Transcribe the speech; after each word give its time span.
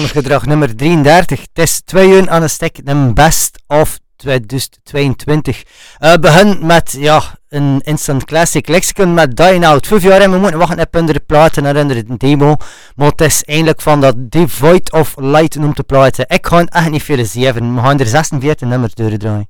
wangedrag 0.00 0.46
nummer 0.46 0.76
33. 0.76 1.40
Het 1.40 1.58
is 1.58 1.80
2 1.84 2.08
uur 2.08 2.28
aan 2.30 2.42
een 2.42 2.50
stek, 2.50 2.86
de 2.86 3.10
best 3.14 3.62
of 3.66 3.98
2022. 4.16 5.64
Uh, 6.00 6.14
begin 6.14 6.66
met 6.66 6.96
ja, 6.98 7.22
een 7.48 7.80
instant 7.80 8.24
classic 8.24 8.68
lexicon 8.68 9.14
met 9.14 9.36
Dying 9.36 9.66
Out. 9.66 9.86
Vijf 9.86 10.02
jaar 10.02 10.20
en 10.20 10.30
we 10.30 10.38
moeten 10.38 10.58
wachten 10.58 10.80
op 10.80 10.96
andere 10.96 11.20
platen 11.20 11.66
en 11.66 11.76
onder 11.76 11.96
een 11.96 12.16
demo. 12.16 12.56
Maar 12.96 13.08
het 13.08 13.20
is 13.20 13.44
eindelijk 13.44 13.80
van 13.80 14.00
dat 14.00 14.14
Devoid 14.30 14.92
of 14.92 15.14
Light 15.16 15.56
noemt 15.56 15.76
de 15.76 15.82
platen. 15.82 16.24
Ik 16.28 16.46
ga 16.46 16.64
echt 16.64 16.90
niet 16.90 17.02
veel 17.02 17.24
zeven. 17.24 17.74
We 17.74 17.80
gaan 17.80 17.98
er 17.98 18.06
46 18.06 18.68
nummers 18.68 18.94
doordraaien. 18.94 19.48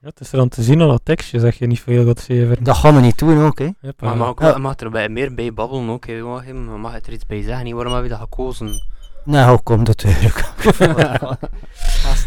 Ja, 0.00 0.08
het 0.08 0.20
is 0.20 0.32
er 0.32 0.40
aan 0.40 0.48
te 0.48 0.62
zien 0.62 0.82
aan 0.82 0.88
dat 0.88 1.00
tekstje, 1.04 1.40
zeg 1.40 1.58
je 1.58 1.66
niet 1.66 1.80
veel 1.80 2.06
gaat 2.06 2.20
zeven. 2.20 2.64
Dat 2.64 2.76
gaan 2.76 2.94
we 2.94 3.00
niet 3.00 3.18
doen 3.18 3.44
ook, 3.44 3.58
hè. 3.58 3.68
Yep, 3.80 4.00
maar 4.00 4.16
mag, 4.16 4.28
ook, 4.28 4.40
ja. 4.40 4.58
mag 4.58 4.76
er 4.76 4.90
bij, 4.90 5.08
meer 5.08 5.34
bij 5.34 5.52
babbelen 5.52 5.88
ook, 5.88 6.06
hè. 6.06 6.22
Mag, 6.22 6.44
mag 6.78 6.94
er 6.94 7.12
iets 7.12 7.26
bij 7.26 7.42
zeggen, 7.42 7.74
waarom 7.74 7.94
heb 7.94 8.02
je 8.02 8.08
dat 8.08 8.18
gekozen? 8.18 8.94
Nou, 9.26 9.60
kom 9.62 9.84
dat 9.84 10.04
natuurlijk. 10.04 10.44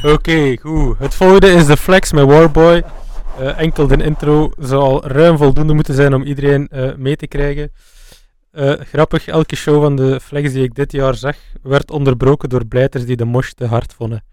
Oké, 0.03 0.11
okay, 0.13 0.57
goed. 0.61 0.97
Het 0.97 1.15
volgende 1.15 1.51
is 1.51 1.65
de 1.65 1.77
Flex 1.77 2.11
met 2.11 2.25
Warboy. 2.25 2.83
Uh, 3.39 3.59
enkel 3.59 3.87
de 3.87 4.03
intro 4.03 4.51
zal 4.57 5.07
ruim 5.07 5.37
voldoende 5.37 5.73
moeten 5.73 5.93
zijn 5.93 6.13
om 6.13 6.23
iedereen 6.23 6.69
uh, 6.71 6.95
mee 6.95 7.15
te 7.15 7.27
krijgen. 7.27 7.71
Uh, 8.51 8.73
grappig, 8.79 9.27
elke 9.27 9.55
show 9.55 9.81
van 9.81 9.95
de 9.95 10.19
Flex 10.19 10.51
die 10.51 10.63
ik 10.63 10.75
dit 10.75 10.91
jaar 10.91 11.15
zag, 11.15 11.35
werd 11.61 11.91
onderbroken 11.91 12.49
door 12.49 12.65
blijters 12.65 13.05
die 13.05 13.15
de 13.15 13.25
mosh 13.25 13.51
te 13.51 13.65
hard 13.65 13.93
vonden. 13.93 14.23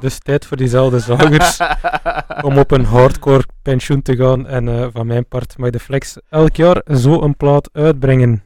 dus 0.00 0.18
tijd 0.18 0.46
voor 0.46 0.56
diezelfde 0.56 0.98
zagers 0.98 1.60
om 2.48 2.58
op 2.58 2.70
een 2.70 2.84
hardcore 2.84 3.44
pensioen 3.62 4.02
te 4.02 4.16
gaan. 4.16 4.46
En 4.46 4.92
van 4.92 5.06
mijn 5.06 5.26
part 5.26 5.58
mag 5.58 5.70
de 5.70 5.80
Flex 5.80 6.16
elk 6.28 6.56
jaar 6.56 6.82
zo 6.94 7.22
een 7.22 7.36
plaat 7.36 7.68
uitbrengen. 7.72 8.42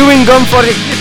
Chewing 0.00 0.24
gum 0.24 0.46
for 0.46 0.64
it. 0.64 0.99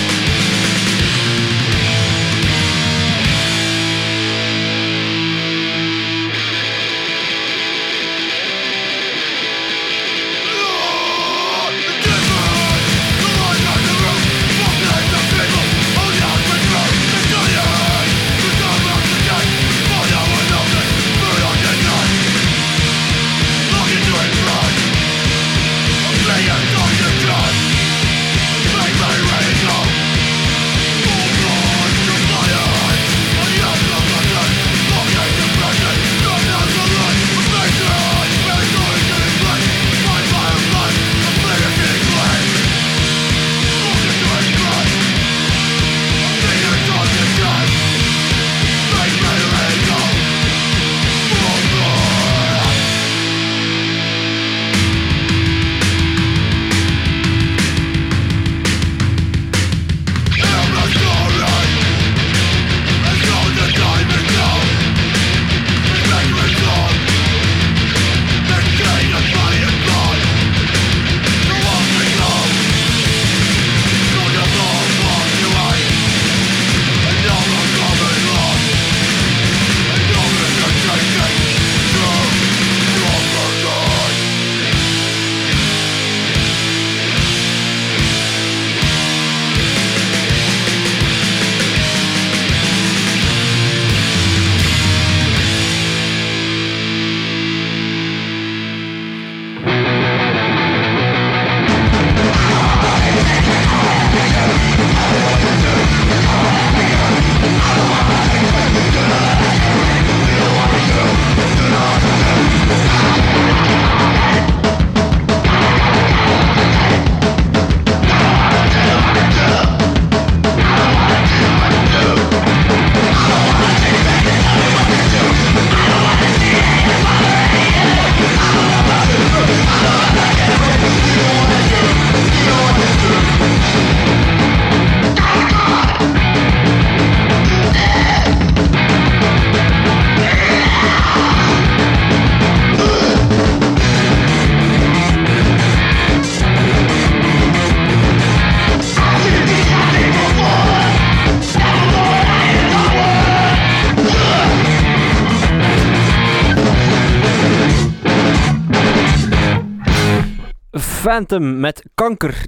Phantom 161.10 161.60
met 161.60 161.84
kanker. 161.96 162.46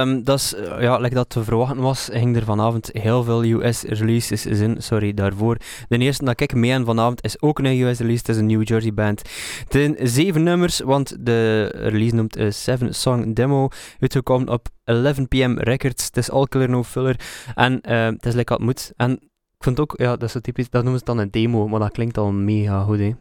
Um, 0.00 0.24
dat 0.24 0.38
is, 0.38 0.54
uh, 0.54 0.80
ja, 0.80 0.98
dat 0.98 1.28
te 1.30 1.44
verwachten 1.44 1.80
was, 1.80 2.08
ging 2.12 2.36
er 2.36 2.44
vanavond 2.44 2.90
heel 2.92 3.22
veel 3.22 3.44
US 3.44 3.82
releases 3.82 4.46
in. 4.46 4.82
Sorry 4.82 5.14
daarvoor. 5.14 5.56
De 5.88 5.98
eerste 5.98 6.24
dat 6.24 6.40
ik 6.40 6.54
mee 6.54 6.74
aan 6.74 6.84
vanavond 6.84 7.24
is 7.24 7.42
ook 7.42 7.58
een 7.58 7.80
US 7.80 7.98
release. 7.98 8.18
Het 8.18 8.28
is 8.28 8.36
een 8.36 8.46
New 8.46 8.68
Jersey 8.68 8.94
band. 8.94 9.22
Het 9.68 9.96
zeven 10.02 10.42
nummers, 10.42 10.80
want 10.80 11.16
de 11.20 11.64
release 11.64 12.14
noemt 12.14 12.36
een 12.36 12.52
Seven 12.52 12.94
Song 12.94 13.32
Demo. 13.32 13.68
Uitgekomen 14.00 14.48
op 14.48 14.68
11 14.84 15.28
pm 15.28 15.58
Records. 15.58 16.04
Het 16.04 16.16
is 16.16 16.30
all 16.30 16.46
killer 16.46 16.70
no 16.70 16.82
filler. 16.82 17.20
En 17.54 17.80
uh, 17.88 18.04
het 18.04 18.26
is 18.26 18.34
lekker 18.34 18.56
wat 18.56 18.64
moet. 18.64 18.92
En 18.96 19.12
ik 19.58 19.64
vind 19.68 19.80
ook, 19.80 19.94
ja, 19.96 20.10
dat 20.10 20.22
is 20.22 20.32
zo 20.32 20.40
typisch, 20.40 20.70
dat 20.70 20.82
noemen 20.82 20.98
ze 21.00 21.06
dan 21.06 21.18
een 21.18 21.30
demo, 21.30 21.68
maar 21.68 21.80
dat 21.80 21.92
klinkt 21.92 22.18
al 22.18 22.32
mega 22.32 22.82
goed. 22.82 22.98
Hè. 22.98 23.12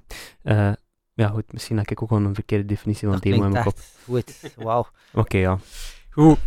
Uh, 0.43 0.71
ja, 1.13 1.27
goed, 1.27 1.53
misschien 1.53 1.77
heb 1.77 1.91
ik 1.91 2.01
ook 2.01 2.07
gewoon 2.07 2.25
een 2.25 2.35
verkeerde 2.35 2.65
definitie 2.65 3.07
van 3.07 3.17
demo 3.19 3.43
in 3.43 3.51
mijn 3.51 3.63
kop. 3.63 3.77
Goed, 4.05 4.53
wauw. 4.55 4.87
Oké, 5.13 5.37
ja. 5.37 5.57
Goed. 6.09 6.37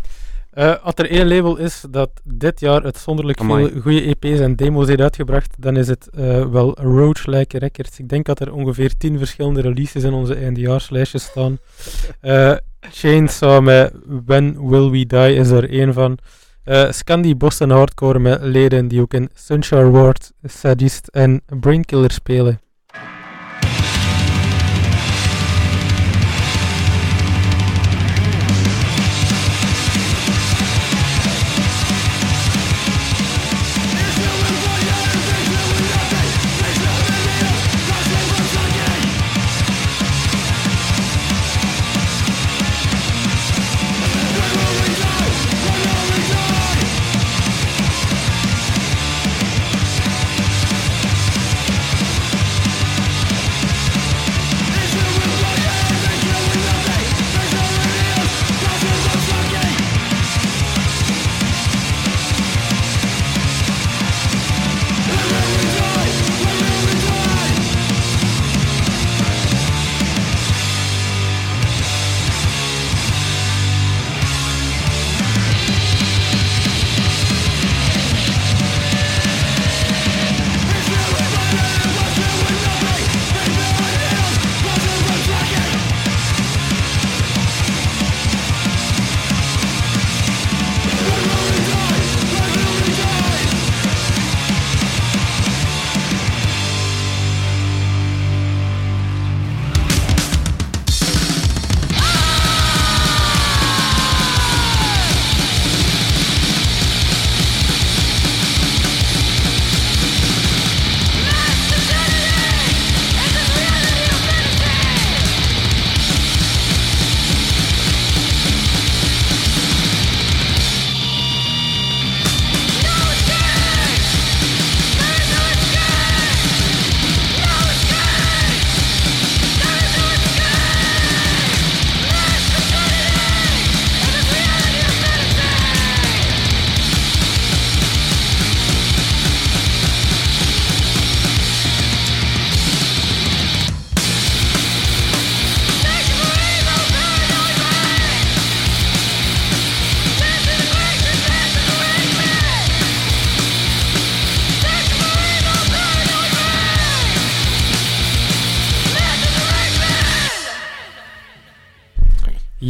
Uh, 0.54 0.74
als 0.82 0.94
er 0.96 1.10
één 1.10 1.28
label 1.28 1.56
is 1.56 1.84
dat 1.90 2.10
dit 2.24 2.60
jaar 2.60 2.84
uitzonderlijk 2.84 3.40
Amai. 3.40 3.68
veel 3.68 3.80
goede 3.80 4.02
EP's 4.02 4.40
en 4.40 4.56
demo's 4.56 4.86
heeft 4.86 5.00
uitgebracht, 5.00 5.54
dan 5.58 5.76
is 5.76 5.88
het 5.88 6.08
uh, 6.18 6.46
wel 6.46 6.80
Roach-like 6.80 7.58
Records. 7.58 7.98
Ik 7.98 8.08
denk 8.08 8.26
dat 8.26 8.40
er 8.40 8.52
ongeveer 8.52 8.96
tien 8.96 9.18
verschillende 9.18 9.60
releases 9.60 10.02
in 10.02 10.12
onze 10.12 10.34
eindejaarslijstjes 10.34 11.24
staan. 11.24 11.58
Uh, 12.22 12.54
Chainsaw 13.00 13.64
met 13.64 13.92
When 14.26 14.68
Will 14.68 14.90
We 14.90 15.06
Die 15.06 15.34
is 15.34 15.50
er 15.50 15.70
één 15.70 15.92
van. 15.92 16.18
Uh, 16.64 16.90
Scandi 16.90 17.36
Boston 17.36 17.70
Hardcore 17.70 18.18
met 18.18 18.42
leden 18.42 18.88
die 18.88 19.00
ook 19.00 19.14
in 19.14 19.30
Sunshine 19.34 19.90
Ward, 19.90 20.32
Sadist 20.42 21.06
en 21.06 21.42
Brainkiller 21.60 22.10
spelen. 22.10 22.60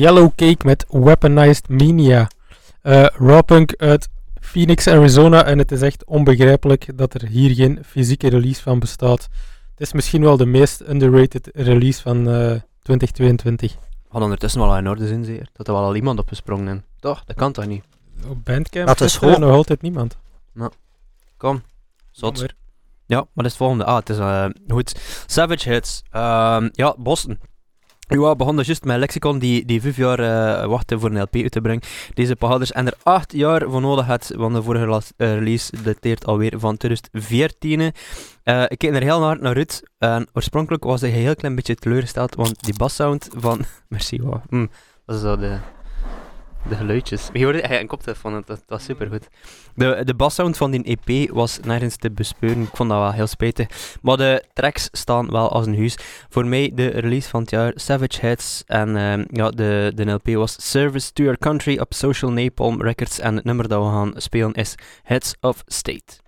Yellow 0.04 0.30
Cake 0.34 0.66
met 0.66 0.84
Weaponized 0.88 1.68
Mania. 1.68 2.28
Uh, 2.82 3.06
raw 3.06 3.44
punk 3.44 3.74
uit 3.76 4.08
Phoenix, 4.40 4.86
Arizona. 4.86 5.44
En 5.44 5.58
het 5.58 5.72
is 5.72 5.82
echt 5.82 6.04
onbegrijpelijk 6.04 6.98
dat 6.98 7.14
er 7.14 7.26
hier 7.26 7.54
geen 7.54 7.78
fysieke 7.86 8.28
release 8.28 8.62
van 8.62 8.78
bestaat. 8.78 9.28
Het 9.70 9.80
is 9.80 9.92
misschien 9.92 10.22
wel 10.22 10.36
de 10.36 10.46
meest 10.46 10.80
underrated 10.88 11.50
release 11.52 12.02
van 12.02 12.16
uh, 12.28 12.60
2022. 12.82 13.76
Had 14.08 14.22
ondertussen 14.22 14.60
wel 14.60 14.76
in 14.76 14.88
orde 14.88 15.06
zijn, 15.06 15.24
zeer. 15.24 15.48
Dat 15.52 15.66
er 15.68 15.72
wel 15.74 15.82
al 15.82 15.96
iemand 15.96 16.18
opgesprongen 16.18 16.76
is. 16.76 16.82
Toch? 17.00 17.24
Dat 17.24 17.36
kan 17.36 17.52
toch 17.52 17.66
niet? 17.66 17.84
Op 18.28 18.44
Bandcamp 18.44 18.86
dat 18.86 19.00
is 19.00 19.20
er 19.20 19.40
nog 19.40 19.50
altijd 19.50 19.82
niemand. 19.82 20.16
Nou, 20.52 20.70
kom. 21.36 21.62
Zot. 22.10 22.44
Ja, 23.06 23.16
maar 23.16 23.26
dat 23.34 23.44
is 23.44 23.50
het 23.50 23.60
volgende. 23.60 23.84
Ah, 23.84 23.96
het 23.96 24.08
is 24.08 24.18
uh, 24.18 24.46
goed. 24.68 25.24
Savage 25.26 25.70
Hits. 25.70 26.02
Uh, 26.12 26.64
ja, 26.72 26.94
Boston. 26.98 27.38
Ja, 28.08 28.36
begon 28.36 28.56
dus 28.56 28.66
juist 28.66 28.84
met 28.84 28.98
Lexicon 28.98 29.38
die, 29.38 29.64
die 29.64 29.80
vijf 29.80 29.96
jaar 29.96 30.20
uh, 30.20 30.66
wachtte 30.66 30.98
voor 30.98 31.10
een 31.10 31.20
LP 31.20 31.34
uit 31.34 31.50
te 31.50 31.60
brengen. 31.60 31.82
Deze 32.14 32.36
pagaders 32.36 32.72
en 32.72 32.86
er 32.86 32.94
acht 33.02 33.32
jaar 33.32 33.70
voor 33.70 33.80
nodig 33.80 34.06
had, 34.06 34.32
want 34.36 34.54
de 34.54 34.62
vorige 34.62 34.86
uh, 35.16 35.34
release 35.34 35.82
dateert 35.82 36.26
alweer 36.26 36.52
van 36.58 36.76
2014. 36.76 37.80
Uh, 37.80 37.88
eh, 38.42 38.62
ik 38.68 38.78
keek 38.78 38.94
er 38.94 39.02
heel 39.02 39.20
naar, 39.20 39.38
naar 39.40 39.56
uit 39.56 39.82
en 39.98 40.28
oorspronkelijk 40.32 40.84
was 40.84 41.00
hij 41.00 41.10
een 41.10 41.16
heel 41.16 41.34
klein 41.34 41.54
beetje 41.54 41.74
teleurgesteld, 41.74 42.34
want 42.34 42.64
die 42.64 42.74
bassound 42.76 43.28
van... 43.36 43.64
Merci, 43.88 44.22
wow. 44.22 44.42
Mm, 44.48 44.70
dat 45.06 45.16
is 45.16 45.22
zo 45.22 45.36
de 45.36 45.58
de 46.68 46.74
geluidjes. 46.74 47.28
Je 47.32 47.44
hoorde 47.44 47.60
hij 47.60 47.80
een 47.80 47.86
koptelefoon, 47.86 48.32
dat, 48.32 48.46
dat 48.46 48.62
was 48.66 48.84
supergoed. 48.84 49.28
De, 49.74 50.02
de 50.04 50.14
bassound 50.14 50.56
van 50.56 50.70
die 50.70 50.98
EP 50.98 51.30
was 51.30 51.58
nergens 51.62 51.96
te 51.96 52.10
bespeuren. 52.10 52.62
Ik 52.62 52.76
vond 52.76 52.88
dat 52.90 52.98
wel 52.98 53.12
heel 53.12 53.26
spijtig. 53.26 53.96
Maar 54.02 54.16
de 54.16 54.44
tracks 54.52 54.88
staan 54.92 55.30
wel 55.30 55.50
als 55.50 55.66
een 55.66 55.76
huis. 55.76 55.96
Voor 56.28 56.46
mij 56.46 56.70
de 56.74 56.86
release 56.86 57.28
van 57.28 57.40
het 57.40 57.50
jaar 57.50 57.72
Savage 57.74 58.20
Heads. 58.20 58.62
En 58.66 58.88
uh, 58.88 59.24
ja, 59.26 59.50
de, 59.50 59.92
de 59.94 60.10
LP 60.10 60.28
was 60.28 60.70
Service 60.70 61.12
to 61.12 61.22
Your 61.22 61.38
Country 61.38 61.78
op 61.78 61.94
Social 61.94 62.32
Napalm 62.32 62.82
Records. 62.82 63.18
En 63.18 63.36
het 63.36 63.44
nummer 63.44 63.68
dat 63.68 63.84
we 63.84 63.90
gaan 63.90 64.12
spelen 64.16 64.52
is 64.52 64.74
Heads 65.02 65.34
of 65.40 65.62
State. 65.66 66.22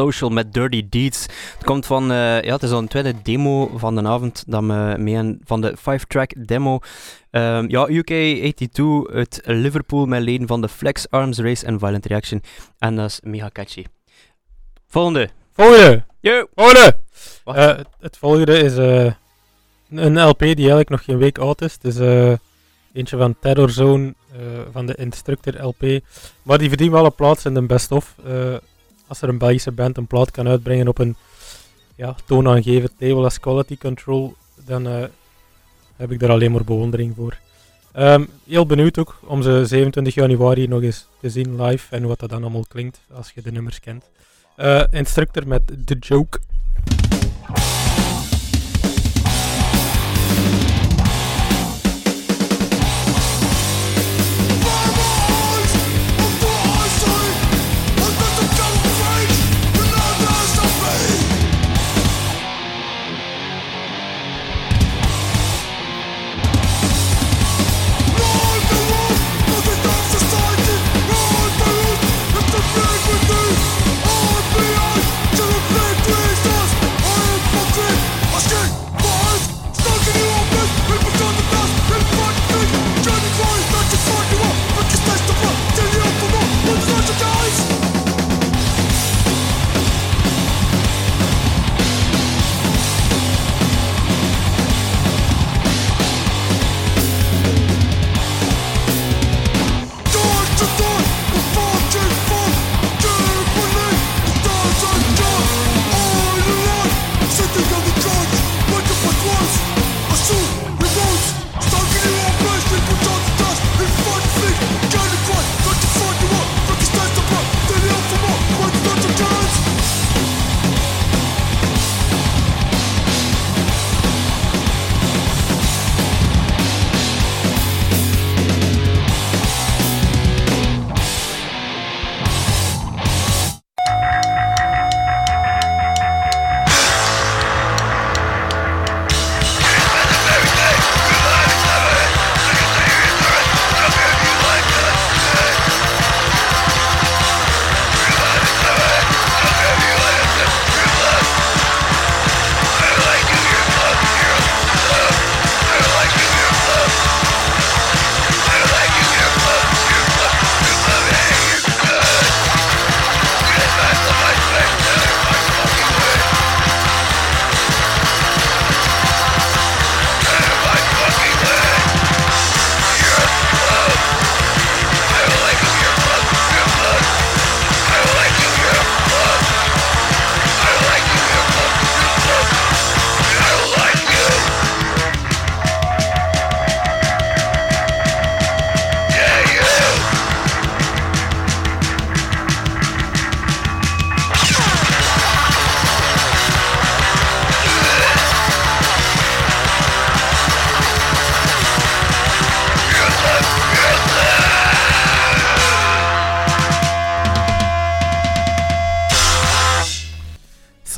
Social 0.00 0.30
met 0.30 0.52
Dirty 0.52 0.86
Deeds. 0.88 1.22
Het 1.54 1.64
komt 1.64 1.86
van, 1.86 2.10
uh, 2.10 2.42
ja, 2.42 2.52
het 2.52 2.62
is 2.62 2.70
al 2.70 2.78
een 2.78 2.88
tweede 2.88 3.14
demo 3.22 3.70
van 3.78 3.94
de 3.94 4.02
avond 4.02 4.44
dat 4.46 4.60
we 4.60 4.94
mee 4.98 5.38
van 5.44 5.60
de 5.60 5.74
5-track 5.76 6.46
demo. 6.46 6.78
Um, 7.30 7.68
ja, 7.68 7.88
UK82 7.88 9.14
uit 9.14 9.40
Liverpool 9.44 10.06
met 10.06 10.22
leden 10.22 10.46
van 10.46 10.60
de 10.60 10.68
Flex 10.68 11.10
Arms 11.10 11.38
Race 11.38 11.66
en 11.66 11.78
Violent 11.78 12.06
Reaction. 12.06 12.42
En 12.78 12.96
dat 12.96 13.10
is 13.10 13.20
mega 13.22 13.50
catchy. 13.52 13.84
Volgende. 14.88 15.28
Volgende. 15.52 16.04
Yo. 16.20 16.46
Volgende. 16.54 16.98
Uh, 17.46 17.78
het 18.00 18.16
volgende 18.16 18.58
is 18.58 18.78
uh, 18.78 19.12
een 19.90 20.28
LP 20.28 20.38
die 20.38 20.56
eigenlijk 20.56 20.88
nog 20.88 21.04
geen 21.04 21.18
week 21.18 21.38
oud 21.38 21.62
is. 21.62 21.72
Het 21.72 21.84
is 21.84 21.98
eentje 22.92 23.16
van 23.16 23.36
Terror 23.40 23.70
Zone 23.70 24.14
van 24.72 24.86
de 24.86 24.94
Instructor 24.94 25.64
LP. 25.64 26.04
Maar 26.42 26.58
die 26.58 26.68
verdient 26.68 26.92
wel 26.92 27.04
een 27.04 27.14
plaats 27.14 27.44
in 27.44 27.54
de 27.54 27.62
best-of 27.62 28.14
als 29.10 29.22
er 29.22 29.28
een 29.28 29.38
Belgische 29.38 29.72
band 29.72 29.96
een 29.96 30.06
plaat 30.06 30.30
kan 30.30 30.48
uitbrengen 30.48 30.88
op 30.88 30.98
een 30.98 31.16
ja, 31.94 32.16
toonaangevend 32.26 32.92
label 32.98 33.24
als 33.24 33.40
Quality 33.40 33.76
Control, 33.76 34.34
dan 34.66 34.86
uh, 34.86 35.04
heb 35.96 36.10
ik 36.10 36.18
daar 36.18 36.30
alleen 36.30 36.52
maar 36.52 36.64
bewondering 36.64 37.14
voor. 37.16 37.36
Ehm, 37.92 38.24
heel 38.46 38.66
benieuwd 38.66 38.98
ook 38.98 39.18
om 39.24 39.42
ze 39.42 39.64
27 39.66 40.14
januari 40.14 40.66
nog 40.66 40.82
eens 40.82 41.06
te 41.20 41.30
zien 41.30 41.62
live 41.62 41.96
en 41.96 42.06
wat 42.06 42.18
dat 42.18 42.30
dan 42.30 42.42
allemaal 42.42 42.64
klinkt 42.68 43.00
als 43.12 43.32
je 43.34 43.42
de 43.42 43.52
nummers 43.52 43.80
kent. 43.80 44.04
Uh, 44.56 44.82
instructor 44.90 45.46
met 45.46 45.62
The 45.84 45.96
Joke. 45.98 46.38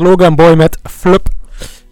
Slogan 0.02 0.34
Boy 0.34 0.54
met 0.54 0.78
Flup. 0.82 1.28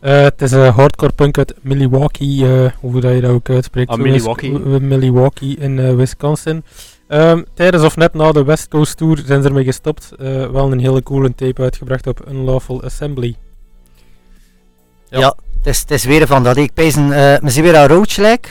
Uh, 0.02 0.20
het 0.20 0.42
is 0.42 0.52
een 0.52 0.72
hardcore 0.72 1.12
punk 1.12 1.38
uit 1.38 1.54
Milwaukee, 1.60 2.36
uh, 2.36 2.70
hoe 2.80 3.00
dat 3.00 3.14
je 3.14 3.20
dat 3.20 3.30
ook 3.30 3.50
uitspreekt. 3.50 3.90
Ah, 3.90 3.98
Milwaukee. 3.98 4.50
Milwaukee 4.80 5.56
in 5.56 5.78
uh, 5.78 5.94
Wisconsin. 5.94 6.64
Um, 7.08 7.44
tijdens 7.54 7.84
of 7.84 7.96
net 7.96 8.14
na 8.14 8.32
de 8.32 8.44
West 8.44 8.68
Coast 8.68 8.96
Tour 8.96 9.22
zijn 9.26 9.42
ze 9.42 9.48
ermee 9.48 9.64
gestopt. 9.64 10.12
wel 10.52 10.72
een 10.72 10.78
hele 10.78 11.02
coole 11.02 11.34
tape 11.34 11.62
uitgebracht 11.62 12.06
op 12.06 12.28
Unlawful 12.28 12.82
Assembly. 12.82 13.36
Ja, 15.08 15.18
ja 15.18 15.36
het, 15.56 15.66
is, 15.66 15.80
het 15.80 15.90
is 15.90 16.04
weer 16.04 16.26
van 16.26 16.44
dat. 16.44 16.56
Ik 16.56 16.74
pees 16.74 16.94
een, 16.94 17.08
we 17.08 17.40
zien 17.50 17.62
weer 17.62 17.76
aan 17.76 17.88
Roachlike. 17.88 18.48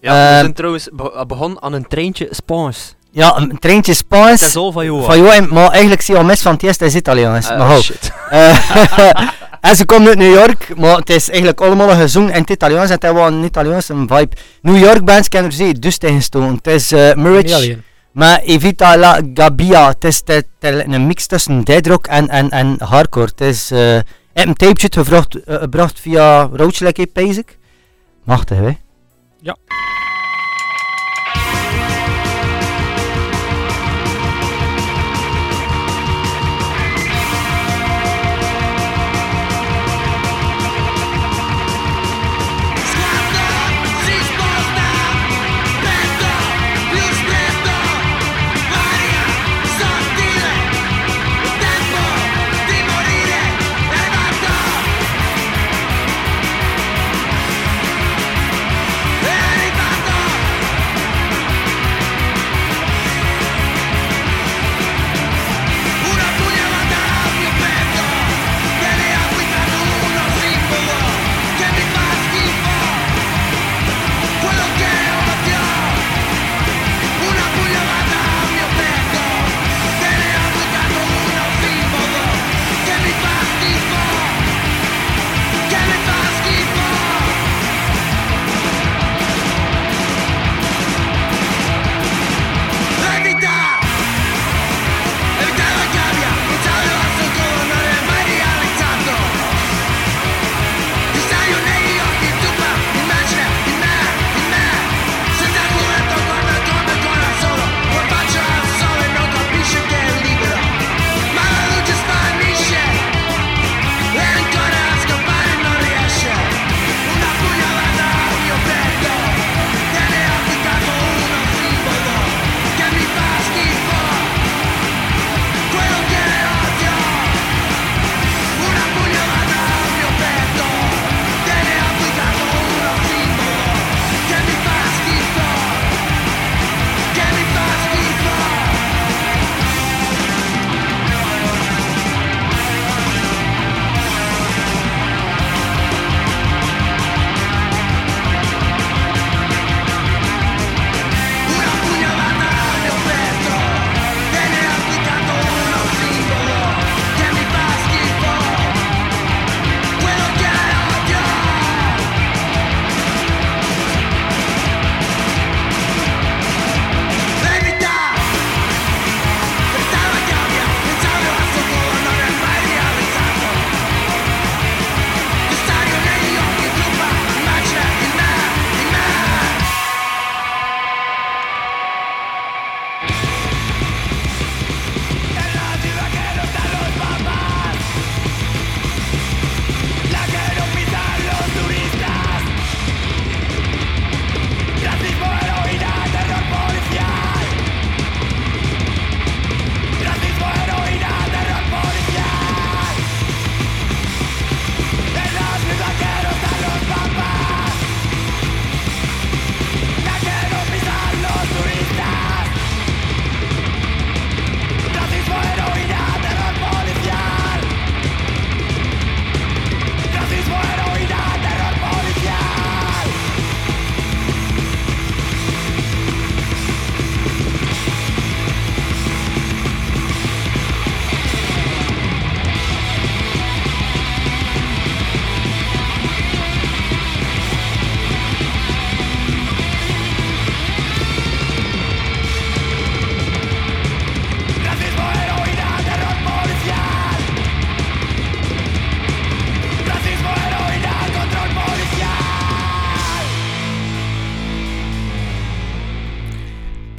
Ja, 0.00 0.12
we 0.12 0.18
ehm, 0.18 0.40
zijn 0.40 0.52
trouwens 0.52 0.88
begonnen 1.26 1.62
aan 1.62 1.72
een 1.72 1.86
treintje 1.86 2.28
Spaans. 2.30 2.96
Ja, 3.18 3.36
een 3.36 3.58
treintje 3.58 3.94
Spaans. 3.94 4.40
Dat 4.40 4.48
is 4.48 4.56
al 4.56 4.72
van 4.72 4.84
jou. 4.84 5.04
Van 5.04 5.22
jou, 5.22 5.52
maar 5.52 5.70
eigenlijk 5.70 6.02
zie 6.02 6.14
je 6.14 6.20
al 6.20 6.26
mis 6.26 6.40
van 6.40 6.52
het 6.52 6.62
eerste 6.62 6.84
is 6.84 6.94
Italiaans. 6.94 7.50
Uh, 7.50 7.58
maar 7.58 7.80
shit. 7.82 8.12
Uh, 8.32 8.70
en 9.68 9.76
ze 9.76 9.84
komt 9.84 10.08
uit 10.08 10.18
New 10.18 10.34
York, 10.34 10.76
maar 10.76 10.96
het 10.96 11.10
is 11.10 11.28
eigenlijk 11.28 11.60
allemaal 11.60 11.88
gezongen 11.88 12.34
in 12.34 12.40
het 12.40 12.50
Italiaans 12.50 12.88
en 12.88 12.94
het 12.94 13.02
heeft 13.02 13.14
wel 13.14 13.26
een 13.26 13.44
Italiaanse 13.44 13.94
vibe. 13.94 14.28
New 14.62 14.78
York 14.78 15.04
bands 15.04 15.28
kennen 15.28 15.52
ze 15.52 15.78
dus 15.78 15.98
tegenstoten. 15.98 16.54
Het 16.54 16.66
is 16.66 16.92
uh, 16.92 17.14
Mirage 17.14 17.78
maar 18.12 18.40
Evita 18.40 18.96
la 18.96 19.20
Gabbia. 19.34 19.88
Het 19.88 20.04
is 20.04 20.22
een 20.60 21.06
mix 21.06 21.26
tussen 21.26 21.64
deadrock 21.64 22.06
en, 22.06 22.28
en, 22.28 22.50
en 22.50 22.76
hardcore. 22.78 23.26
Het 23.26 23.40
is 23.40 23.72
uh, 23.72 23.94
een 24.32 24.54
tapeje 24.54 24.88
gebracht, 24.90 25.36
uh, 25.36 25.56
gebracht 25.56 26.00
via 26.00 26.48
Roachlike, 26.52 27.08
basic. 27.12 27.58
Machtig, 28.24 28.58
hè? 28.58 28.76
Ja. 29.40 29.56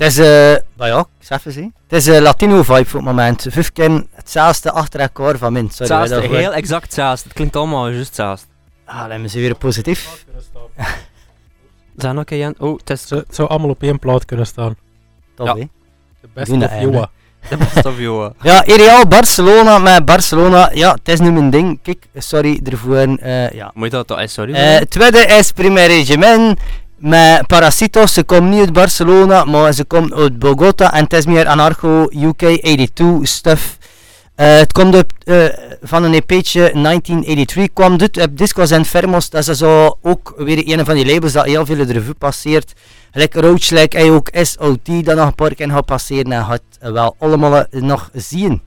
Is, 0.09 0.17
eh 0.17 0.25
nou 0.77 0.89
ja, 0.89 0.99
ik 0.99 1.25
zeg 1.25 1.37
even 1.37 1.51
zien. 1.51 1.73
Het 1.87 1.99
is 1.99 2.05
een 2.05 2.21
Latino 2.21 2.63
vibe 2.63 2.85
voor 2.85 2.99
het 2.99 3.07
moment. 3.09 3.45
Vijf 3.49 3.71
keer 3.71 4.03
hetzelfde 4.13 4.71
achter 4.71 4.99
elkaar 4.99 5.37
van 5.37 5.53
min. 5.53 5.69
Sorry, 5.69 5.95
Hetzelfde, 6.01 6.37
heel 6.37 6.53
exact 6.53 6.83
hetzelfde. 6.83 7.23
Het 7.23 7.33
klinkt 7.33 7.55
allemaal 7.55 7.89
juist 7.89 8.05
hetzelfde. 8.07 8.45
Ah, 8.85 9.07
laat 9.07 9.19
me 9.19 9.27
ze 9.29 9.39
weer 9.39 9.55
positief. 9.55 10.25
Zijn 11.97 12.17
ook? 12.19 12.31
Oh, 12.57 12.77
het 12.77 12.89
is 12.89 13.07
Zo- 13.07 13.15
Het 13.15 13.35
zou 13.35 13.49
allemaal 13.49 13.69
op 13.69 13.83
één 13.83 13.99
plaat 13.99 14.25
kunnen 14.25 14.45
staan. 14.47 14.75
Top, 15.35 15.47
Ja. 15.47 15.53
De 15.53 16.27
beste 16.33 16.51
Doen 16.51 16.63
of. 16.63 16.79
Joa. 16.81 17.09
de 17.49 17.57
beste 17.73 17.89
of 17.89 17.99
Joa. 17.99 18.33
Ja, 18.41 18.59
Real 18.65 19.07
Barcelona 19.07 19.77
met 19.77 20.05
Barcelona. 20.05 20.69
Ja, 20.73 20.91
het 20.93 21.07
is 21.09 21.19
nu 21.19 21.31
mijn 21.31 21.49
ding. 21.49 21.79
Kijk, 21.83 22.05
sorry 22.15 22.59
ervoor. 22.63 22.97
eh 22.97 23.49
ja. 23.49 23.71
Moet 23.73 23.83
je 23.85 23.89
dat 23.91 24.07
toch? 24.07 24.19
eh, 24.19 24.27
Sorry. 24.27 24.53
Eh, 24.53 24.79
het 24.79 24.89
tweede 24.89 25.19
is 25.19 25.51
Primer 25.51 25.85
Regiment 25.87 26.59
met 26.99 27.47
Parasitos. 27.47 28.13
Ze 28.13 28.23
komt 28.23 28.49
niet 28.49 28.59
uit 28.59 28.73
Barcelona, 28.73 29.43
maar 29.45 29.73
ze 29.73 29.83
komt 29.83 30.13
uit 30.13 30.39
Bogota. 30.39 30.93
En 30.93 31.03
het 31.03 31.13
is 31.13 31.25
meer 31.25 31.47
anarcho 31.47 32.09
UK 32.11 32.37
82 32.37 33.27
stuff. 33.27 33.77
Eh, 34.35 34.57
het 34.57 34.71
komt 34.71 34.95
op, 34.95 35.11
eh, 35.23 35.45
van 35.81 36.03
een 36.03 36.13
EP'tje 36.13 36.71
1983. 36.73 37.73
Kwam 37.73 37.97
dit 37.97 38.21
op 38.21 38.37
Discos 38.37 38.71
Enfermos. 38.71 39.29
Dat 39.29 39.47
is 39.47 39.57
zo 39.57 39.97
ook 40.01 40.33
weer 40.37 40.79
een 40.79 40.85
van 40.85 40.95
die 40.95 41.05
labels 41.05 41.31
dat 41.31 41.45
heel 41.45 41.65
veel 41.65 41.85
de 41.85 41.93
revue 41.93 42.13
passeert. 42.13 42.73
Lekker 43.11 43.41
Roach, 43.41 43.69
like 43.69 43.97
hij 43.97 44.11
ook 44.11 44.29
SOT 44.33 45.05
dat 45.05 45.15
nog 45.15 45.27
een 45.27 45.35
paar 45.35 45.55
keer 45.55 45.69
gaat 45.69 45.85
passeren. 45.85 46.31
En 46.31 46.45
gaat 46.45 46.61
wel 46.79 47.15
allemaal 47.19 47.65
nog 47.69 48.09
zien. 48.13 48.61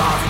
stars 0.00 0.29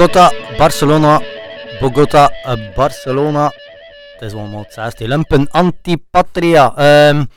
Bogota, 0.00 0.32
Barcelona, 0.56 1.20
Bogota, 1.80 2.32
uh, 2.46 2.74
Barcelona. 2.74 3.52
Het 4.12 4.22
is 4.22 4.32
allemaal 4.32 4.62
hetzelfde. 4.62 5.08
Limpen, 5.08 5.50
Antipatria. 5.50 6.72
Um, 7.08 7.28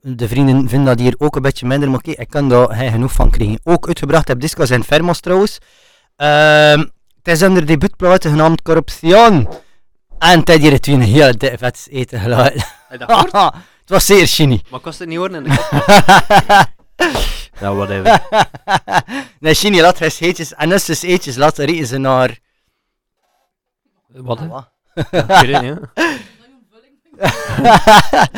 de 0.00 0.28
vrienden 0.28 0.68
vinden 0.68 0.86
dat 0.86 0.98
hier 0.98 1.14
ook 1.18 1.36
een 1.36 1.42
beetje 1.42 1.66
minder, 1.66 1.90
maar 1.90 1.98
oké, 1.98 2.10
ik 2.10 2.28
kan 2.28 2.48
daar 2.48 2.74
genoeg 2.74 3.12
van 3.12 3.30
krijgen. 3.30 3.60
Ook 3.64 3.86
uitgebracht 3.86 4.28
heb 4.28 4.40
Discos 4.40 4.70
en 4.70 4.84
Fermos 4.84 5.20
trouwens. 5.20 5.58
Um, 6.16 6.90
het 7.22 7.34
is 7.34 7.42
onder 7.42 7.66
debuutplaat 7.66 8.26
genaamd 8.26 8.62
Corruption. 8.62 9.48
En 10.18 10.38
het 10.38 10.48
hier 10.48 10.72
het 10.72 10.86
een 10.86 11.00
heel 11.00 11.32
vet 11.38 11.86
eten 11.90 12.20
geluid. 12.20 12.54
het 13.80 13.86
was 13.86 14.06
zeer 14.06 14.26
shiny. 14.26 14.62
Maar 14.70 14.80
kost 14.80 14.98
het 14.98 15.08
niet 15.08 15.18
horen 15.18 15.34
in 15.34 15.42
de 15.42 16.66
Ja, 17.62 17.74
whatever. 17.74 18.22
nee, 19.40 19.54
shiny 19.54 19.80
laat 19.80 19.98
hij 19.98 20.12
eetjes 20.18 20.54
en 20.54 20.72
als 20.72 20.84
ze 20.84 21.06
eetjes 21.06 21.36
laat, 21.36 21.58
rieten 21.58 21.86
ze 21.86 21.98
naar... 21.98 22.38
Wat? 24.06 24.40
Wat? 24.46 24.70
Ja, 25.10 25.78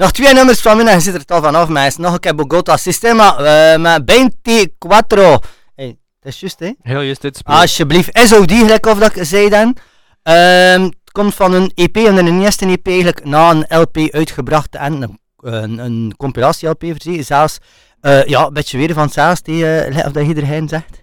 Nog 0.00 0.12
twee 0.12 0.34
nummers 0.34 0.60
van 0.60 0.84
mij, 0.84 0.94
je 0.94 1.00
zit 1.00 1.14
er 1.14 1.24
toch 1.24 1.42
vanaf, 1.42 1.68
meisjes. 1.68 1.96
Nog 1.96 2.12
een 2.12 2.20
keer 2.20 2.34
Bogota 2.34 2.76
Sistema 2.76 3.32
uh, 3.74 3.80
met 3.80 4.02
24. 4.06 5.50
Hey, 5.74 5.98
dat 6.20 6.32
is 6.32 6.40
juist, 6.40 6.58
hè? 6.58 6.72
Heel 6.82 7.00
juist, 7.00 7.20
dit 7.20 7.40
Alsjeblieft. 7.44 8.18
SOD, 8.18 8.52
gelijk 8.52 8.86
of 8.86 8.98
dat 8.98 9.16
ik 9.16 9.24
zei 9.24 9.48
dan. 9.48 9.76
Um, 10.22 10.82
het 10.82 11.12
komt 11.12 11.34
van 11.34 11.52
een 11.52 11.72
EP 11.74 11.96
en 11.96 12.16
een 12.16 12.42
eerste 12.42 12.66
EP 12.66 12.86
eigenlijk 12.86 13.24
na 13.24 13.50
een 13.50 13.78
LP 13.80 13.96
uitgebracht 13.96 14.76
en 14.76 15.02
een, 15.02 15.18
een, 15.36 15.78
een 15.78 16.14
compilatie-LP. 16.16 16.84
Zelfs, 17.20 17.58
uh, 18.02 18.24
ja, 18.24 18.46
een 18.46 18.52
beetje 18.52 18.78
weer 18.78 18.94
van 18.94 19.10
die, 19.42 19.64
uh, 19.64 20.04
of 20.06 20.12
dat 20.12 20.26
iedereen 20.26 20.68
zegt. 20.68 21.02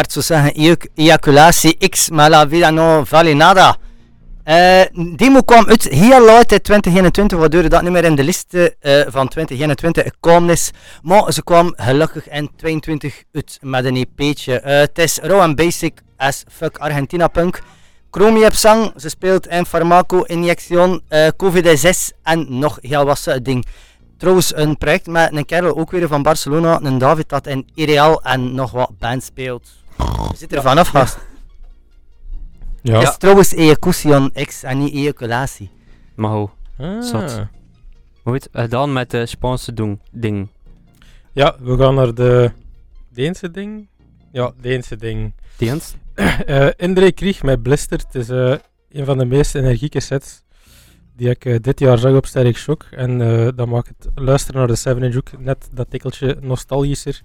Bert 0.00 0.12
zou 0.12 0.24
zeggen 0.24 0.78
ejaculatie 0.94 1.88
X, 1.88 2.10
maar 2.10 2.30
la 2.30 2.48
vida 2.48 2.70
no 2.70 3.04
vale 3.04 3.34
nada. 3.34 3.76
Uh, 4.44 4.82
demo 5.16 5.42
kwam 5.42 5.66
uit 5.68 5.82
heel 5.88 6.24
laat 6.24 6.52
in 6.52 6.60
2021, 6.62 7.38
waardoor 7.38 7.68
dat 7.68 7.82
niet 7.82 7.90
meer 7.90 8.04
in 8.04 8.14
de 8.14 8.24
liste 8.24 8.76
uh, 8.82 9.02
van 9.06 9.28
2021 9.28 10.02
gekomen 10.02 10.50
is. 10.50 10.70
Maar 11.02 11.32
ze 11.32 11.42
kwam 11.42 11.72
gelukkig 11.76 12.28
in 12.28 12.50
2022 12.56 13.22
uit 13.32 13.58
met 13.60 13.84
een 13.84 13.96
EP'tje. 13.96 14.62
Uh, 14.64 14.70
het 14.70 14.98
is 14.98 15.18
raw 15.18 15.40
and 15.40 15.56
basic 15.56 16.00
as 16.16 16.44
fuck 16.48 16.78
Argentina 16.78 17.28
punk. 17.28 17.62
Chromie 18.10 18.42
heb 18.42 18.54
zang, 18.54 18.92
ze 18.96 19.08
speelt 19.08 19.46
in 19.46 19.66
Farmaco, 19.66 20.22
Injection, 20.22 21.02
uh, 21.08 21.28
Covid-6 21.44 22.16
en 22.22 22.58
nog 22.58 22.78
heel 22.80 23.04
wat 23.04 23.38
ding. 23.42 23.66
Trouwens, 24.16 24.56
een 24.56 24.76
project 24.76 25.06
met 25.06 25.36
een 25.36 25.44
kerel 25.46 25.76
ook 25.76 25.90
weer 25.90 26.08
van 26.08 26.22
Barcelona, 26.22 26.80
een 26.82 26.98
David 26.98 27.28
dat 27.28 27.46
in 27.46 27.68
Ireal 27.74 28.22
en 28.22 28.54
nog 28.54 28.70
wat 28.70 28.98
band 28.98 29.22
speelt. 29.22 29.79
We 30.30 30.36
zitten 30.36 30.58
er 30.58 30.64
vanaf, 30.64 30.88
gast. 30.88 31.18
Ja. 32.82 32.98
Het 32.98 33.08
is 33.08 33.16
trouwens 33.16 33.54
ejacution 33.54 34.32
X 34.32 34.62
en 34.62 34.78
niet 34.78 34.94
ejaculatie. 34.94 35.70
Maar 36.14 36.30
hoe? 36.30 36.48
Ah. 36.78 37.02
Zot. 37.02 37.46
Hoe 38.22 38.32
heet 38.32 38.48
gedaan 38.52 38.92
met 38.92 39.10
de 39.10 39.26
Spaanse 39.26 39.72
doen, 39.72 40.00
ding. 40.10 40.48
Ja, 41.32 41.56
we 41.60 41.76
gaan 41.76 41.94
naar 41.94 42.14
de 42.14 42.52
Deense 43.12 43.50
ding. 43.50 43.88
Ja, 44.32 44.52
Deense 44.60 44.96
ding. 44.96 45.32
Deens? 45.56 45.94
Uh, 46.46 46.68
Indre 46.76 47.12
Krieg 47.12 47.42
met 47.42 47.62
Blister. 47.62 47.98
Het 47.98 48.14
is 48.14 48.28
uh, 48.28 48.54
een 48.90 49.04
van 49.04 49.18
de 49.18 49.24
meest 49.24 49.54
energieke 49.54 50.00
sets 50.00 50.42
die 51.16 51.28
ik 51.28 51.44
uh, 51.44 51.56
dit 51.60 51.78
jaar 51.80 51.98
zag 51.98 52.14
op 52.14 52.26
Sterk 52.26 52.56
Shock. 52.56 52.86
En 52.90 53.20
uh, 53.20 53.48
dat 53.54 53.66
maakt 53.66 53.88
het 53.88 54.08
luisteren 54.14 54.58
naar 54.58 54.68
de 54.68 54.74
7 54.74 55.02
inch 55.02 55.16
ook 55.16 55.30
net 55.38 55.68
dat 55.72 55.90
tikkeltje 55.90 56.36
nostalgischer. 56.40 57.22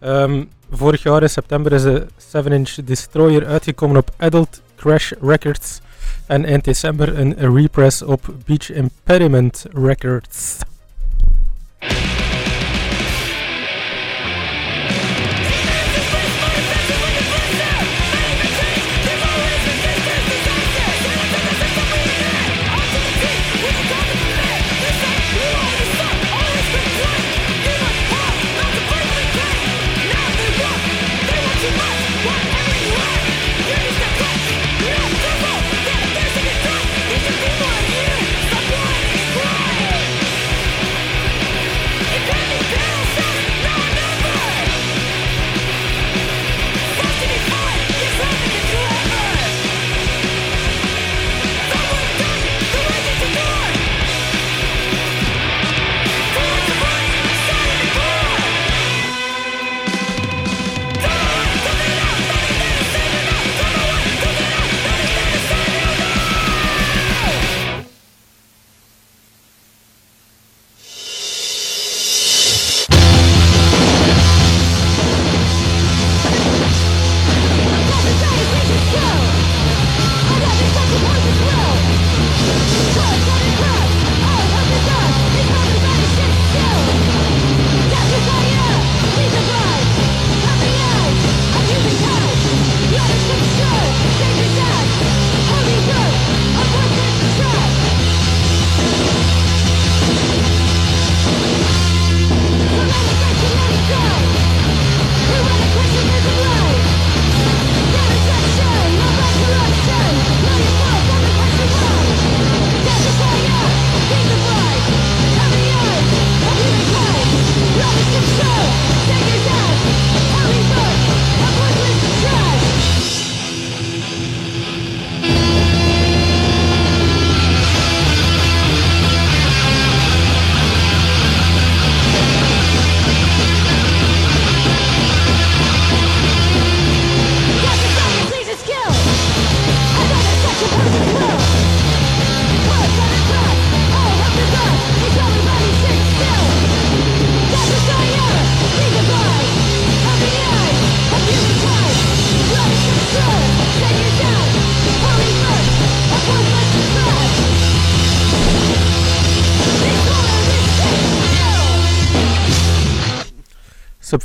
Ehm, 0.00 0.44
vorig 0.70 1.02
jaar 1.02 1.22
in 1.22 1.30
september 1.30 1.72
is 1.72 1.82
de 1.82 2.06
7-inch 2.18 2.74
Destroyer 2.84 3.46
uitgekomen 3.46 3.96
op 3.96 4.10
Adult 4.16 4.62
Crash 4.76 5.12
Records. 5.20 5.80
En 6.26 6.44
eind 6.44 6.64
december 6.64 7.18
een 7.18 7.54
repress 7.54 8.02
op 8.02 8.34
Beach 8.44 8.70
Impediment 8.70 9.66
Records. 9.72 10.58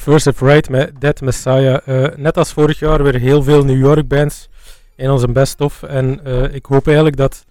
Subversive 0.03 0.45
Right 0.45 0.69
met 0.69 0.91
Dead 0.99 1.21
Messiah. 1.21 1.87
Uh, 1.87 2.07
net 2.15 2.37
als 2.37 2.51
vorig 2.51 2.79
jaar 2.79 3.03
weer 3.03 3.15
heel 3.15 3.43
veel 3.43 3.63
New 3.65 3.79
York 3.79 4.07
bands 4.07 4.49
in 4.95 5.09
onze 5.09 5.27
best-of. 5.27 5.83
En 5.83 6.19
uh, 6.27 6.53
ik 6.53 6.65
hoop 6.65 6.85
eigenlijk 6.85 7.17
dat 7.17 7.45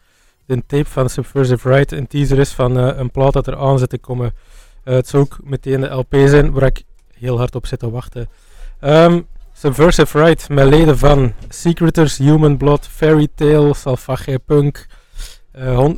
de 0.47 0.63
tape 0.67 0.89
van 0.89 1.09
Subversive 1.09 1.69
Right 1.69 1.93
een 1.93 2.07
teaser 2.07 2.39
is 2.39 2.51
van 2.51 2.79
uh, 2.79 2.97
een 2.97 3.11
plaat 3.11 3.33
dat 3.33 3.47
er 3.47 3.57
aan 3.57 3.79
zit 3.79 3.89
te 3.89 3.99
komen. 3.99 4.35
het 4.85 5.09
zou 5.09 5.23
ook 5.23 5.39
meteen 5.43 5.81
de 5.81 5.87
LP 5.87 6.15
zijn 6.27 6.53
waar 6.53 6.63
ik 6.63 6.83
heel 7.19 7.39
hard 7.39 7.55
op 7.55 7.67
zit 7.67 7.79
te 7.79 7.91
wachten. 7.91 8.29
Um, 8.81 9.27
Subversive 9.53 10.19
Right 10.25 10.49
met 10.49 10.69
leden 10.69 10.99
van 10.99 11.33
Secreters, 11.49 12.19
Human 12.19 12.57
Blood, 12.57 12.87
Fairy 12.87 13.29
Tale, 13.35 13.75
Salvaje 13.75 14.39
Punk, 14.39 14.87
uh, 15.59 15.89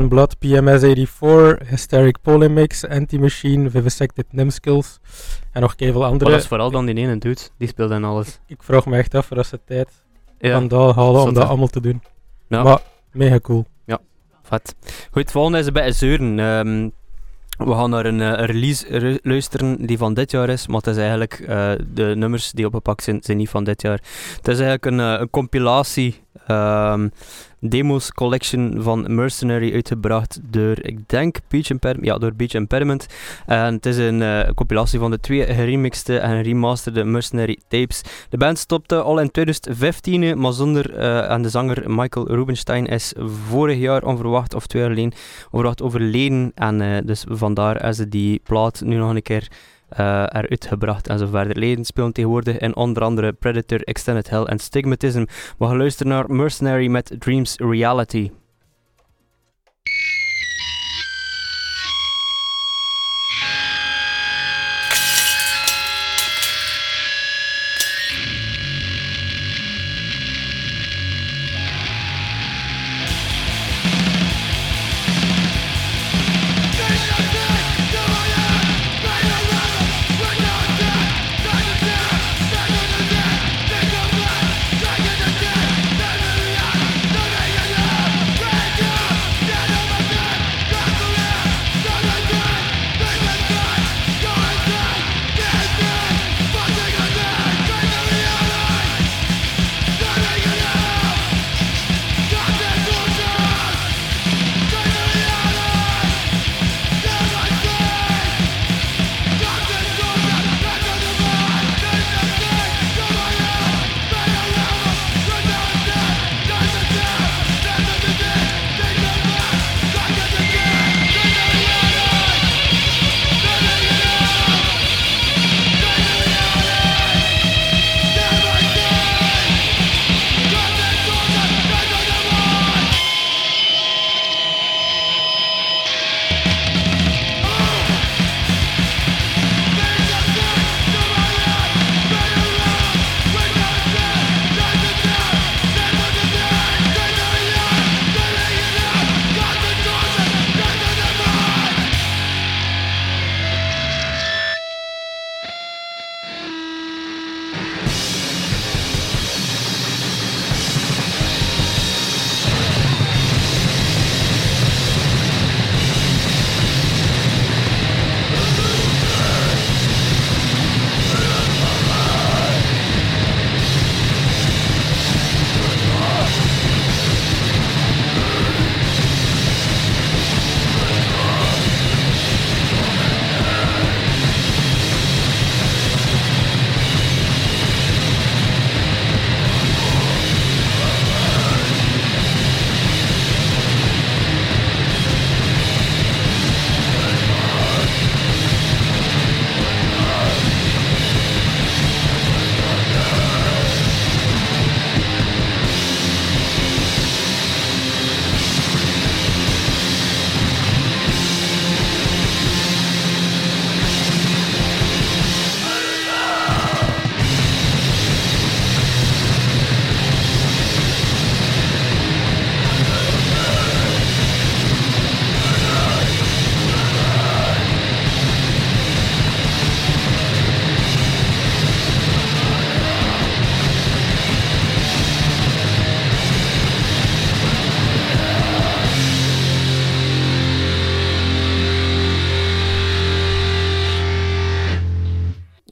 100% 0.00 0.08
Blood, 0.08 0.38
PMS 0.38 0.80
84, 0.80 1.68
Hysteric 1.68 2.20
Polymix, 2.22 2.84
Anti-Machine, 2.84 3.70
Vivisected 3.70 4.26
Nimskills 4.30 4.98
en 5.52 5.60
nog 5.60 5.74
veel 5.76 6.04
andere. 6.04 6.24
Maar 6.24 6.32
dat 6.32 6.40
is 6.40 6.46
vooral 6.46 6.70
dan 6.70 6.86
die 6.86 6.94
ene 6.94 7.18
doet, 7.18 7.52
die 7.58 7.68
speelt 7.68 7.90
en 7.90 8.04
alles. 8.04 8.40
Ik, 8.46 8.62
vraag 8.62 8.86
me 8.86 8.96
echt 8.96 9.14
af 9.14 9.30
of 9.32 9.46
ze 9.46 9.60
tijd 9.64 9.88
ja. 10.38 10.52
vandaan 10.52 10.94
halen 10.94 11.22
om 11.22 11.34
dat 11.34 11.48
allemaal 11.48 11.66
te 11.66 11.80
doen. 11.80 12.02
Ja. 12.48 12.62
Maar 12.62 12.80
mega 13.12 13.38
cool. 13.40 13.64
Ja, 13.84 14.00
vet. 14.42 14.74
Goed, 15.10 15.30
volgende 15.30 15.58
is 15.58 15.66
een 15.66 15.72
beetje 15.72 15.92
zeuren. 15.92 16.38
Um, 16.38 16.92
we 17.56 17.72
gaan 17.72 17.90
naar 17.90 18.06
een, 18.06 18.20
uh, 18.20 18.32
release 18.32 19.18
luisteren 19.22 19.86
die 19.86 19.98
van 19.98 20.14
dit 20.14 20.30
jaar 20.30 20.48
is, 20.48 20.66
maar 20.66 20.76
het 20.76 20.86
is 20.86 20.96
eigenlijk 20.96 21.38
uh, 21.38 21.72
de 21.94 22.12
nummers 22.16 22.52
die 22.52 22.66
opgepakt 22.66 23.02
zijn, 23.02 23.18
zijn 23.22 23.36
niet 23.36 23.48
van 23.48 23.64
dit 23.64 23.82
jaar. 23.82 24.00
Het 24.36 24.48
is 24.48 24.60
eigenlijk 24.60 24.84
een, 24.84 24.98
uh, 24.98 25.20
een 25.20 25.30
compilatie 25.30 26.22
um, 26.50 27.12
demos 27.60 28.12
collection 28.12 28.82
van 28.82 29.14
Mercenary 29.14 29.74
uitgebracht 29.74 30.40
door, 30.42 30.76
ik 30.80 31.08
denk, 31.08 31.36
Beach 31.48 31.70
Impairment. 31.70 32.06
Ja, 32.06 32.18
door 32.18 32.34
Beach 32.34 32.52
Impairment. 32.52 33.06
En 33.46 33.74
het 33.74 33.86
is 33.86 33.96
een 33.96 34.20
uh, 34.20 34.40
compilatie 34.54 34.98
van 34.98 35.10
de 35.10 35.20
twee 35.20 35.54
geremixte 35.54 36.18
en 36.18 36.42
remasterde 36.42 37.04
Mercenary 37.04 37.58
tapes. 37.68 38.02
De 38.28 38.36
band 38.36 38.58
stopte 38.58 39.02
al 39.02 39.20
in 39.20 39.30
2015, 39.30 40.40
maar 40.40 40.52
zonder, 40.52 40.98
uh, 40.98 41.30
en 41.30 41.42
de 41.42 41.48
zanger 41.48 41.82
Michael 41.86 42.26
Rubenstein 42.26 42.86
is 42.86 43.12
vorig 43.48 43.78
jaar 43.78 44.04
onverwacht, 44.04 44.54
of 44.54 44.66
twee 44.66 44.82
jaar 44.82 44.90
alleen, 44.90 45.12
onverwacht 45.50 45.82
overleden. 45.82 46.52
En 46.54 46.80
uh, 46.80 46.98
dus 47.04 47.24
vandaar 47.28 47.88
is 47.88 47.96
ze 47.96 48.08
die 48.08 48.40
plaat 48.44 48.80
nu 48.84 48.96
nog 48.96 49.14
een 49.14 49.22
keer 49.22 49.48
eruit 49.88 50.66
gebracht 50.66 51.08
en 51.08 51.18
zo 51.18 51.26
verder. 51.26 51.58
Leden 51.58 51.84
spelen 51.84 52.12
tegenwoordig 52.12 52.58
in 52.58 52.76
onder 52.76 53.02
andere 53.02 53.32
Predator, 53.32 53.80
Extended 53.80 54.30
Hell 54.30 54.42
en 54.42 54.58
Stigmatism. 54.58 55.24
We 55.58 55.66
gaan 55.66 55.76
luisteren 55.76 56.12
naar 56.12 56.30
Mercenary 56.30 56.86
met 56.86 57.14
Dreams 57.18 57.56
Reality. 57.56 58.30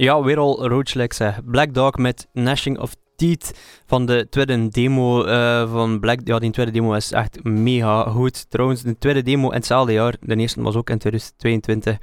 Ja, 0.05 0.23
weer 0.23 0.39
al 0.39 0.69
Roach, 0.69 1.13
zeg. 1.15 1.45
Black 1.45 1.75
Dog 1.75 1.97
met 1.97 2.29
Gnashing 2.33 2.79
of 2.79 2.95
Teeth 3.17 3.53
van 3.87 4.07
de 4.07 4.27
tweede 4.31 4.69
demo 4.69 5.27
uh, 5.27 5.71
van 5.71 6.01
Black... 6.01 6.21
Ja, 6.25 6.39
die 6.39 6.51
tweede 6.51 6.73
demo 6.73 6.93
is 6.93 7.13
echt 7.13 7.45
mega 7.45 8.03
goed. 8.11 8.51
Trouwens, 8.51 8.83
de 8.83 8.99
tweede 8.99 9.23
demo 9.23 9.49
in 9.49 9.55
hetzelfde 9.55 9.93
jaar. 9.93 10.17
De 10.21 10.37
eerste 10.37 10.63
was 10.63 10.77
ook 10.77 10.91
in 10.91 10.99
2022. 10.99 11.99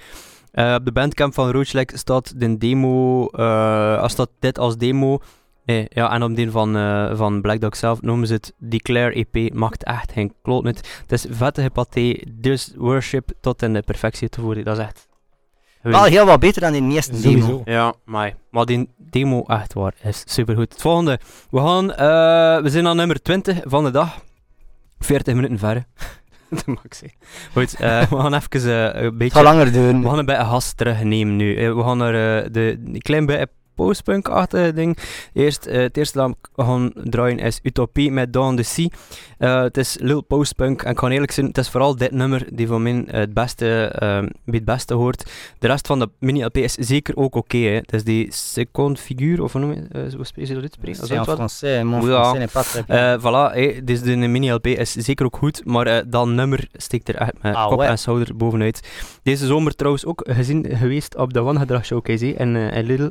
Uh, 0.54 0.76
op 0.78 0.86
de 0.86 0.92
bandcamp 0.92 1.34
van 1.34 1.52
Roachlek 1.52 1.92
staat 1.96 2.40
de 2.40 2.58
demo... 2.58 3.28
Uh, 3.32 4.08
staat 4.08 4.30
dit 4.40 4.60
als 4.60 4.78
demo... 4.78 5.20
Ja, 5.90 6.14
en 6.14 6.24
op 6.24 6.36
die 6.36 6.52
van, 6.52 6.74
van 7.18 7.42
Black 7.42 7.62
Dog 7.62 7.76
zelf 7.76 8.02
noemen 8.02 8.28
ze 8.28 8.34
het 8.34 8.54
Declare 8.58 9.26
EP. 9.32 9.54
Maakt 9.54 9.84
echt 9.84 10.12
geen 10.12 10.34
kloot. 10.42 10.64
Het 10.64 11.12
is 11.12 11.26
vette 11.30 11.70
paté, 11.74 12.14
dus 12.32 12.74
worship 12.78 13.32
tot 13.42 13.62
in 13.62 13.74
de 13.74 13.82
perfectie 13.82 14.30
te 14.30 14.42
voeren. 14.42 14.64
Dat 14.64 14.78
is 14.78 14.84
echt 14.84 15.08
wel 15.82 16.04
heel 16.04 16.26
wat 16.26 16.40
beter 16.40 16.62
dan 16.62 16.72
die 16.72 16.92
eerste 16.92 17.22
demo. 17.22 17.62
Ja, 17.66 17.94
maar, 18.06 18.34
maar 18.50 18.66
die 18.66 18.90
demo 18.98 19.44
echt 19.48 19.74
waar 19.74 19.94
is 20.04 20.24
supergoed. 20.26 20.72
Het 20.72 20.82
volgende. 20.82 21.20
We, 21.50 21.60
gaan, 21.60 21.90
uh, 21.90 22.64
we 22.64 22.70
zijn 22.70 22.88
aan 22.88 22.96
nummer 22.96 23.22
20 23.22 23.60
van 23.64 23.84
de 23.84 23.92
dag. 23.92 24.20
40 25.00 25.34
minuten 25.34 25.60
ver. 25.60 25.86
dat 26.50 26.66
mag 26.66 26.86
ik 26.86 26.94
zeggen. 26.94 27.20
Goed, 27.54 27.82
uh, 27.82 28.02
we 28.02 28.18
gaan 28.18 28.34
even 28.34 28.70
uh, 28.70 29.04
een 29.04 29.18
beetje... 29.18 29.38
Ga 29.38 29.44
langer 29.44 29.72
doen. 29.72 30.02
We 30.02 30.10
gaan 30.10 30.18
een 30.18 30.26
beetje 30.26 30.46
gas 30.46 30.74
terugnemen 30.74 31.36
nu. 31.36 31.74
we 31.74 31.84
gaan 31.84 31.98
naar 31.98 32.52
de, 32.52 32.80
een 32.86 33.02
klein 33.02 33.26
beetje 33.26 33.50
postpunk-achtige 33.76 34.74
ding. 34.74 34.98
Eerst, 35.34 35.68
uh, 35.68 35.74
het 35.74 35.98
eerste 35.98 36.18
dat 36.18 36.36
we 36.56 36.64
gaan 36.64 36.92
draaien 36.94 37.40
is 37.40 37.60
Utopie 37.64 38.12
met 38.12 38.34
Dawn 38.34 38.56
the 38.56 38.64
Sea. 38.64 38.88
Uh, 39.40 39.62
het 39.62 39.78
is 39.78 39.98
Lil 40.00 40.22
Postpunk 40.22 40.82
en 40.82 40.90
ik 40.90 40.96
kan 40.96 41.12
eerlijk 41.12 41.32
zijn, 41.32 41.46
het 41.46 41.58
is 41.58 41.70
vooral 41.70 41.96
dit 41.96 42.12
nummer 42.12 42.48
die 42.54 42.68
voor 42.68 42.82
mij 42.82 43.04
het 43.08 43.34
beste, 43.34 43.96
uh, 44.04 44.54
het 44.54 44.66
beste 44.66 44.94
hoort. 44.94 45.32
De 45.60 45.68
rest 45.68 45.88
van 45.88 46.00
de 46.00 46.10
mini-LP 46.20 46.58
is 46.58 46.74
zeker 46.74 47.16
ook 47.16 47.36
oké. 47.36 47.58
Okay, 47.58 47.76
het 47.76 47.94
is 47.94 48.04
die 48.04 48.28
second 48.30 49.00
figuur, 49.00 49.44
of 49.44 49.52
hoe 49.52 49.62
noem 49.62 49.72
je, 49.74 49.80
uh, 49.80 50.14
hoe 50.14 50.26
je 50.34 50.54
dat 50.54 50.62
uitspreken? 50.62 51.06
C'est 51.06 51.18
en 51.18 51.26
français, 51.26 51.84
mon 51.84 52.02
français 52.02 52.40
n'est 52.40 52.52
pas 52.52 52.68
très 52.68 52.84
bien. 52.86 53.20
voilà, 53.20 53.54
hey, 53.54 53.82
dus 53.84 54.02
de 54.02 54.16
mini-LP 54.16 54.68
is 54.68 54.92
zeker 54.92 55.26
ook 55.26 55.38
goed, 55.38 55.66
maar 55.66 56.10
dat 56.10 56.28
nummer 56.28 56.68
steekt 56.74 57.10
er 57.10 57.16
echt 57.16 57.34
met 57.42 57.56
ah, 57.56 57.68
kop 57.68 57.78
ouais. 57.78 57.90
en 57.90 57.98
schouder 57.98 58.36
bovenuit. 58.36 58.80
Deze 59.24 59.46
zomer 59.46 59.76
trouwens 59.76 60.06
ook 60.06 60.28
gezien 60.30 60.66
geweest 60.70 61.16
op 61.16 61.34
de 61.34 61.40
One 61.40 61.60
Gedrag 61.60 61.86
Showcase 61.86 62.34
in, 62.34 62.56
in 62.56 62.86
Lidl. 62.86 63.10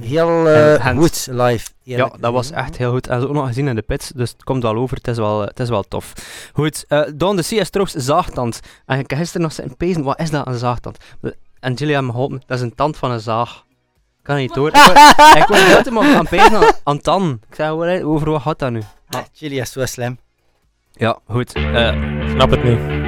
Heel 0.00 0.48
uh, 0.48 0.86
goed 0.86 1.28
live. 1.30 1.68
Ja, 1.82 2.12
dat 2.20 2.32
was 2.32 2.50
echt 2.50 2.76
heel 2.76 2.90
goed. 2.90 3.06
En 3.06 3.20
ze 3.20 3.28
ook 3.28 3.34
nog 3.34 3.46
gezien 3.46 3.68
in 3.68 3.74
de 3.74 3.82
pits, 3.82 4.10
dus 4.14 4.30
het 4.30 4.44
komt 4.44 4.62
wel 4.62 4.74
over. 4.74 4.96
Het 4.96 5.08
is 5.08 5.16
wel, 5.16 5.40
het 5.40 5.60
is 5.60 5.68
wel 5.68 5.82
tof. 5.82 6.12
Goed, 6.52 6.84
uh, 6.88 7.02
Don 7.14 7.36
de 7.36 7.42
is 7.48 7.70
trouwens 7.70 8.04
zaagtand. 8.04 8.60
En 8.86 8.98
ik 8.98 9.10
heb 9.10 9.18
gisteren 9.18 9.42
nog 9.42 9.52
zitten 9.52 9.76
pezen, 9.76 10.02
wat 10.02 10.20
is 10.20 10.30
dat, 10.30 10.46
een 10.46 10.58
zaagtand? 10.58 10.98
En 11.60 11.74
Julia 11.74 12.00
me 12.00 12.10
geholpen, 12.10 12.42
dat 12.46 12.58
is 12.58 12.64
een 12.64 12.74
tand 12.74 12.96
van 12.96 13.10
een 13.10 13.20
zaag. 13.20 13.64
Kan 14.22 14.36
niet 14.36 14.54
hoor. 14.54 14.68
ik 15.40 15.44
word 15.46 15.60
helemaal 15.60 16.16
aan 16.16 16.28
pezen 16.28 16.56
aan, 16.56 16.72
aan 16.84 17.00
tan. 17.00 17.40
Ik 17.48 17.54
zei, 17.54 18.04
over 18.04 18.30
wat 18.30 18.42
gaat 18.42 18.58
dat 18.58 18.70
nu? 18.70 18.82
Ah. 19.08 19.20
Julia 19.32 19.62
is 19.62 19.72
zo 19.72 19.86
slim. 19.86 20.18
Ja, 20.92 21.18
goed. 21.28 21.56
Uh, 21.56 22.30
Snap 22.30 22.50
het 22.50 22.64
niet. 22.64 23.07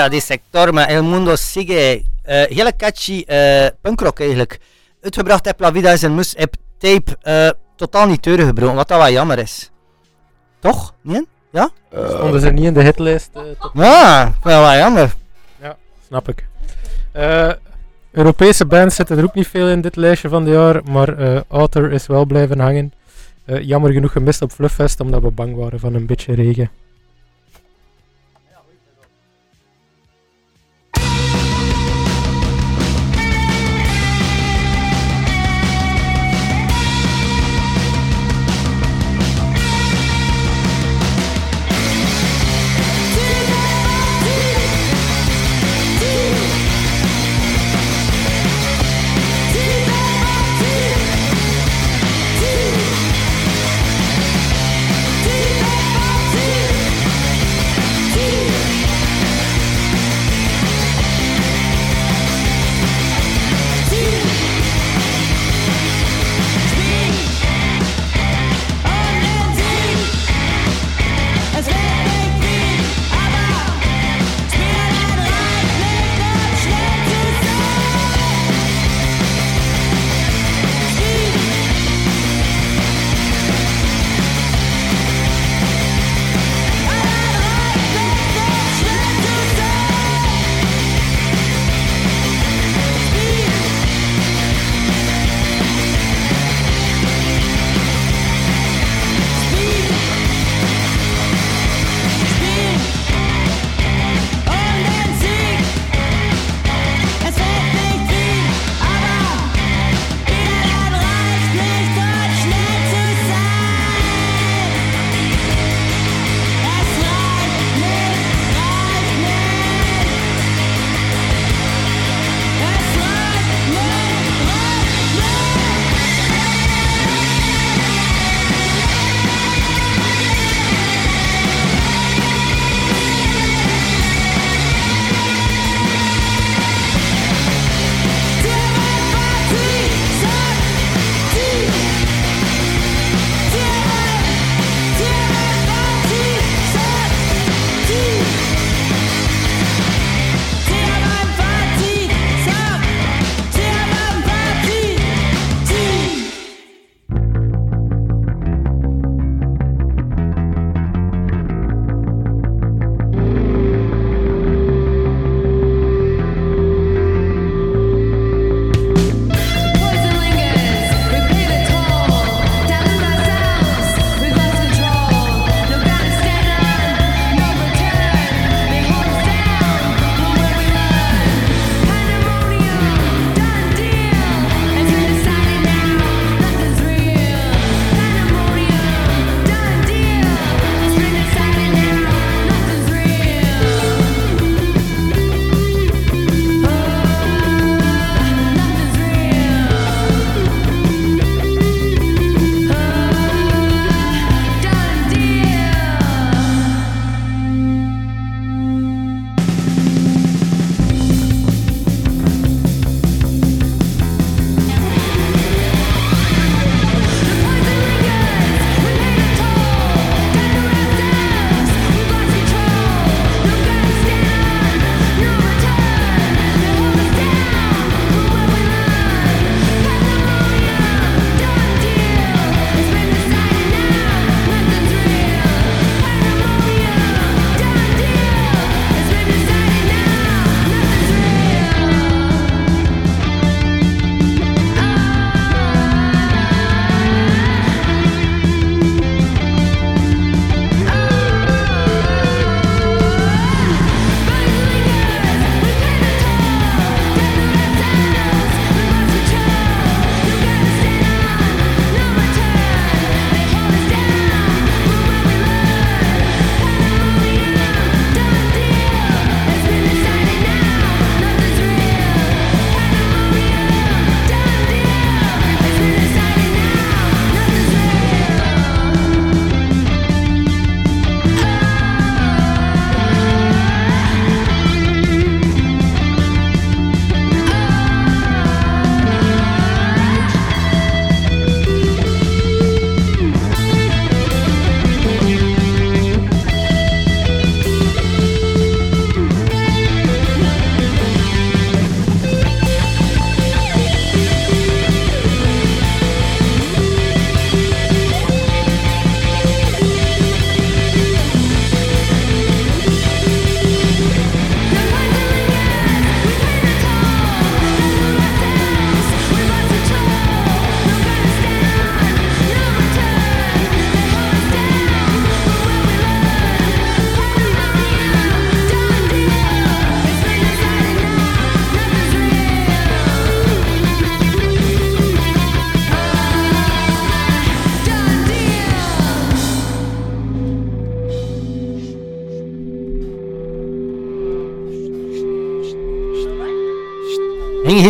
Fuera 0.00 0.08
de 0.08 0.20
sector, 0.20 0.72
maar 0.72 0.88
El 0.88 1.04
Mundo 1.04 1.36
Sigue. 1.36 2.04
Uh, 2.28 2.46
hele 2.48 2.76
catchy 2.76 3.24
uh, 3.26 3.66
punkrock 3.80 4.20
eigenlijk. 4.20 4.60
Uitgebracht 5.02 5.44
heb 5.44 5.60
La 5.60 5.72
Vida 5.72 5.92
is 5.92 6.02
een 6.02 6.14
mus, 6.14 6.34
heb 6.36 6.54
tape 6.78 7.16
uh, 7.22 7.50
totaal 7.76 8.06
niet 8.06 8.22
teuren 8.22 8.46
gebroken, 8.46 8.76
wat 8.76 8.88
dat 8.88 8.98
wel 8.98 9.10
jammer 9.10 9.38
is. 9.38 9.70
Toch? 10.58 10.94
Nee? 11.00 11.26
Ja? 11.50 11.70
Stonden 12.08 12.40
ze 12.40 12.50
niet 12.50 12.64
in 12.64 12.74
de 12.74 12.82
hitlijst? 12.82 13.30
Uh, 13.36 13.42
ja, 13.72 14.34
wel 14.42 14.60
wel 14.60 14.76
jammer. 14.76 15.14
Ja, 15.62 15.76
snap 16.06 16.28
ik. 16.28 16.46
Europese 18.10 18.66
bands 18.66 18.94
zitten 18.94 19.18
er 19.18 19.24
ook 19.24 19.34
niet 19.34 19.48
veel 19.48 19.68
in 19.68 19.80
dit 19.80 19.96
lijstje 19.96 20.28
van 20.28 20.42
het 20.42 20.52
jaar, 20.52 20.80
maar 20.84 21.20
uh, 21.20 21.40
Outer 21.48 21.92
is 21.92 22.06
wel 22.06 22.24
blijven 22.24 22.58
hangen. 22.58 22.92
Uh, 23.46 23.62
jammer 23.62 23.92
genoeg 23.92 24.12
gemist 24.12 24.42
op 24.42 24.50
Flufffest, 24.50 25.00
omdat 25.00 25.22
we 25.22 25.30
bang 25.30 25.56
waren 25.56 25.80
van 25.80 25.94
een 25.94 26.06
beetje 26.06 26.34
regen. 26.34 26.70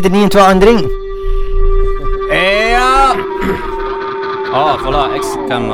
Je 0.01 0.07
er 0.07 0.13
niet 0.13 0.35
in 0.35 0.39
het 0.39 0.49
aan 0.49 0.59
drinken? 0.59 0.91
Ja! 2.29 3.17
Ah, 4.53 4.83
voilà, 4.83 5.15
ik 5.15 5.49
kan... 5.49 5.65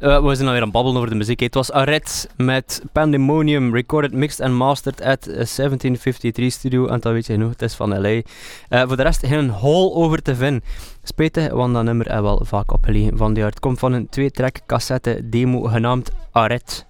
Uh, 0.00 0.22
we 0.24 0.34
zijn 0.34 0.46
alweer 0.46 0.62
aan 0.62 0.68
het 0.68 0.72
babbelen 0.72 0.96
over 0.96 1.10
de 1.10 1.16
muziek. 1.16 1.40
Het 1.40 1.54
was 1.54 1.72
Arret 1.72 2.28
met 2.36 2.82
Pandemonium, 2.92 3.74
recorded, 3.74 4.12
mixed 4.12 4.40
and 4.40 4.54
mastered 4.54 5.00
at 5.00 5.24
1753 5.24 6.52
Studio. 6.52 6.86
En 6.86 7.00
dat 7.00 7.12
weet 7.12 7.26
je 7.26 7.32
genoeg, 7.32 7.50
het 7.50 7.62
is 7.62 7.74
van 7.74 8.00
LA. 8.00 8.08
Uh, 8.08 8.22
voor 8.68 8.96
de 8.96 9.02
rest 9.02 9.26
geen 9.26 9.50
hol 9.50 9.94
over 9.94 10.22
te 10.22 10.34
vinden. 10.34 10.62
Spijtig, 11.02 11.52
want 11.52 11.74
dat 11.74 11.84
nummer 11.84 12.06
is 12.06 12.20
wel 12.20 12.42
vaak 12.44 12.72
opgelegen 12.72 13.16
van 13.16 13.34
die 13.34 13.44
Het 13.44 13.60
komt 13.60 13.78
van 13.78 13.92
een 13.92 14.08
twee-track 14.08 14.60
cassette 14.66 15.28
demo 15.28 15.62
genaamd 15.62 16.10
Arret. 16.30 16.86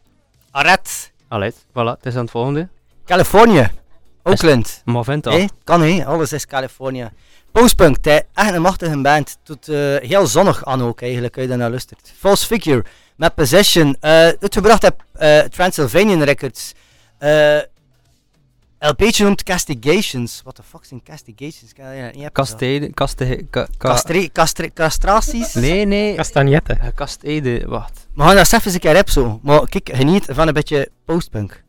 Arret. 0.51 1.13
Alright, 1.29 1.67
voilà, 1.69 1.97
het 1.97 2.07
is 2.07 2.15
aan 2.15 2.23
het 2.23 2.31
volgende. 2.31 2.69
Californië. 3.05 3.71
Oakland. 4.23 4.83
Hey, 5.33 5.49
kan 5.65 5.83
hé, 5.83 6.05
alles 6.07 6.33
is 6.33 6.47
Californië. 6.47 7.11
Postpunk, 7.53 7.97
echt 8.35 8.55
een 8.55 8.63
machtige 8.63 9.01
band. 9.01 9.39
Doet 9.43 9.69
uh, 9.69 9.97
heel 9.97 10.27
zonnig 10.27 10.65
aan 10.65 10.83
ook 10.83 11.03
eigenlijk, 11.03 11.37
als 11.37 11.47
je 11.47 11.57
naar 11.57 11.71
luistert. 11.71 12.13
False 12.19 12.47
Figure, 12.47 12.85
met 13.17 13.35
Possession. 13.35 13.97
Uh, 14.01 14.27
het 14.41 14.55
gebracht 14.55 14.83
heb 14.83 15.05
uh, 15.21 15.39
Transylvanian 15.39 16.23
Records. 16.23 16.73
Uh, 17.21 17.59
LP'tje 18.79 19.25
noemt 19.25 19.43
Castigations. 19.43 20.41
What 20.43 20.55
the 20.55 20.63
fuck 20.63 20.85
zijn 20.85 21.03
Castigations? 21.03 21.73
Castraties? 24.75 25.55
Nee, 25.55 25.85
nee. 25.85 26.15
Castagnette. 26.15 26.79
Kastede, 26.95 27.67
wacht. 27.67 28.07
We 28.15 28.23
gaan 28.23 28.37
dat 28.37 28.53
even 28.53 28.73
een 28.73 28.79
keer 28.79 28.99
op 28.99 29.11
zo. 29.11 29.41
Maar 29.43 29.69
kijk, 29.69 29.91
geniet 29.93 30.27
van 30.29 30.49
een 30.49 30.55
beetje 30.55 30.89
postpunk. 31.05 31.63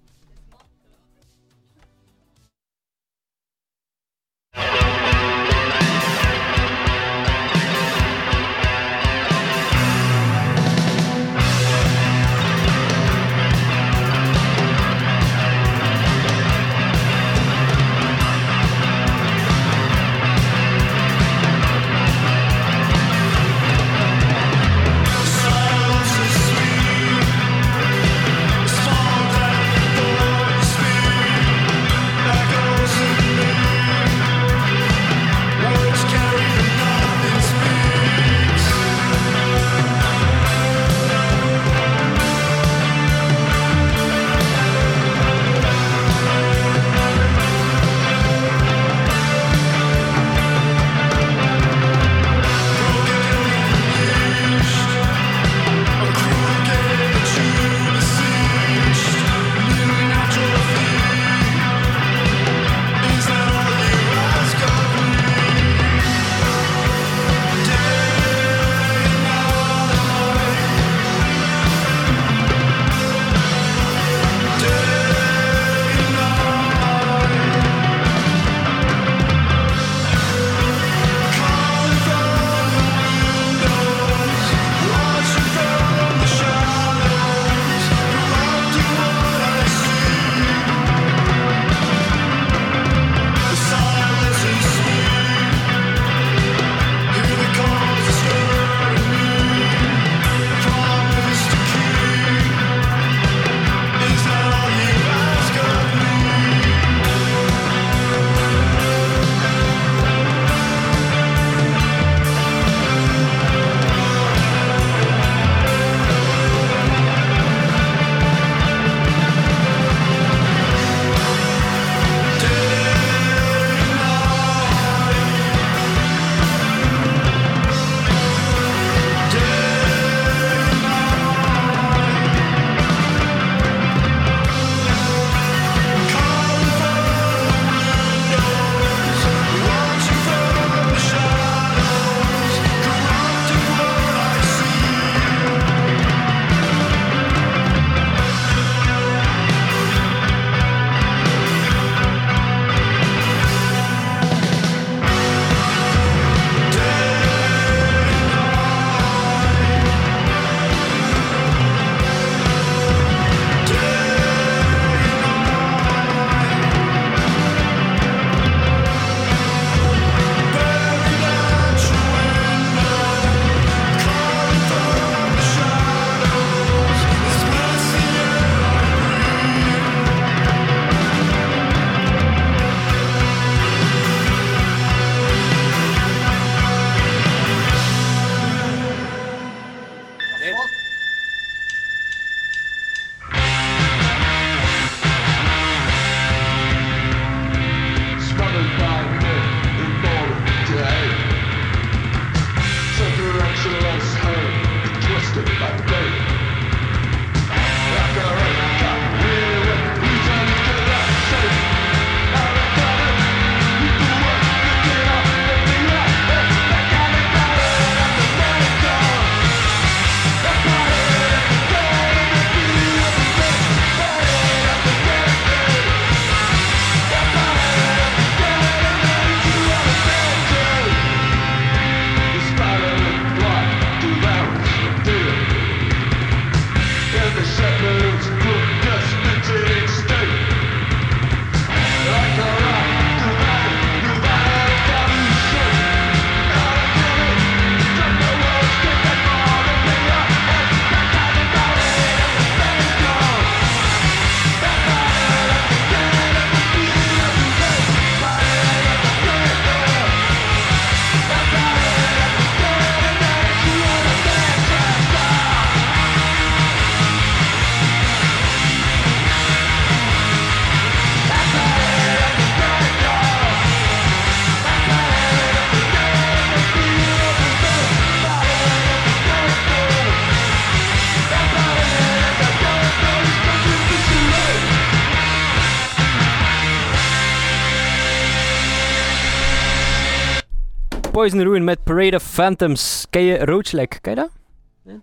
Poison 291.12 291.42
Ruin 291.44 291.64
met 291.64 291.84
Parade 291.84 292.16
of 292.16 292.24
Phantoms. 292.24 293.06
Ken 293.10 293.22
je 293.24 293.46
Roachlek? 293.46 293.98
Ken 294.02 294.12
je 294.16 294.20
dat? 294.20 294.30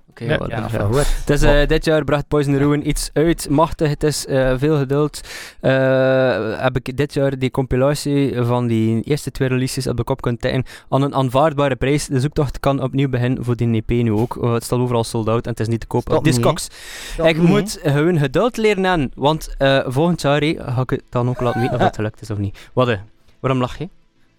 Oké, 0.09 0.25
Ja, 0.25 0.39
wel, 0.39 0.49
Ja, 0.51 0.69
dat- 1.27 1.31
is, 1.37 1.43
eh, 1.43 1.67
dit 1.67 1.85
jaar 1.85 2.05
bracht 2.05 2.29
Poison 2.29 2.57
Ruin 2.59 2.89
iets 2.89 3.11
uit. 3.13 3.49
Machtig, 3.51 3.89
het 3.89 4.03
is 4.03 4.27
eh, 4.27 4.55
veel 4.57 4.77
geduld. 4.79 5.21
Eh, 5.61 6.63
heb 6.63 6.77
ik 6.77 6.97
dit 6.97 7.15
jaar 7.15 7.39
die 7.39 7.51
compilatie 7.51 8.43
van 8.43 8.67
die 8.67 9.03
eerste 9.03 9.31
twee 9.31 9.49
releases 9.49 9.85
heb 9.85 10.01
ik 10.01 10.11
op 10.11 10.21
kunnen 10.21 10.41
tikken 10.41 10.65
aan 10.89 11.03
een 11.03 11.15
aanvaardbare 11.15 11.77
prijs. 11.77 12.07
De 12.07 12.21
zoektocht 12.21 12.61
kan 12.61 12.83
opnieuw 12.83 13.09
beginnen 13.09 13.45
voor 13.45 13.57
die 13.57 13.75
EP 13.75 13.89
nu 13.91 14.13
ook. 14.13 14.39
Het 14.41 14.65
staat 14.65 14.79
overal 14.79 15.05
sold 15.05 15.29
out 15.29 15.45
en 15.45 15.51
het 15.51 15.61
is 15.61 15.69
niet 15.69 15.81
te 15.81 15.87
koop 15.87 16.11
op 16.13 16.25
Discogs. 16.25 16.69
Ik 17.23 17.37
niet, 17.39 17.49
moet 17.49 17.79
gewoon 17.83 18.19
geduld 18.19 18.57
leren 18.57 18.87
aan, 18.87 19.11
want 19.15 19.55
eh, 19.59 19.81
volgend 19.87 20.21
jaar 20.21 20.43
ga 20.43 20.81
ik 20.83 20.91
het 20.91 21.03
dan 21.09 21.29
ook 21.29 21.41
laten 21.41 21.61
weten 21.61 21.77
of 21.77 21.83
het 21.83 21.97
gelukt 22.03 22.21
is 22.21 22.31
of 22.31 22.39
niet. 22.39 22.59
Wat? 22.73 22.99
Waarom 23.41 23.61
lach 23.61 23.79
je? 23.79 23.89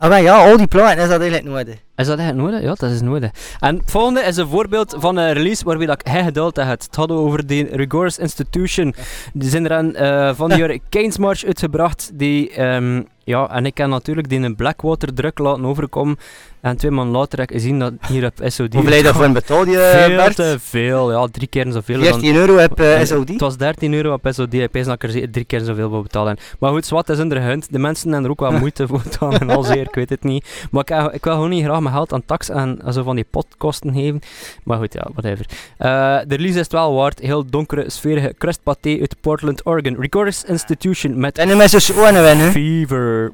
Ah, 0.01 0.09
maar 0.09 0.21
ja, 0.21 0.49
al 0.49 0.57
die 0.57 0.67
platen 0.67 1.03
is 1.03 1.09
dat 1.09 1.21
eigenlijk 1.21 1.49
nodig. 1.49 1.75
Is 1.95 2.07
dat 2.07 2.19
echt 2.19 2.33
nodig? 2.33 2.61
Ja, 2.61 2.73
dat 2.73 2.91
is 2.91 3.01
nodig. 3.01 3.31
En 3.59 3.75
het 3.75 3.91
volgende 3.91 4.21
is 4.21 4.37
een 4.37 4.47
voorbeeld 4.47 4.95
van 4.97 5.17
een 5.17 5.33
release 5.33 5.65
waarbij 5.65 5.85
dat 5.85 6.01
ik 6.05 6.11
geduld 6.11 6.55
heb. 6.55 6.67
Het 6.67 6.95
had 6.95 7.11
over 7.11 7.47
de 7.47 7.67
Rigorous 7.71 8.17
Institution. 8.17 8.93
Die 9.33 9.49
zijn 9.49 9.65
er 9.65 9.73
aan 9.73 9.95
eh, 9.95 10.33
van 10.35 10.49
die 10.49 10.57
jaar 10.65 10.77
Keynes 10.89 11.17
March 11.17 11.45
uitgebracht. 11.45 12.11
Die, 12.13 12.51
ehm, 12.51 13.03
ja, 13.29 13.49
en 13.49 13.65
ik 13.65 13.77
heb 13.77 13.87
natuurlijk 13.87 14.29
die 14.29 14.39
in 14.39 14.55
Blackwater 14.55 15.13
druk 15.13 15.39
laten 15.39 15.65
overkomen. 15.65 16.17
En 16.61 16.77
twee 16.77 16.91
maanden 16.91 17.15
later 17.15 17.39
heb 17.39 17.49
ik 17.49 17.55
gezien 17.55 17.79
dat 17.79 17.93
hier 18.07 18.25
op 18.25 18.33
SOD... 18.51 18.73
Hoeveel 18.73 18.91
heb 18.91 18.97
je 18.99 19.03
daarvoor 19.03 19.31
betaald, 19.31 19.67
je 19.67 19.91
Veel 20.07 20.15
Bert? 20.15 20.35
te 20.35 20.57
veel, 20.59 21.11
ja, 21.11 21.27
drie 21.31 21.47
keer 21.47 21.71
zoveel. 21.71 21.95
dan- 21.99 22.05
14 22.05 22.35
euro 22.35 22.57
heb 22.57 22.79
eh, 22.79 23.01
Eh, 23.01 23.07
SOD. 23.07 23.27
Het 23.29 23.39
was 23.41 23.57
13 23.57 23.93
euro 23.93 24.13
op 24.13 24.27
SOD. 24.31 24.53
Ik 24.53 24.71
pees 24.71 24.85
dat 24.85 25.03
ik 25.03 25.03
er 25.03 25.31
drie 25.31 25.45
keer 25.45 25.59
zoveel 25.59 25.89
voor 25.89 26.01
betalen. 26.01 26.37
Maar 26.59 26.71
goed, 26.71 26.85
zwart 26.85 27.09
is 27.09 27.19
in 27.19 27.29
de 27.29 27.39
hunt. 27.39 27.67
De 27.71 27.79
mensen 27.79 28.07
hebben 28.11 28.25
er 28.25 28.31
ook 28.31 28.39
wel 28.49 28.59
moeite 28.63 28.87
voor 28.87 28.99
gedaan 28.99 29.37
en 29.39 29.49
al 29.49 29.63
zeer, 29.63 29.81
ik 29.81 29.95
weet 29.95 30.09
het 30.09 30.23
niet. 30.23 30.67
Maar 30.71 30.83
ik, 30.89 31.13
ik 31.13 31.23
wil 31.23 31.33
gewoon 31.33 31.49
niet 31.49 31.63
graag 31.63 31.79
mijn 31.79 31.95
geld 31.95 32.13
aan 32.13 32.25
tax 32.25 32.49
en 32.49 32.79
zo 32.91 33.03
van 33.03 33.15
die 33.15 33.25
potkosten 33.29 33.93
geven. 33.93 34.19
Maar 34.63 34.77
goed, 34.77 34.93
ja, 34.93 35.07
whatever. 35.13 35.45
Eh 35.77 36.17
de 36.27 36.35
release 36.35 36.53
is 36.59 36.63
het 36.63 36.71
wel 36.71 36.93
waard. 36.95 37.19
Heel 37.19 37.45
donkere, 37.49 37.89
sferige 37.89 38.35
crustpaté 38.37 38.97
uit 38.99 39.15
Portland, 39.21 39.65
Oregon. 39.65 39.95
Records 39.99 40.43
Institution 40.43 41.19
met 41.19 41.37
En 41.37 41.69
z'n 41.69 41.91
oren 41.93 42.23
winnen. 42.23 42.51
Fever. 42.51 43.18
Later. 43.19 43.33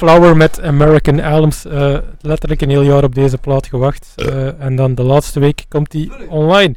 Flower 0.00 0.36
met 0.36 0.60
American 0.60 1.20
Alms. 1.20 1.64
Eh, 1.64 1.98
letterlijk 2.20 2.60
een 2.60 2.68
heel 2.68 2.82
jaar 2.82 3.04
op 3.04 3.14
deze 3.14 3.38
plaat 3.38 3.66
gewacht. 3.66 4.12
Eh, 4.16 4.60
en 4.60 4.76
dan 4.76 4.94
de 4.94 5.02
laatste 5.02 5.40
week 5.40 5.64
komt 5.68 5.90
die 5.90 6.28
online. 6.28 6.74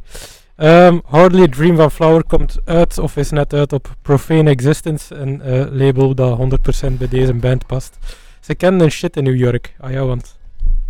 Um, 0.56 1.02
Hardly 1.04 1.48
Dream 1.48 1.76
van 1.76 1.90
Flower 1.90 2.24
komt 2.24 2.58
uit, 2.64 2.98
of 2.98 3.16
is 3.16 3.30
net 3.30 3.52
uit, 3.54 3.72
op 3.72 3.94
Profane 4.02 4.50
Existence. 4.50 5.14
Een 5.14 5.42
eh, 5.42 5.64
label 5.70 6.14
dat 6.14 6.38
100% 6.38 6.98
bij 6.98 7.08
deze 7.08 7.34
band 7.34 7.66
past. 7.66 7.98
Ze 8.40 8.54
kennen 8.54 8.80
een 8.80 8.90
shit 8.90 9.16
in 9.16 9.24
New 9.24 9.36
York. 9.36 9.74
Ah 9.80 9.90
ja, 9.90 10.04
want... 10.04 10.38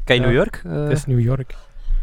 Ken 0.05 0.16
je 0.16 0.22
New 0.22 0.32
York? 0.32 0.62
het 0.68 0.90
is 0.90 1.07
New 1.07 1.20
York. 1.20 1.55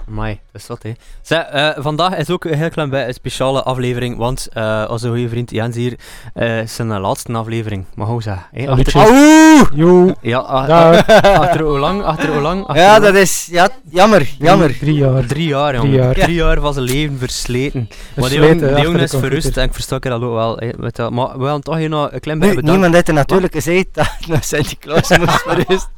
Amai, 0.07 0.39
dat 0.51 0.61
is 0.61 0.67
wat, 0.67 0.83
hè. 0.83 0.91
Zeg, 1.21 1.43
eh, 1.43 1.69
vandaag 1.77 2.17
is 2.17 2.29
ook 2.29 2.45
een 2.45 2.57
heel 2.57 2.69
klein 2.69 2.89
bij 2.89 3.07
een 3.07 3.13
speciale 3.13 3.63
aflevering, 3.63 4.17
want 4.17 4.47
eh, 4.53 4.87
onze 4.89 5.07
goede 5.07 5.29
vriend 5.29 5.51
Jens 5.51 5.75
hier 5.75 5.95
eh, 6.33 6.59
is 6.61 6.75
zijn 6.75 6.99
laatste 6.99 7.33
aflevering. 7.33 7.85
Mag 7.95 8.07
ik 8.07 8.13
ook 8.13 8.21
zeggen. 8.21 8.45
hè. 8.51 8.63
Salutjes. 8.63 8.95
Achter, 8.95 9.13
Auw! 9.13 9.67
Yo, 9.73 10.13
ja, 10.21 10.37
achter 10.37 11.61
hoe 11.61 11.79
lang? 11.79 12.03
Achter 12.03 12.29
hoe 12.31 12.41
lang? 12.41 12.65
Achter 12.65 12.83
Ja, 12.83 12.93
hoe 12.93 13.01
dat 13.05 13.15
is... 13.15 13.47
Ja, 13.51 13.69
jammer, 13.89 14.29
jammer. 14.39 14.77
Drie 14.77 14.93
jaar. 14.93 15.25
Drie 15.25 15.47
jaar, 15.47 15.75
jongen. 15.75 15.89
Drie 15.89 16.01
jaar. 16.01 16.13
Drie 16.13 16.35
jaar 16.35 16.59
van 16.59 16.73
zijn 16.73 16.85
leven 16.85 17.17
versleten. 17.17 17.89
Maar 17.89 18.29
die 18.29 18.39
Versleten 18.39 18.57
jongen, 18.57 18.75
die 18.75 18.83
jongen 18.83 18.97
de 18.97 19.03
is 19.03 19.11
verrust 19.11 19.57
en 19.57 19.63
ik 19.63 19.73
versta 19.73 19.99
dat 19.99 20.21
ook 20.21 20.33
wel. 20.33 20.57
hè, 20.57 20.69
met 20.77 20.95
dat. 20.95 21.11
Maar 21.11 21.39
we 21.39 21.45
gaan 21.45 21.61
toch 21.61 21.75
hier 21.77 21.89
nog 21.89 22.11
een 22.11 22.19
klein 22.19 22.39
beetje 22.39 22.55
bedanken. 22.55 22.71
niemand 22.71 22.93
heeft 22.93 23.07
er 23.07 23.13
natuurlijk 23.13 23.53
gezegd 23.53 23.87
dat 23.91 24.17
naar 24.27 24.43
Sint-Niklaas 24.43 25.09
moest 25.17 25.41
verrust. 25.41 25.89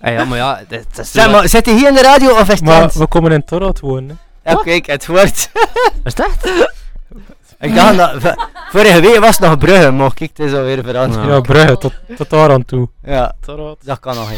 Ah, 0.00 0.12
ja, 0.12 0.24
maar 0.24 0.38
ja, 0.38 0.54
dat, 0.68 0.84
dat 0.94 1.04
is... 1.04 1.12
Zeg 1.12 1.30
maar, 1.30 1.48
zit 1.48 1.66
hij 1.66 1.74
hier 1.74 1.88
in 1.88 1.94
de 1.94 2.02
radio 2.02 2.30
of 2.30 2.40
is 2.40 2.48
het 2.48 2.60
Maar 2.64 2.90
we 2.94 3.06
komen 3.06 3.32
in 3.32 3.44
Torhout 3.44 3.80
wonen. 3.80 4.18
hè. 4.42 4.50
Ja, 4.52 4.60
kijk, 4.62 4.86
het 4.86 5.06
wordt. 5.06 5.50
Is 6.04 6.14
dat 6.14 6.26
echt? 6.26 6.50
Ik 7.60 7.74
dacht 7.74 7.96
dat... 7.96 8.12
v- 8.18 8.34
Vorige 8.72 9.00
week 9.00 9.18
was 9.18 9.38
het 9.38 9.48
nog 9.48 9.58
Brugge, 9.58 9.90
maar 9.90 10.14
kijk, 10.14 10.30
het 10.36 10.46
is 10.46 10.54
alweer 10.54 10.84
veranderd. 10.84 11.24
Ja. 11.24 11.30
Ja, 11.32 11.40
Brugge, 11.40 11.78
tot, 11.78 11.92
tot 12.16 12.30
daar 12.30 12.50
aan 12.50 12.64
toe. 12.64 12.88
Ja, 13.04 13.32
Torhout. 13.40 13.78
dat 13.84 14.00
kan 14.00 14.14
nog, 14.14 14.30
hè. 14.30 14.36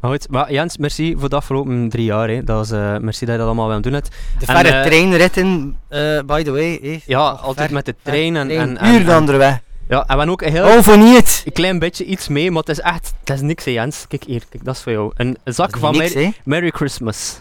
Maar 0.00 0.12
goed, 0.12 0.26
maar 0.30 0.52
Jens, 0.52 0.76
merci 0.76 1.14
voor 1.18 1.28
de 1.28 1.36
afgelopen 1.36 1.88
drie 1.88 2.04
jaar. 2.04 2.28
Hè. 2.28 2.42
Dat 2.44 2.64
is, 2.64 2.70
eh, 2.70 2.96
merci 2.96 3.24
dat 3.24 3.34
je 3.34 3.40
dat 3.40 3.46
allemaal 3.46 3.66
willen 3.66 3.82
doen 3.82 3.92
hebt. 3.92 4.08
De 4.38 4.46
En, 4.46 4.54
verre 4.56 4.68
eh, 4.76 4.82
treinritten, 4.86 5.76
eh, 5.88 6.00
by 6.26 6.42
the 6.42 6.50
way. 6.50 6.78
hè. 6.82 6.98
Ja, 7.06 7.20
altijd 7.20 7.66
ver- 7.66 7.74
met 7.74 7.86
de 7.86 7.94
ver- 8.02 8.12
trein 8.12 8.36
en... 8.36 8.50
en, 8.50 8.78
en, 8.78 8.86
Uur 8.92 9.00
en- 9.00 9.06
de 9.06 9.14
andere 9.14 9.38
weg. 9.38 9.60
Ja, 9.88 9.98
en 10.00 10.02
we 10.06 10.08
hebben 10.08 10.28
ook 10.28 10.42
een 10.42 10.52
heel 10.52 10.64
Oh, 10.66 10.78
voor 10.82 10.98
niet. 10.98 11.42
een 11.44 11.52
klein 11.52 11.78
beetje 11.78 12.04
iets 12.04 12.28
mee, 12.28 12.50
maar 12.50 12.60
het 12.60 12.68
is 12.68 12.80
echt... 12.80 13.12
Het 13.20 13.30
is 13.30 13.40
niks, 13.40 13.64
hè, 13.64 13.70
Jens. 13.70 14.04
Kijk 14.08 14.24
hier, 14.24 14.42
kijk, 14.48 14.64
dat 14.64 14.74
is 14.76 14.82
voor 14.82 14.92
jou. 14.92 15.12
Een 15.16 15.36
zak 15.44 15.76
van 15.76 15.96
niks, 15.96 16.14
Merry, 16.44 16.70
Christmas. 16.70 17.38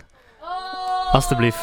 Alsjeblieft. 1.12 1.58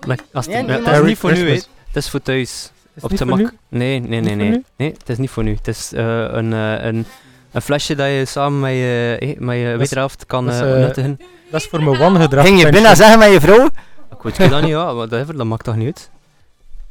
Lek- 0.00 0.20
alsjeblieft. 0.32 0.66
Nee, 0.66 0.76
Ja, 0.76 0.82
nee, 0.82 0.94
het 0.94 1.00
is 1.02 1.06
niet 1.08 1.18
voor 1.18 1.32
nu, 1.32 1.48
hè. 1.48 1.54
Het 1.54 1.96
is 2.04 2.10
voor 2.10 2.22
thuis. 2.22 2.70
Is 2.94 3.02
Op 3.02 3.10
niet 3.10 3.18
de 3.18 3.26
voor 3.26 3.36
mak. 3.40 3.50
nu? 3.68 3.78
Nee, 3.78 4.00
nee, 4.00 4.20
nee, 4.20 4.34
nee. 4.34 4.64
Nee, 4.76 4.92
het 4.98 5.08
is 5.08 5.18
niet 5.18 5.30
voor 5.30 5.42
nu. 5.42 5.54
Het 5.54 5.68
is 5.68 5.92
eh, 5.92 6.04
een, 6.30 6.52
eh, 6.52 6.84
een, 6.84 7.06
een 7.52 7.62
flesje 7.62 7.94
dat 7.94 8.06
je 8.06 8.22
samen 8.26 8.60
met 8.60 8.70
je, 8.72 9.16
eh, 9.20 9.38
met 9.38 9.56
je 9.58 9.76
wederhelft 9.76 10.26
kan 10.26 10.46
dat 10.46 10.54
eh, 10.54 10.72
eh, 10.72 10.78
nuttigen. 10.78 11.20
Dat 11.50 11.60
is 11.60 11.66
voor 11.66 11.82
mijn 11.82 11.98
wangedrag. 11.98 12.44
Ging 12.46 12.60
je 12.60 12.68
binnen 12.70 12.96
zeggen 12.96 13.18
met 13.18 13.32
je 13.32 13.40
vrouw? 13.40 13.64
Ik 14.10 14.22
weet 14.22 14.36
het 14.36 14.50
dan 14.50 14.60
niet, 14.60 14.70
ja, 14.70 14.92
maar 14.92 15.08
dat, 15.08 15.26
dat 15.36 15.46
maakt 15.46 15.64
toch 15.64 15.76
niet 15.76 15.86
uit. 15.86 16.10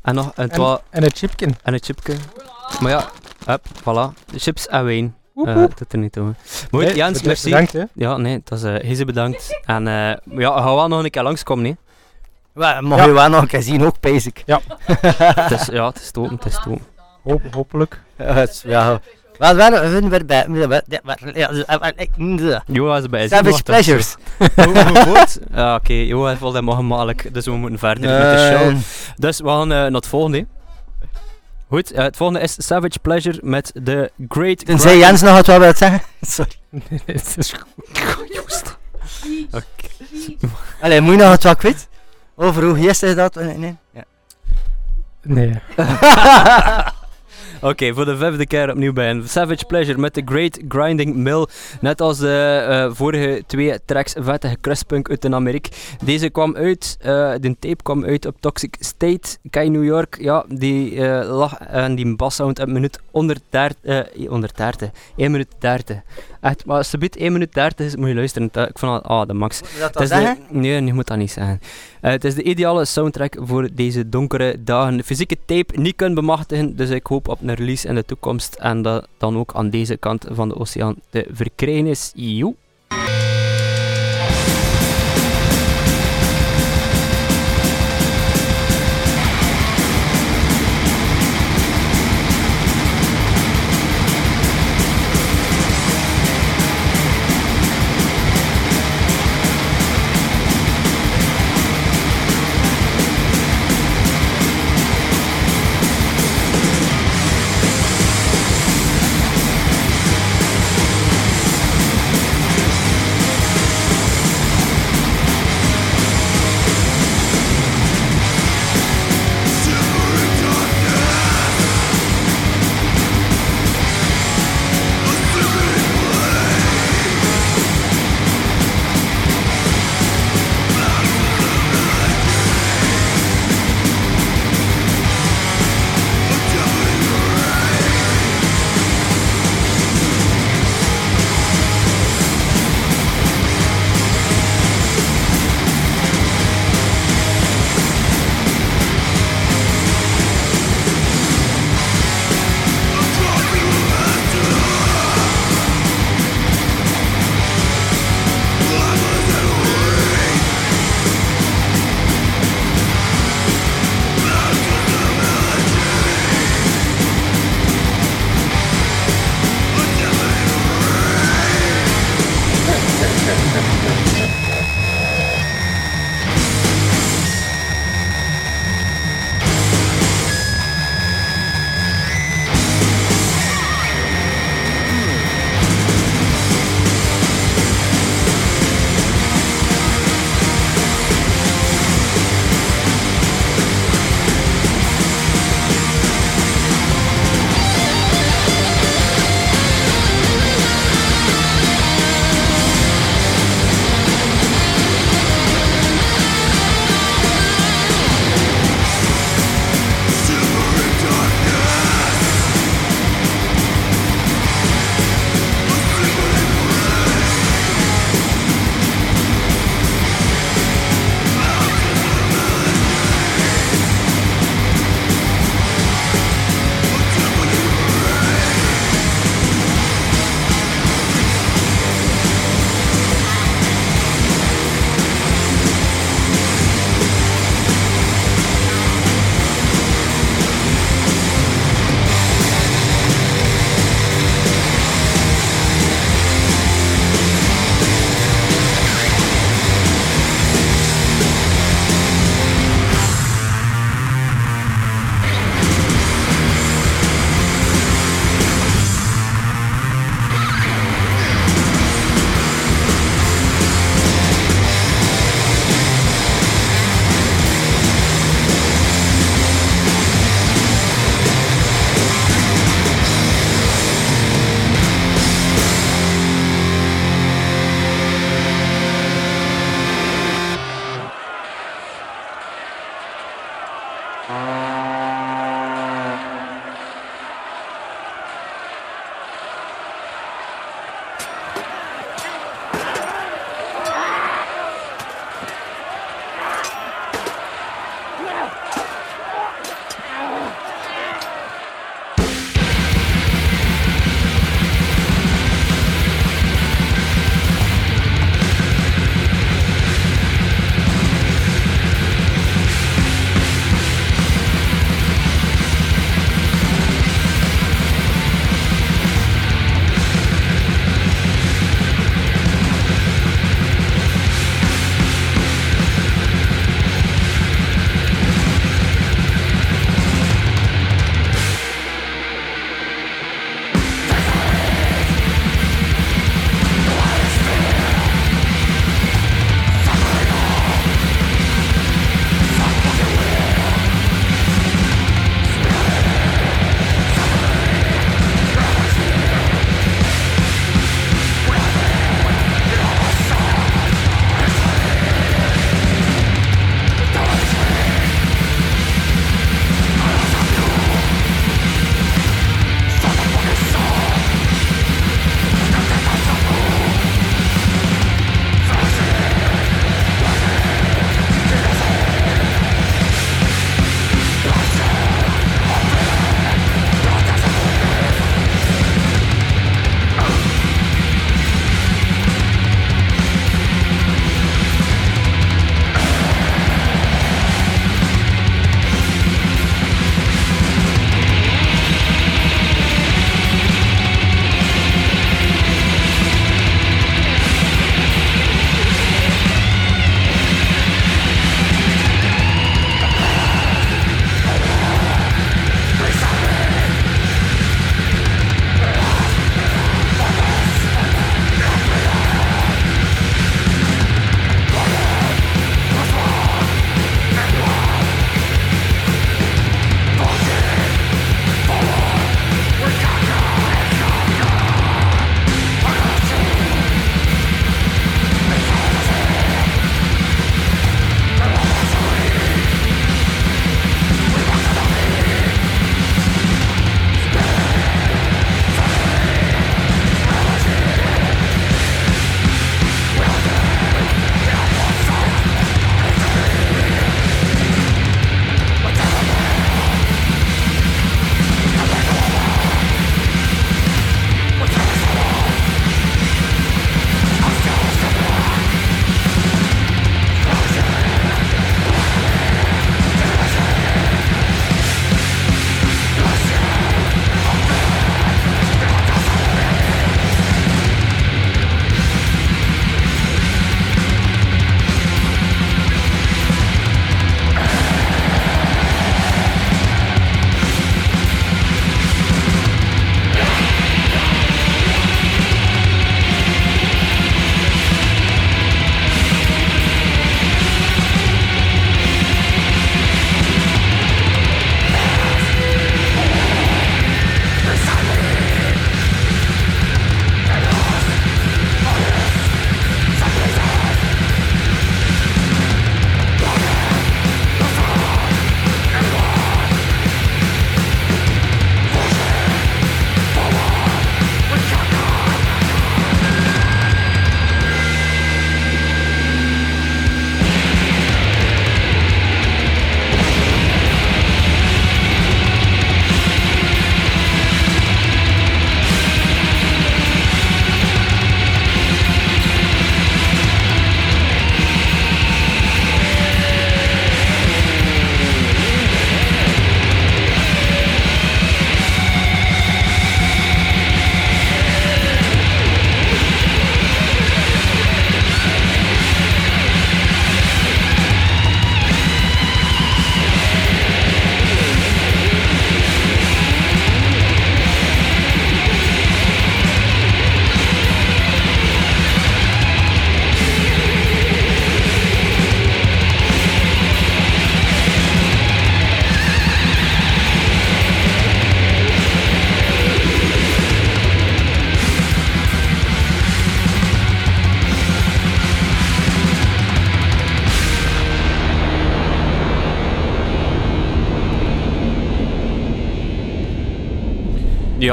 En 0.05 0.15
nog 0.15 0.31
een, 0.35 0.49
twa- 0.49 0.81
En 0.89 1.03
een 1.03 1.11
chipkin. 1.15 1.55
en 1.63 1.73
een 1.73 1.83
chipje. 1.83 2.15
Maar 2.81 2.91
ja, 2.91 3.09
hup, 3.45 3.65
voilà. 3.79 4.25
De 4.31 4.39
chips 4.39 4.67
en 4.67 4.85
wijn. 4.85 5.15
Eh 5.45 5.53
woep. 5.53 5.77
dat 5.77 5.91
er 5.91 5.97
niet 5.97 6.11
toe. 6.11 6.33
Mooi, 6.71 6.85
Nee, 6.85 6.95
Jens, 6.95 7.21
bedankt, 7.21 7.25
merci. 7.25 7.49
Bedankt, 7.49 7.73
hè. 7.73 7.83
Ja, 7.93 8.17
nee, 8.17 8.41
dat 8.43 8.63
is 8.83 8.99
uh, 8.99 9.05
bedankt. 9.05 9.59
En 9.65 9.87
eh 9.87 10.13
ja, 10.39 10.61
ga 10.61 10.75
wel 10.75 10.87
nog 10.87 11.03
een 11.03 11.09
keer 11.09 11.23
langskomen, 11.23 11.63
nee. 11.63 11.77
Wel, 12.53 12.81
Mag 12.81 12.97
Ja. 12.99 13.05
je 13.05 13.11
wel 13.11 13.29
nog 13.29 13.41
een 13.41 13.47
keer 13.47 13.61
zien, 13.61 13.85
ook 13.85 13.99
basic. 13.99 14.43
het 14.45 15.51
is, 15.51 15.65
ja, 15.65 15.85
het 15.87 15.99
is 16.01 16.11
topen, 16.11 16.35
het 16.35 16.45
is 16.45 16.59
topen. 16.63 16.85
Hoop, 17.23 17.41
hopelijk. 17.53 18.01
Ja, 18.63 18.99
is- 19.39 19.53
wel, 19.55 19.71
hun 19.81 20.09
weer 20.09 20.25
bij. 20.25 20.45
ja, 21.33 21.49
ja, 22.37 22.61
Joa 22.67 22.97
is 22.97 23.05
bij. 23.09 23.27
Savage 23.27 23.63
Pleasures. 23.63 24.15
Goed? 25.07 25.39
Ja, 25.53 25.75
oké, 25.75 25.93
Joa 25.93 26.27
heeft 26.29 26.41
wel 26.41 26.51
dat 26.51 26.63
mag 26.63 26.75
gemakkelijk, 26.75 27.33
dus 27.33 27.45
we 27.45 27.51
moeten 27.51 27.79
verder 27.79 28.03
met 28.09 28.37
de 28.37 28.51
show. 28.57 28.69
Eh, 28.69 28.75
Dus 29.15 29.39
we 29.39 29.47
gaan 29.47 29.71
eh, 29.71 29.77
naar 29.77 29.91
het 29.91 30.07
volgende. 30.07 30.45
Goed, 31.69 31.91
eh, 31.91 32.03
het 32.03 32.17
volgende 32.17 32.41
is 32.41 32.55
Savage 32.57 32.99
Pleasure 33.01 33.37
met 33.41 33.71
de 33.73 34.11
Great 34.29 34.65
Tenzij 34.65 34.97
Jens 34.97 35.21
nog 35.21 35.33
wat 35.33 35.57
wil 35.59 35.73
zeggen. 35.75 36.01
Sorry. 36.21 36.51
Nee, 36.69 37.01
het 37.05 37.35
is 37.37 37.53
goed. 37.53 38.77
Allee, 40.81 41.01
moet 41.01 41.13
je 41.13 41.19
nog 41.19 41.29
wat 41.29 41.43
wat 41.43 41.57
kwijt? 41.57 41.87
Over 42.35 42.63
hoe 42.63 42.75
gisteren 42.77 43.15
dat? 43.15 43.35
Nee, 43.35 43.57
nee. 43.57 43.75
Ja. 43.93 44.03
Nee. 45.21 45.59
Oké, 47.61 47.93
voor 47.93 48.05
de 48.05 48.17
vijfde 48.17 48.47
keer 48.47 48.69
opnieuw 48.69 48.93
bij 48.93 49.09
een 49.09 49.27
Savage 49.27 49.65
Pleasure 49.65 49.97
met 49.97 50.13
de 50.13 50.21
Great 50.25 50.59
Grinding 50.67 51.15
Mill. 51.15 51.47
Net 51.81 52.01
als 52.01 52.17
de 52.17 52.65
eh, 52.69 52.91
vorige 52.93 53.43
twee 53.47 53.79
tracks 53.85 54.13
vettige 54.19 54.57
crustpunk 54.61 55.09
uit 55.09 55.21
de 55.21 55.33
Amerika. 55.33 55.69
Deze 56.03 56.29
kwam 56.29 56.55
uit, 56.55 56.97
eh, 56.99 57.33
de 57.39 57.55
tape 57.59 57.83
kwam 57.83 58.05
uit 58.05 58.25
op 58.25 58.35
Toxic 58.39 58.75
State, 58.79 59.37
Kai 59.49 59.69
New 59.69 59.83
York. 59.83 60.17
Ja, 60.19 60.45
die 60.47 61.07
eh, 61.07 61.37
lag 61.37 61.57
en 61.57 61.95
die 61.95 62.15
bassound 62.15 62.59
een 62.59 62.71
minuut 62.71 62.99
onder 63.11 63.37
30, 63.49 64.29
onder 64.29 64.49
30, 64.55 64.89
1 65.15 65.31
minuut 65.31 65.47
30. 65.59 66.01
Echt, 66.45 66.65
maar 66.65 66.77
als 66.77 66.91
het 66.91 66.99
biedt 66.99 67.17
1 67.17 67.31
minuut 67.31 67.53
30 67.53 67.85
is, 67.85 67.95
moet 67.95 68.07
je 68.07 68.15
luisteren. 68.15 68.47
Ik 68.47 68.79
vond 68.79 68.91
dat, 68.91 69.03
ah, 69.03 69.27
de 69.27 69.33
max. 69.33 69.61
Moet 69.61 69.71
je 69.71 69.79
dat 69.79 69.93
dan 69.93 70.07
de, 70.07 70.35
nee, 70.49 70.83
je 70.83 70.93
moet 70.93 71.07
dat 71.07 71.17
niet 71.17 71.31
zeggen. 71.31 71.61
Eh, 72.01 72.11
het 72.11 72.23
is 72.23 72.35
de 72.35 72.43
ideale 72.43 72.85
soundtrack 72.85 73.37
voor 73.39 73.69
deze 73.73 74.09
donkere 74.09 74.63
dagen. 74.63 74.97
De 74.97 75.03
fysieke 75.03 75.37
tape 75.45 75.79
niet 75.79 75.95
kunnen 75.95 76.15
bemachtigen, 76.15 76.75
dus 76.75 76.89
ik 76.89 77.05
hoop 77.05 77.27
op 77.27 77.41
een 77.41 77.53
release 77.53 77.87
in 77.87 77.95
de 77.95 78.05
toekomst 78.05 78.55
en 78.55 78.81
dat 78.81 79.07
dan 79.17 79.37
ook 79.37 79.51
aan 79.53 79.69
deze 79.69 79.97
kant 79.97 80.25
van 80.29 80.49
de 80.49 80.57
oceaan 80.57 80.95
te 81.09 81.27
verkrijgen 81.31 81.87
is. 81.87 82.11
Joe. 82.15 82.55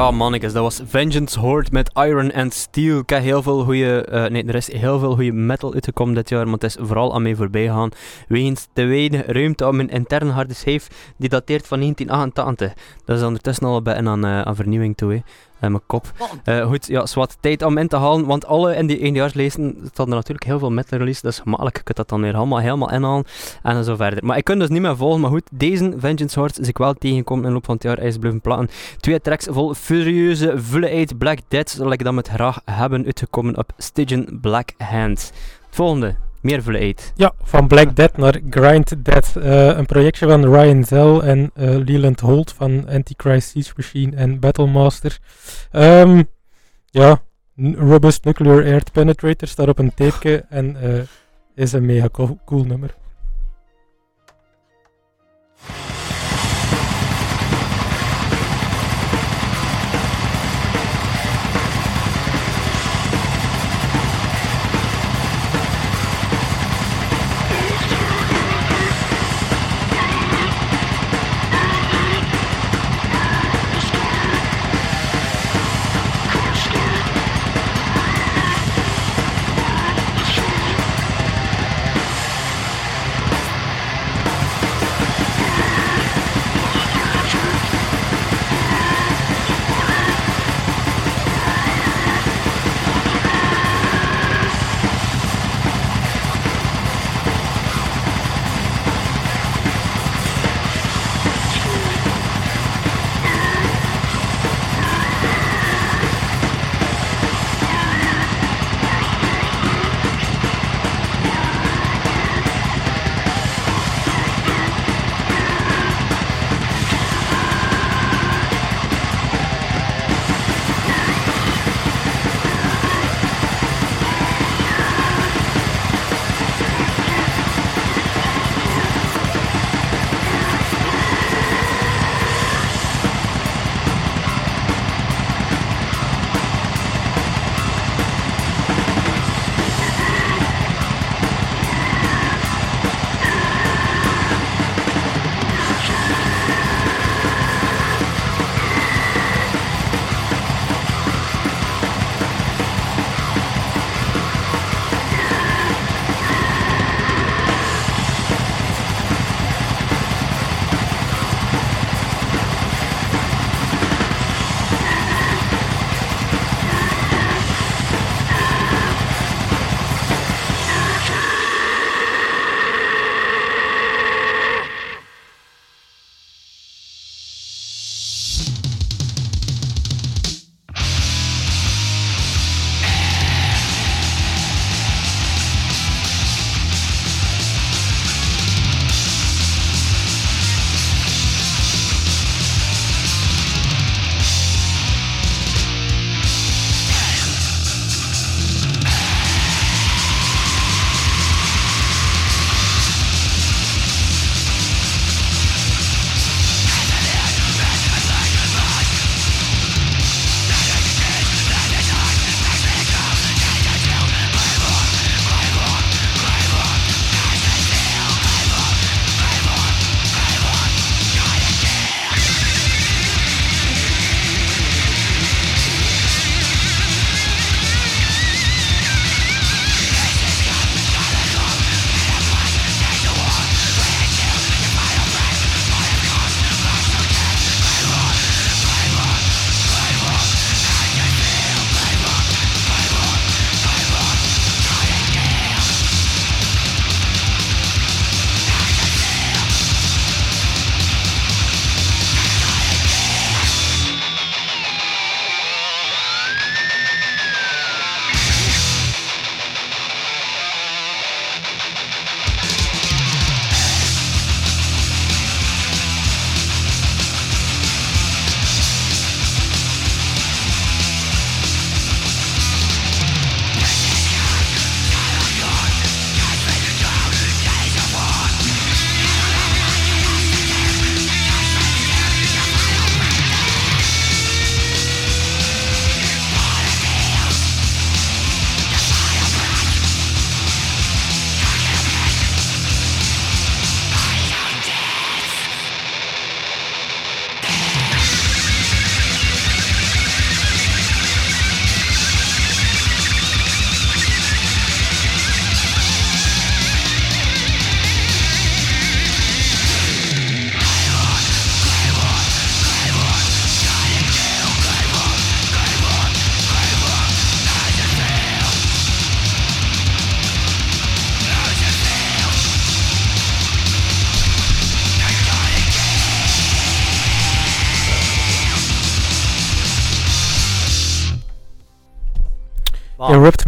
Ja, 0.03 0.11
mannetjes, 0.11 0.53
dat 0.53 0.63
was 0.63 0.81
Vengeance 0.85 1.39
Horde 1.39 1.69
met 1.73 1.91
Iron 1.95 2.33
and 2.33 2.55
Steel. 2.55 2.99
Ik 2.99 3.11
heb 3.11 3.23
heel 3.23 3.43
veel 3.43 3.65
goede, 3.65 4.09
uh, 4.13 4.27
nee, 4.27 4.45
er 4.45 4.55
is 4.55 4.73
heel 4.73 4.99
veel 4.99 5.15
goede 5.15 5.33
metal 5.33 5.73
uitgekomen 5.75 6.15
dit 6.15 6.29
jaar, 6.29 6.45
maar 6.45 6.55
het 6.55 6.65
is 6.65 6.77
vooral 6.81 7.15
aan 7.15 7.23
mij 7.23 7.35
voorbij 7.35 7.67
gegaan. 7.67 7.91
Wegens 8.29 8.69
te 8.73 8.85
weinig 8.85 9.27
ruimte 9.27 9.67
om 9.67 9.77
mijn 9.77 9.89
interne 9.89 10.31
harde 10.31 10.55
schijf, 10.55 10.89
die 11.17 11.29
dateert 11.29 11.67
van 11.67 11.79
1988. 11.79 12.85
Dat 13.05 13.19
is 13.19 13.25
ondertussen 13.25 13.67
al 13.67 13.83
bijna 13.83 14.11
aan, 14.11 14.25
uh, 14.25 14.41
aan 14.41 14.57
vernieuwing 14.57 14.97
toe. 14.97 15.13
Hè 15.13 15.21
uh, 15.63 15.71
mijn 15.71 15.81
kop. 15.87 16.13
Uh, 16.45 16.67
goed, 16.67 16.87
ja, 16.87 17.07
zwart 17.07 17.37
tijd 17.41 17.63
om 17.63 17.79
in 17.79 17.89
te 17.89 17.97
halen, 17.97 18.27
want 18.27 18.47
alle 18.47 18.77
in 18.77 18.87
die 18.87 19.01
eindejaarslijsten 19.01 19.77
staan 19.93 20.09
er 20.09 20.15
natuurlijk 20.15 20.47
heel 20.47 20.59
veel 20.59 20.71
metal 20.71 20.99
dat 20.99 21.25
is 21.25 21.39
gemakkelijk, 21.39 21.77
je 21.77 21.83
kunt 21.83 21.97
dat 21.97 22.09
dan 22.09 22.21
weer 22.21 22.37
allemaal 22.37 22.59
helemaal 22.59 22.93
inhalen 22.93 23.25
en 23.63 23.85
zo 23.85 23.97
verder. 23.97 24.25
Maar 24.25 24.37
ik 24.37 24.45
kan 24.45 24.59
dus 24.59 24.69
niet 24.69 24.81
meer 24.81 24.97
volgen, 24.97 25.21
maar 25.21 25.31
goed, 25.31 25.49
deze 25.53 25.95
Vengeance 25.97 26.39
Horse 26.39 26.61
is 26.61 26.69
ik 26.69 26.79
wel 26.79 26.95
tegengekomen 26.95 27.43
in 27.45 27.49
de 27.49 27.55
loop 27.55 27.65
van 27.65 27.75
het 27.75 27.83
jaar, 27.83 27.97
hij 27.97 28.07
is 28.07 28.19
blijven 28.19 28.41
platen. 28.41 28.69
Twee 29.01 29.21
tracks 29.21 29.47
vol 29.51 29.75
furieuze, 29.75 30.53
vulle 30.57 30.91
uit 30.91 31.19
Black 31.19 31.39
Death, 31.49 31.71
zal 31.71 31.93
ik 31.93 32.05
dat 32.05 32.15
met 32.15 32.29
graag 32.29 32.61
hebben 32.65 33.05
uitgekomen 33.05 33.59
op 33.59 33.73
Stygian 33.77 34.39
Black 34.41 34.71
Hand. 34.79 35.33
Volgende. 35.71 36.32
Meer 36.43 36.63
vleet. 36.63 37.13
Ja, 37.17 37.33
van 37.43 37.67
Black 37.67 37.97
Death 37.97 38.17
naar 38.17 38.41
Grind 38.51 39.05
Death. 39.05 39.33
Uh, 39.37 39.67
een 39.67 39.87
projectje 39.87 40.27
van 40.27 40.55
Ryan 40.55 40.85
Zell 40.85 41.19
en 41.19 41.51
uh, 41.57 41.77
Leland 41.85 42.21
Holt 42.21 42.53
van 42.53 42.89
Antichrist 42.89 43.49
Siege 43.49 43.73
Machine 43.77 44.17
en 44.17 44.41
Battlemaster. 44.41 45.19
Um, 45.73 46.25
ja, 46.85 47.23
Robust 47.75 48.25
Nuclear 48.25 48.65
Air 48.65 48.83
Penetrator 48.93 49.49
staat 49.49 49.69
op 49.69 49.79
een 49.79 49.95
tapeje 49.95 50.45
en 50.49 50.77
uh, 50.83 51.01
is 51.55 51.73
een 51.73 51.87
mega 51.87 52.09
cool 52.45 52.65
nummer. 52.65 52.95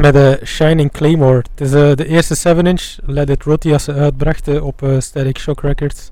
Met 0.04 0.12
de 0.14 0.40
Shining 0.44 0.92
Claymore. 0.92 1.36
Het 1.50 1.60
is 1.60 1.72
eh, 1.72 1.94
de 1.94 2.06
eerste 2.06 2.54
7-inch. 2.56 2.96
Let 3.06 3.28
It 3.30 3.42
Rot 3.42 3.62
die 3.62 3.72
als 3.72 3.84
ze 3.84 3.92
uitbrachten 3.92 4.62
op 4.62 4.82
eh, 4.82 5.00
Static 5.00 5.38
Shock 5.38 5.60
Records. 5.60 6.10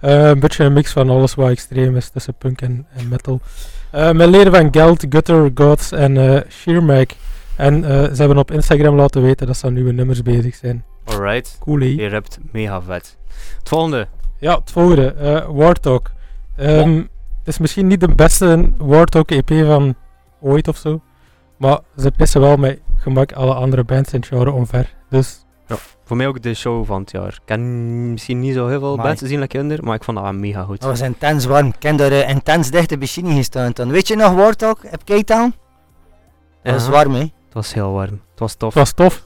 Eh, 0.00 0.28
een 0.28 0.40
beetje 0.40 0.64
een 0.64 0.72
mix 0.72 0.92
van 0.92 1.10
alles 1.10 1.34
wat 1.34 1.50
extreem 1.50 1.96
is 1.96 2.08
tussen 2.08 2.34
punk 2.38 2.60
en, 2.60 2.86
en 2.96 3.08
metal. 3.08 3.40
Eh, 3.90 4.10
met 4.10 4.28
leden 4.28 4.52
van 4.54 4.68
Geld, 4.70 5.06
Gutter, 5.08 5.50
Gods 5.54 5.92
en 5.92 6.16
eh 6.16 6.40
Sheermag. 6.50 7.06
En 7.56 7.84
eh, 7.84 8.02
ze 8.02 8.16
hebben 8.16 8.38
op 8.38 8.50
Instagram 8.50 8.94
laten 8.94 9.22
weten 9.22 9.46
dat 9.46 9.56
ze 9.56 9.66
aan 9.66 9.72
nieuwe 9.72 9.92
nummers 9.92 10.22
bezig 10.22 10.54
zijn. 10.54 10.84
Alright. 11.04 11.56
Cool, 11.60 11.78
hè? 11.80 11.86
Je 11.86 12.08
rapt 12.08 12.38
mega 12.52 12.82
vet. 12.82 13.16
Het 13.58 13.68
volgende. 13.68 14.06
Ja, 14.38 14.54
het 14.58 14.70
volgende. 14.70 15.12
eh 15.12 15.46
Warthog. 15.48 16.02
Ehm, 16.56 16.96
Het 16.96 17.52
is 17.54 17.58
misschien 17.58 17.86
niet 17.86 18.00
de 18.00 18.14
beste 18.14 18.72
Warthog 18.78 19.24
EP 19.26 19.50
van 19.66 19.94
ooit 20.40 20.68
of 20.68 20.76
zo. 20.76 21.00
Maar 21.56 21.78
ze 21.96 22.10
pissen 22.10 22.40
wel 22.40 22.56
met 22.56 22.78
gemak 23.04 23.32
alle 23.32 23.54
andere 23.54 23.84
bands 23.84 24.12
in 24.12 24.18
het 24.18 24.28
genre 24.28 24.52
omver. 24.52 24.94
Dus 25.10 25.44
Voor 26.04 26.16
mij 26.16 26.26
ook 26.26 26.42
de 26.42 26.54
show 26.54 26.86
van 26.86 27.00
het 27.00 27.10
jaar. 27.10 27.28
Ik 27.28 27.40
ken 27.44 28.10
misschien 28.10 28.40
niet 28.40 28.54
zo 28.54 28.66
heel 28.68 28.78
veel 28.78 28.92
Amai. 28.92 29.06
bands 29.06 29.20
gezien 29.20 29.38
als 29.38 29.48
kinder, 29.48 29.84
maar 29.84 29.94
ik 29.94 30.04
vond 30.04 30.16
dat 30.16 30.26
wel 30.26 30.34
mega 30.36 30.62
goed. 30.62 30.80
Dat 30.80 30.90
was 30.90 31.00
intens 31.00 31.44
warm. 31.44 31.66
Ik 31.66 31.82
heb 31.82 31.98
daar 31.98 32.10
eh, 32.12 32.28
intens 32.28 32.70
dicht 32.70 32.98
bij 32.98 33.06
Chini 33.08 33.36
gestaan. 33.36 33.70
Dan 33.74 33.90
weet 33.90 34.08
je 34.08 34.16
nog 34.16 34.32
Warthog? 34.32 34.82
Heb 34.86 35.04
Cape 35.04 35.24
Town? 35.24 35.54
Dat 36.62 36.72
was 36.74 36.88
warm, 36.88 37.14
hè? 37.14 37.20
Het 37.20 37.52
was 37.52 37.74
heel 37.74 37.92
warm. 37.92 38.20
Het 38.30 38.38
was 38.40 38.54
tof. 38.54 38.74
het 38.74 38.82
was 38.82 38.92
tof. 38.92 39.22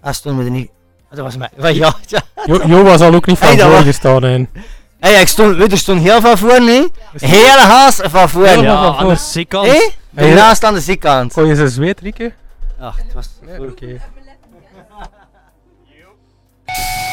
Ah, 0.00 0.12
stond 0.12 0.36
me 0.36 0.44
er 0.44 0.50
niet... 0.50 0.70
Dat 1.10 1.18
was 1.18 1.36
mij. 1.36 1.50
Van 1.58 1.74
ja, 1.74 1.94
ja. 2.06 2.22
Jo, 2.44 2.60
jo 2.66 2.82
was 2.82 3.00
al 3.00 3.14
ook 3.14 3.26
niet 3.26 3.38
van 3.38 3.48
Hey, 3.48 3.58
voor 3.58 3.70
wa- 3.70 3.82
gestaan. 3.82 4.24
En. 4.24 4.48
Hey, 5.00 5.20
ik 5.20 5.26
stond, 5.28 5.56
weet 5.56 5.66
je, 5.66 5.72
er 5.72 5.78
stond 5.78 6.00
heel 6.00 6.20
van 6.20 6.38
voor, 6.38 6.62
nee? 6.62 6.88
Hele 7.16 7.60
haast 7.60 8.00
van 8.04 8.28
voor. 8.28 8.44
Hé? 8.46 8.52
Ja, 8.52 8.92
voor. 8.92 9.00
aan 9.00 9.08
de 9.08 9.14
zijkant. 9.16 9.66
Hey, 9.66 9.94
Daarnaast 10.16 10.64
aan 10.64 10.74
de 10.74 10.80
zijkant. 10.80 11.32
Kon 11.32 11.46
je 11.46 11.54
ze 11.54 11.68
zweet, 11.68 12.00
Rieke? 12.00 12.32
Ach, 12.78 12.96
het 12.96 13.12
was... 13.12 13.28
Oké. 13.58 13.96
Thank 16.66 17.05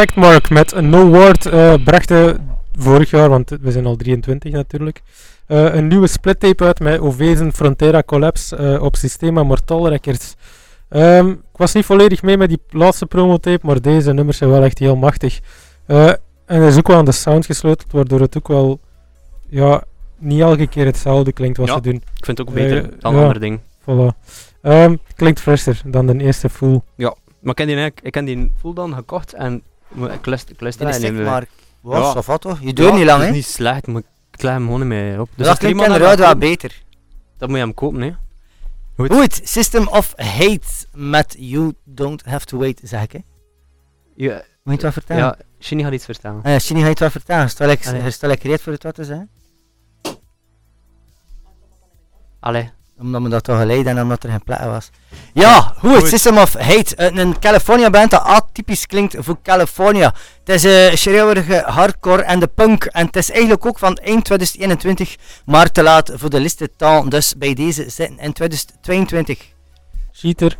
Sectmark 0.00 0.50
met 0.50 0.80
No 0.80 1.06
Word 1.06 1.46
uh, 1.46 1.74
brachten 1.84 2.48
vorig 2.72 3.10
jaar, 3.10 3.28
want 3.28 3.50
we 3.60 3.70
zijn 3.70 3.86
al 3.86 3.96
23 3.96 4.52
natuurlijk, 4.52 5.02
uh, 5.48 5.74
een 5.74 5.86
nieuwe 5.86 6.06
splittape 6.06 6.64
uit 6.64 6.80
met 6.80 7.00
Ovezen 7.00 7.52
Frontera 7.52 8.02
Collapse 8.02 8.56
uh, 8.56 8.82
op 8.82 8.96
Systema 8.96 9.42
Mortal 9.42 9.88
Records. 9.88 10.36
Um, 10.90 11.30
ik 11.30 11.56
was 11.56 11.72
niet 11.72 11.84
volledig 11.84 12.22
mee 12.22 12.36
met 12.36 12.48
die 12.48 12.60
laatste 12.68 13.06
promotape, 13.06 13.66
maar 13.66 13.80
deze 13.80 14.12
nummers 14.12 14.38
zijn 14.38 14.50
wel 14.50 14.62
echt 14.62 14.78
heel 14.78 14.96
machtig. 14.96 15.40
En 15.86 16.18
er 16.44 16.66
is 16.66 16.76
ook 16.76 16.88
wel 16.88 16.96
aan 16.96 17.04
de 17.04 17.12
sound 17.12 17.46
gesleuteld, 17.46 17.92
waardoor 17.92 18.20
het 18.20 18.36
ook 18.36 18.48
wel 18.48 18.80
ja, 19.48 19.84
niet 20.18 20.40
elke 20.40 20.66
keer 20.66 20.86
hetzelfde 20.86 21.32
klinkt 21.32 21.58
wat 21.58 21.68
ja, 21.68 21.74
ze 21.74 21.80
doen. 21.80 21.94
Ik 21.94 22.24
vind 22.24 22.38
het 22.38 22.48
ook 22.48 22.54
beter 22.54 22.82
dan 22.98 23.14
een 23.14 23.20
ander 23.20 23.40
ding. 23.40 23.60
Voilà. 23.80 24.16
Um, 24.62 24.98
klinkt 25.16 25.40
fresher 25.40 25.80
dan 25.84 26.06
de 26.06 26.24
eerste 26.24 26.48
full. 26.48 26.80
Ja, 26.94 27.14
maar 27.40 27.60
ik 27.60 27.68
heb 27.68 27.94
die, 27.94 28.10
ik 28.10 28.26
die 28.26 28.52
full 28.60 28.74
dan 28.74 28.94
gekocht 28.94 29.32
en 29.32 29.62
ik 29.94 30.26
luister, 30.26 30.52
ik 30.54 30.60
luister 30.60 31.14
maar 31.14 31.46
was 31.80 32.12
Ja. 32.12 32.18
of 32.18 32.26
wat 32.26 32.40
toch? 32.40 32.60
Je 32.60 32.72
doet 32.72 32.92
niet 32.94 33.04
lang 33.04 33.18
Het 33.18 33.20
hè? 33.20 33.28
is 33.28 33.34
niet 33.34 33.54
slecht, 33.54 33.86
maar 33.86 34.02
ik 34.30 34.42
leg 34.42 34.52
hem 34.52 34.64
gewoon 34.66 35.20
op. 35.20 35.28
Dus 35.36 35.46
dat 35.46 35.58
klinkt 35.58 35.86
dat 35.86 36.18
wel 36.18 36.36
beter. 36.36 36.82
Dan 37.38 37.48
moet 37.48 37.58
je 37.58 37.64
hem 37.64 37.74
kopen, 37.74 38.00
hè. 38.00 38.12
Goed. 38.96 39.12
Goed, 39.12 39.40
System 39.44 39.88
of 39.88 40.12
Hate 40.16 40.86
met 40.92 41.36
You 41.38 41.72
Don't 41.84 42.24
Have 42.24 42.46
To 42.46 42.58
Wait, 42.58 42.80
zeg 42.84 43.02
ik 43.02 43.12
hè? 43.12 43.18
Ja, 44.14 44.34
Moet 44.34 44.44
je 44.64 44.70
het 44.70 44.82
wel 44.82 44.92
vertellen? 44.92 45.22
ja 45.22 45.36
Shinny 45.60 45.82
gaat 45.84 45.92
iets 45.92 46.04
vertellen. 46.04 46.40
Uh, 46.46 46.58
Shini, 46.58 46.78
ga 46.78 46.84
je 46.84 46.90
het 46.90 46.98
wel 46.98 47.10
vertellen? 47.10 47.50
Stel 47.50 47.68
ik, 47.68 47.82
stel 48.08 48.30
ik 48.30 48.60
voor 48.60 48.72
het 48.72 48.82
wat 48.82 48.94
te 48.94 49.04
zeggen? 49.04 49.30
Allee. 52.40 52.70
Omdat 53.00 53.20
me 53.20 53.28
dat 53.28 53.44
toch 53.44 53.58
geleid 53.58 53.86
en 53.86 54.00
omdat 54.02 54.24
er 54.24 54.30
geen 54.30 54.42
plek 54.44 54.60
was. 54.60 54.90
Ja, 55.32 55.74
goed, 55.78 55.96
Goed. 55.96 56.08
System 56.08 56.38
of 56.38 56.52
Hate. 56.54 56.96
eh, 56.96 57.16
Een 57.16 57.38
California 57.38 57.90
band 57.90 58.10
dat 58.10 58.22
atypisch 58.22 58.86
klinkt 58.86 59.14
voor 59.18 59.36
California. 59.42 60.14
Het 60.44 60.48
is 60.48 60.90
een 60.90 60.98
schreeuwerige 60.98 61.62
hardcore 61.66 62.22
en 62.22 62.40
de 62.40 62.46
punk. 62.46 62.84
En 62.84 63.06
het 63.06 63.16
is 63.16 63.30
eigenlijk 63.30 63.66
ook 63.66 63.78
van 63.78 63.94
eind 63.94 64.24
2021, 64.24 65.16
maar 65.44 65.70
te 65.72 65.82
laat 65.82 66.10
voor 66.14 66.30
de 66.30 66.40
liste 66.40 66.70
taal. 66.76 67.08
Dus 67.08 67.34
bij 67.36 67.54
deze 67.54 67.90
zitten 67.90 68.18
in 68.18 68.32
2022. 68.32 69.38
Cheater. 70.12 70.56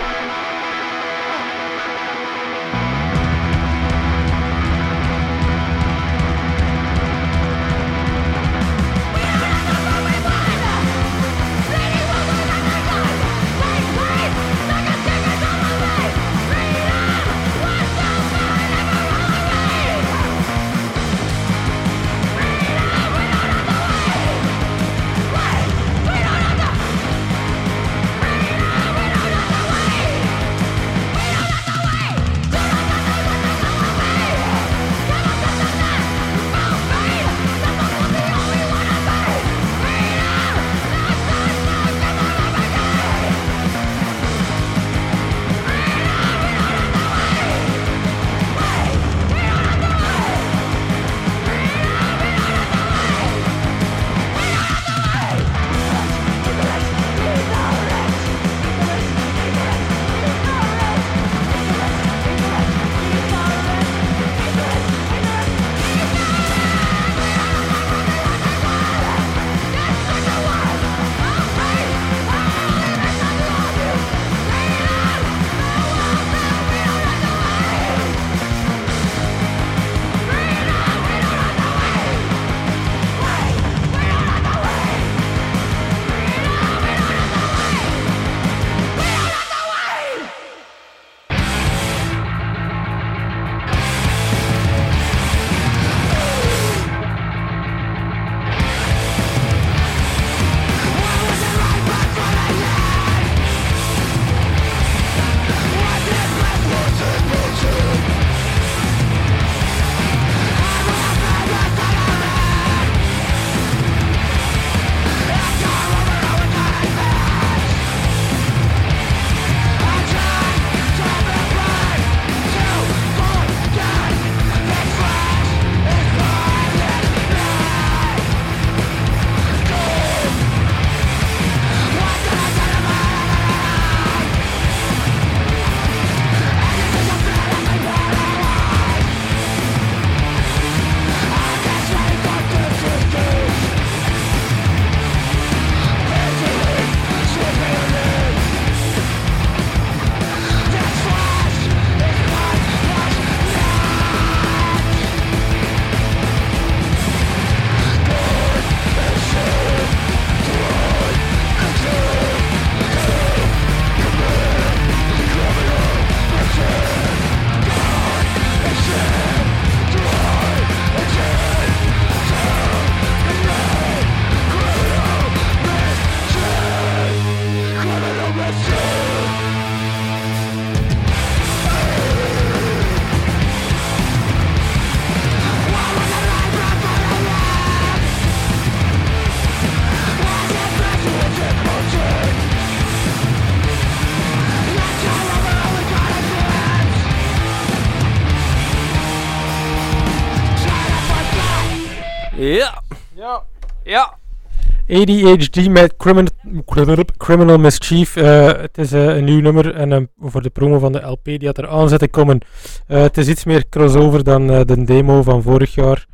ADHD 204.90 205.68
met 205.68 205.96
criminal, 205.96 207.04
criminal 207.16 207.58
Mischief. 207.58 208.16
Eh, 208.16 208.46
het 208.46 208.78
is 208.78 208.92
eh, 208.92 209.04
een 209.16 209.24
nieuw 209.24 209.40
nummer 209.40 209.74
en 209.74 209.92
eh, 209.92 210.00
voor 210.20 210.42
de 210.42 210.50
promo 210.50 210.78
van 210.78 210.92
de 210.92 211.00
LP 211.06 211.24
die 211.24 211.46
had 211.46 211.58
er 211.58 211.68
aan 211.68 211.88
zit 211.88 211.98
te 211.98 212.08
komen. 212.08 212.38
Eh, 212.86 213.02
het 213.02 213.16
is 213.18 213.28
iets 213.28 213.44
meer 213.44 213.68
crossover 213.68 214.24
dan 214.24 214.50
eh, 214.50 214.60
de 214.64 214.84
demo 214.84 215.22
van 215.22 215.42
vorig 215.42 215.74
jaar. 215.74 216.06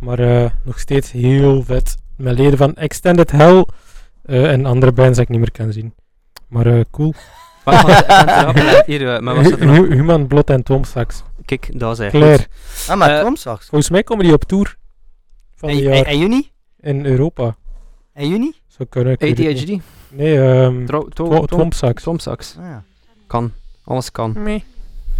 Maar 0.00 0.18
eh, 0.18 0.50
nog 0.64 0.78
steeds 0.78 1.12
heel 1.12 1.62
vet. 1.62 1.96
Met 2.16 2.38
leden 2.38 2.58
van 2.58 2.74
Extended 2.74 3.30
Hell 3.30 3.66
eh, 4.22 4.52
en 4.52 4.66
andere 4.66 4.92
bands 4.92 5.12
die 5.14 5.22
ik 5.22 5.28
niet 5.28 5.38
meer 5.38 5.52
kan 5.52 5.72
zien. 5.72 5.94
Maar 6.48 6.66
eh, 6.66 6.80
cool. 6.90 7.14
Hier, 8.86 9.22
maar 9.22 9.34
nog? 9.34 9.58
Hu- 9.58 9.94
Human 9.94 10.26
Blood 10.26 10.50
en 10.50 10.62
Tom 10.62 10.84
Sax. 10.84 11.22
kijk, 11.44 11.78
dat 11.78 11.98
is. 12.00 12.10
Goed. 12.10 12.48
Ah, 12.88 12.96
maar 12.96 13.22
kom 13.22 13.36
straks. 13.36 13.66
Volgens 13.66 13.90
mij 13.90 14.02
komen 14.02 14.24
die 14.24 14.34
op 14.34 14.44
tour 14.44 14.76
van 15.56 15.68
En, 15.68 15.76
en, 15.76 15.82
jaar 15.82 16.04
en 16.04 16.18
juni? 16.18 16.50
in 16.80 17.04
Europa. 17.06 17.56
En 18.20 18.28
juni? 18.28 18.52
Zou 18.68 18.88
kunnen. 18.88 19.16
ADHD? 19.18 19.76
Nee, 20.08 20.40
ehm 20.40 20.84
Tro- 20.86 21.08
to- 21.08 21.24
Twa- 21.24 21.36
tom- 21.36 21.46
Twompsax. 21.46 22.02
Tomsax. 22.02 22.56
Ah, 22.58 22.64
ja. 22.64 22.82
Kan. 23.26 23.52
Alles 23.84 24.12
kan. 24.12 24.34
Nee. 24.44 24.64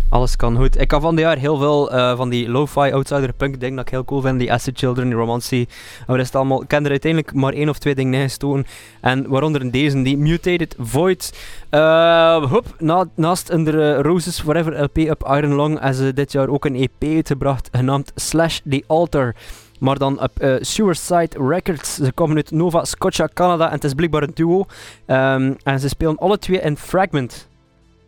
Alles 0.09 0.36
kan 0.36 0.56
goed. 0.56 0.81
Ik 0.81 0.90
had 0.90 1.01
van 1.02 1.14
dit 1.16 1.24
jaar 1.24 1.39
heel 1.39 1.56
veel 1.56 1.90
eh, 1.93 2.16
van 2.16 2.28
die 2.28 2.48
lo-fi 2.48 2.93
outsider 2.93 3.32
punk 3.32 3.60
dingen 3.60 3.77
dat 3.77 3.85
ik 3.85 3.90
heel 3.90 4.05
cool 4.05 4.20
vind. 4.20 4.39
Die 4.39 4.52
Acid 4.52 4.78
Children, 4.78 5.06
die 5.09 5.14
Romancy. 5.16 5.66
En 5.98 6.06
wat 6.06 6.18
is 6.18 6.27
het 6.27 6.35
allemaal? 6.35 6.62
Ik 6.62 6.68
ken 6.68 6.85
er 6.85 6.90
uiteindelijk 6.90 7.35
maar 7.35 7.52
één 7.52 7.68
of 7.68 7.78
twee 7.78 7.94
dingen 7.94 8.20
ingestoken. 8.20 8.66
En 9.01 9.28
waaronder 9.28 9.70
deze, 9.70 10.02
die 10.02 10.16
Mutated 10.18 10.74
Void. 10.78 11.39
Eh 11.68 12.51
hop, 12.51 12.66
na, 12.78 13.05
naast 13.14 13.51
een 13.51 13.64
de 13.64 13.94
Roses 14.02 14.40
Forever 14.40 14.82
LP 14.82 14.98
op 14.98 15.28
Iron 15.36 15.56
Lung 15.56 15.78
hebben 15.78 15.94
ze 15.94 16.12
dit 16.14 16.32
jaar 16.32 16.48
ook 16.48 16.64
een 16.64 16.74
EP 16.77 17.05
uitgebracht 17.14 17.68
genaamd 17.72 18.12
Slash 18.14 18.59
the 18.68 18.85
Altar. 18.86 19.35
Maar 19.81 19.98
dan 19.98 20.23
op 20.23 20.39
eh 20.40 20.55
Suicide 20.61 21.47
Records. 21.48 21.94
Ze 21.94 22.12
komen 22.12 22.36
uit 22.36 22.51
Nova 22.51 22.85
Scotia, 22.85 23.28
Canada. 23.35 23.66
En 23.66 23.73
het 23.74 23.85
is 23.85 23.94
blijkbaar 23.94 24.23
een 24.23 24.31
duo. 24.35 24.65
Ehm, 25.07 25.52
en 25.62 25.81
ze 25.81 25.89
spelen 25.89 26.19
alle 26.19 26.39
twee 26.39 26.61
in 26.61 26.77
Fragment. 26.77 27.48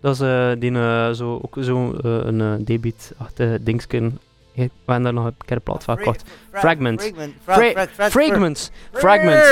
Dat 0.01 0.15
is 0.15 0.21
eh, 0.21 0.51
die, 0.59 0.73
eh, 0.79 1.11
zo, 1.11 1.41
ook 1.43 1.57
zo 1.61 1.93
een 2.03 2.41
uh, 2.41 2.53
debiet-achtige 2.59 3.59
dingsken. 3.63 4.19
Ik 4.55 4.71
ben 4.87 5.03
daar 5.03 5.13
nog 5.13 5.25
een 5.25 5.35
keer 5.45 5.61
plaat 5.61 5.85
van 5.85 5.97
gekocht. 5.97 6.23
Fragment. 6.53 7.01
Fragment. 7.03 7.35
Fra- 7.45 7.55
Fra- 7.55 7.71
fra- 7.73 7.87
fra- 7.87 8.11
Fragments. 8.11 8.71
Fragments. 8.93 9.49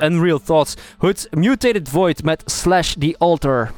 En 0.00 0.12
Unreal 0.12 0.40
Thoughts. 0.44 0.74
Goed, 0.98 1.28
Mutated 1.30 1.88
Void 1.88 2.22
met 2.24 2.42
Slash 2.46 2.94
the 2.98 3.14
Altar. 3.18 3.70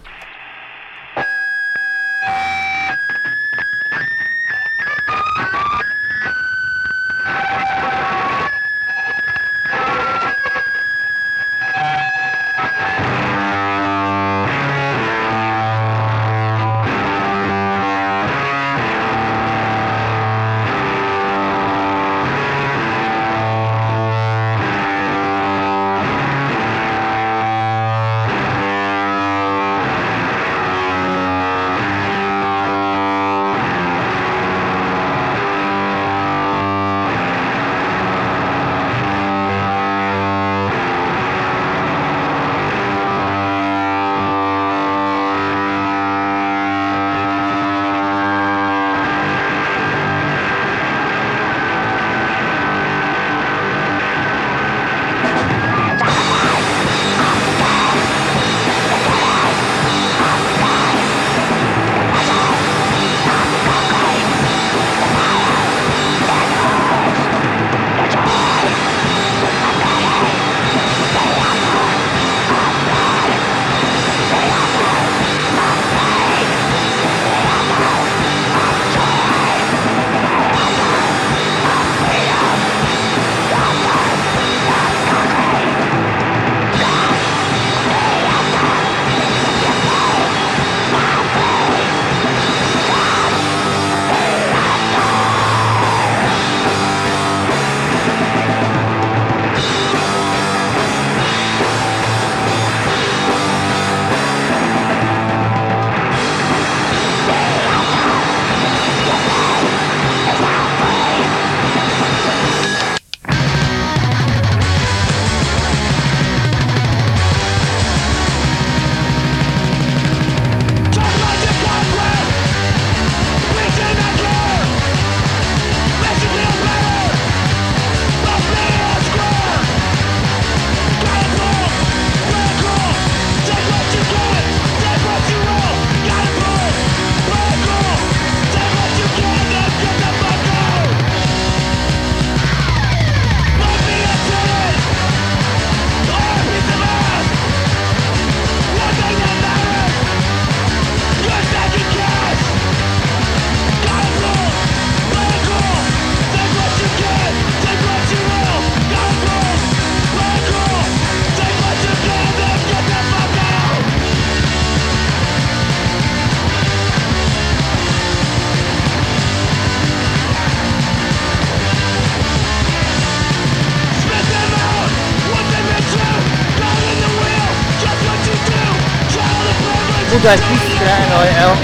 Goed 180.10 180.26
uit 180.26 180.38
die 180.48 180.58
krijgen, 180.78 181.12
hoor, 181.14 181.24
El. 181.24 181.54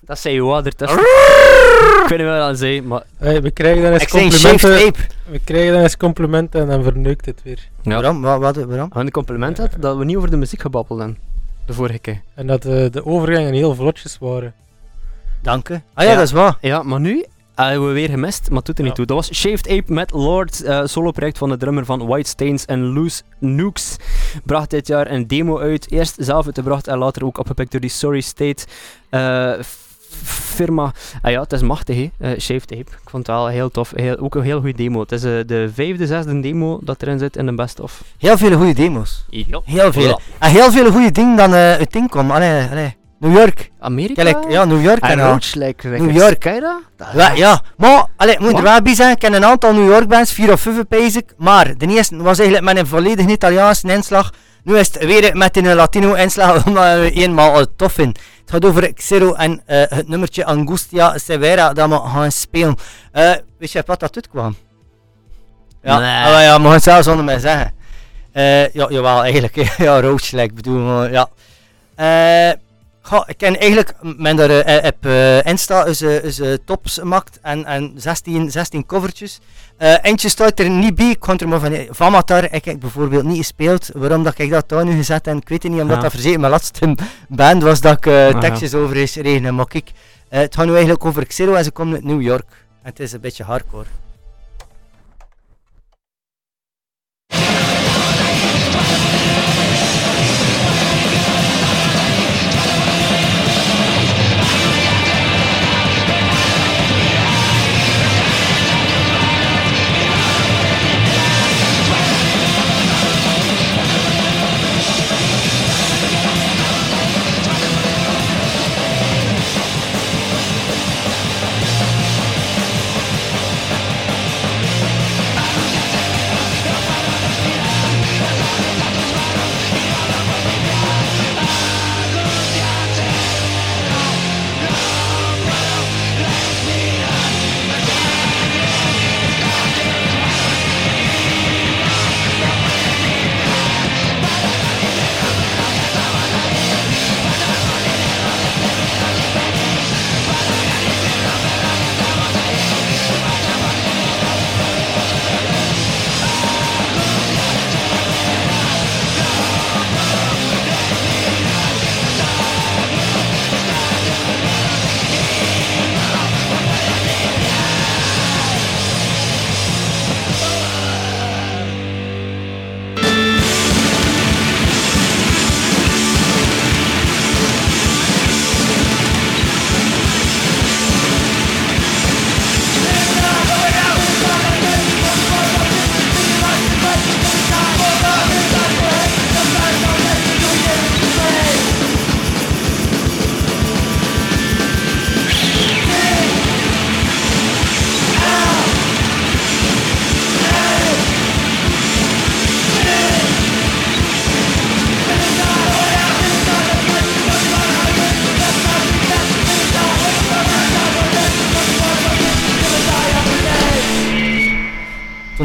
Dat 0.00 0.18
zei 0.18 0.34
je 0.34 0.42
wat 0.42 0.66
ertussen. 0.66 0.98
Ik 0.98 2.04
weet 2.08 2.18
niet 2.18 2.26
wat 2.28 2.40
aan 2.40 2.56
zei, 2.56 2.82
maar... 2.82 3.02
Hey, 3.16 3.42
we 3.42 3.50
krijgen 3.50 3.82
dan 3.82 3.92
eens 3.92 4.06
complimenten. 4.08 4.94
We 5.30 5.38
krijgen 5.44 5.72
dan 5.72 5.82
eens 5.82 5.96
complimenten 5.96 6.60
en 6.60 6.66
dan 6.66 6.82
verneukt 6.82 7.26
het 7.26 7.40
weer. 7.42 7.68
Ja. 7.82 7.90
Waarom? 8.00 8.22
Wat, 8.22 8.38
wat, 8.40 8.56
waarom? 8.56 8.90
Een 8.92 9.10
compliment 9.10 9.58
had 9.58 9.70
dat 9.78 9.96
we 9.96 10.04
niet 10.04 10.16
over 10.16 10.30
de 10.30 10.36
muziek 10.36 10.60
gebabbeld 10.60 10.98
hebben. 10.98 11.18
De 11.66 11.72
vorige 11.72 11.98
keer. 11.98 12.20
En 12.34 12.46
dat 12.46 12.64
eh, 12.64 12.90
de 12.90 13.06
overgangen 13.06 13.52
heel 13.52 13.74
vlotjes 13.74 14.16
waren. 14.20 14.54
Dank 15.42 15.68
u. 15.68 15.74
Ah 15.94 16.04
ja, 16.04 16.10
Ja. 16.10 16.16
dat 16.16 16.24
is 16.24 16.32
waar. 16.32 16.56
Ja, 16.60 16.82
maar 16.82 17.00
nu 17.00 17.24
hebben 17.54 17.88
we 17.88 17.94
weer 17.94 18.08
gemist, 18.08 18.48
maar 18.48 18.56
het 18.58 18.66
doet 18.66 18.78
er 18.78 18.82
niet 18.84 18.90
Ja. 18.96 18.96
toe. 19.04 19.06
Dat 19.06 19.16
was 19.16 19.34
Shaved 19.38 19.68
Ape 19.68 19.92
met 19.92 20.10
Lord, 20.12 20.62
eh 20.62 20.80
solo-project 20.84 21.38
van 21.38 21.48
de 21.48 21.56
drummer 21.56 21.84
van 21.84 22.06
White 22.06 22.28
Stains 22.28 22.64
en 22.64 22.80
Loose 22.92 23.22
Nukes. 23.38 23.96
Bracht 24.44 24.70
dit 24.70 24.86
jaar 24.86 25.10
een 25.10 25.26
demo 25.26 25.58
uit, 25.58 25.90
eerst 25.90 26.14
zelf 26.18 26.46
uitgebracht 26.46 26.86
en 26.88 26.98
later 26.98 27.24
ook 27.24 27.38
opgepikt 27.38 27.70
door 27.72 27.80
die 27.80 27.90
Sorry 27.90 28.20
State 28.20 28.64
eh, 29.10 29.52
firma. 30.24 30.92
Ah 31.22 31.30
ja, 31.30 31.40
het 31.40 31.52
is 31.52 31.62
machtig, 31.62 31.96
hè? 31.96 32.10
eh, 32.18 32.38
Shaved 32.40 32.72
Ape. 32.72 32.80
Ik 32.80 33.10
vond 33.10 33.26
het 33.26 33.36
wel 33.36 33.46
heel 33.48 33.70
tof. 33.70 33.92
Heel, 33.94 34.16
ook 34.18 34.34
een 34.34 34.42
heel 34.42 34.60
goede 34.60 34.76
demo. 34.76 35.00
Het 35.00 35.12
is 35.12 35.20
de 35.20 35.70
vijfde, 35.74 36.06
zesde 36.06 36.40
demo 36.40 36.78
dat 36.82 37.02
erin 37.02 37.18
zit 37.18 37.36
in 37.36 37.46
de 37.46 37.54
best-of. 37.54 38.02
Heel 38.18 38.36
veel 38.38 38.56
goede 38.56 38.74
demos. 38.74 39.24
Ja. 39.30 39.60
Heel 39.64 39.92
veel. 39.92 40.20
En 40.38 40.50
heel 40.50 40.70
veel 40.72 40.90
goede 40.90 41.10
dingen 41.12 41.36
dan 41.36 41.54
eh 41.54 41.58
uit 41.72 41.92
ding 41.92 42.10
komen. 42.10 42.34
Allee, 42.34 42.68
allee. 42.70 42.96
New 43.24 43.36
York. 43.36 43.70
Amerika? 43.80 44.22
Kijk, 44.22 44.50
ja, 44.50 44.64
New 44.64 44.82
York 44.82 45.00
en. 45.02 45.20
Roach, 45.20 45.54
like, 45.54 45.88
like 45.88 46.02
New 46.04 46.16
York. 46.16 46.38
Ken 46.38 46.54
je 46.54 46.60
dat? 46.60 46.80
Dat- 46.96 47.08
Ja, 47.14 47.32
ja, 47.32 47.62
maar, 47.76 48.06
allee, 48.16 48.36
moet 48.40 48.52
er 48.56 48.62
wel 48.62 48.82
bij 48.82 48.94
zijn, 48.94 49.10
ik 49.12 49.18
ken 49.18 49.32
een 49.34 49.44
aantal 49.44 49.72
New 49.72 49.88
York 49.88 50.08
bands, 50.08 50.32
vier 50.32 50.52
of 50.52 50.60
vijf 50.60 50.88
pees 50.88 51.16
ik, 51.16 51.34
maar 51.36 51.76
de 51.78 51.86
eerste 51.86 52.16
was 52.16 52.38
eigenlijk 52.38 52.72
met 52.72 52.76
een 52.78 52.86
volledig 52.86 53.26
Italiaanse 53.26 53.92
inslag. 53.92 54.32
Nu 54.62 54.78
is 54.78 54.86
het 54.86 55.04
weer 55.04 55.36
met 55.36 55.56
een 55.56 55.74
Latino 55.74 56.12
inslag, 56.14 56.64
omdat 56.66 56.98
we 56.98 57.10
eenmaal 57.10 57.56
het 57.56 57.78
tof 57.78 57.92
vinden. 57.92 58.22
Het 58.40 58.50
gaat 58.52 58.64
over 58.64 58.92
Xero 58.92 59.32
en 59.32 59.52
uh, 59.52 59.82
het 59.88 60.08
nummertje 60.08 60.44
Angustia 60.44 61.18
Severa 61.18 61.72
dat 61.72 61.88
we 61.88 61.94
gaan 62.04 62.32
spelen. 62.32 62.76
Uh, 63.12 63.32
weet 63.58 63.72
je 63.72 63.82
wat 63.86 64.00
dat 64.00 64.16
uitkwam? 64.16 64.56
Ja, 65.82 65.98
nee. 65.98 66.34
oh, 66.34 66.40
ja, 66.42 66.58
mag 66.58 66.72
het 66.72 66.82
zelf 66.82 67.04
zonder 67.04 67.24
mij 67.24 67.38
zeggen. 67.38 67.72
Uh, 68.34 68.68
ja, 68.68 68.86
jawel, 68.88 69.22
eigenlijk. 69.22 69.54
ja, 69.86 70.00
roodslek 70.00 70.54
bedoel 70.54 71.04
ja. 71.04 71.28
Uh, 72.00 72.52
Goh, 73.06 73.22
ik 73.26 73.36
ken 73.36 73.60
eigenlijk, 73.60 73.94
daar 74.36 74.50
uh, 74.50 74.86
op 74.86 75.06
uh, 75.06 75.46
Insta 75.46 75.84
is, 75.84 76.02
uh, 76.02 76.24
is 76.24 76.40
tops 76.64 76.98
gemaakt 76.98 77.38
en, 77.42 77.64
en 77.64 77.92
16, 77.96 78.50
16 78.50 78.86
covertjes. 78.86 79.40
eentje 79.78 80.28
staat 80.28 80.58
er 80.58 80.70
niet 80.70 80.94
bij, 80.94 81.10
ik 81.10 81.20
kon 81.20 81.38
er 81.38 81.48
maar 81.48 81.60
van 81.60 81.86
Vamatar, 81.90 82.52
ik 82.52 82.64
heb 82.64 82.80
bijvoorbeeld 82.80 83.24
niet 83.24 83.36
gespeeld. 83.36 83.90
Waarom 83.94 84.22
dat 84.22 84.38
ik 84.38 84.50
dat 84.50 84.68
daar 84.68 84.84
nu 84.84 84.96
gezet 84.96 85.26
en 85.26 85.36
ik 85.36 85.48
weet 85.48 85.62
het 85.62 85.72
niet, 85.72 85.80
omdat 85.80 85.96
ja. 85.96 86.02
dat 86.02 86.10
verzekerd 86.10 86.40
mijn 86.40 86.52
laatste 86.52 86.94
band 87.28 87.62
was 87.62 87.80
dat 87.80 87.96
ik 87.96 88.06
uh, 88.06 88.38
tekstjes 88.38 88.70
ja. 88.70 88.78
over 88.78 88.96
is 88.96 89.16
regenen. 89.16 89.54
Maar 89.54 89.66
kijk, 89.66 89.90
het 90.28 90.54
gaat 90.54 90.64
nu 90.66 90.72
eigenlijk 90.72 91.04
over 91.04 91.26
Xero 91.26 91.54
en 91.54 91.64
ze 91.64 91.70
komen 91.70 91.94
uit 91.94 92.04
New 92.04 92.22
York. 92.22 92.46
En 92.82 92.90
het 92.90 93.00
is 93.00 93.12
een 93.12 93.20
beetje 93.20 93.44
hardcore. 93.44 93.86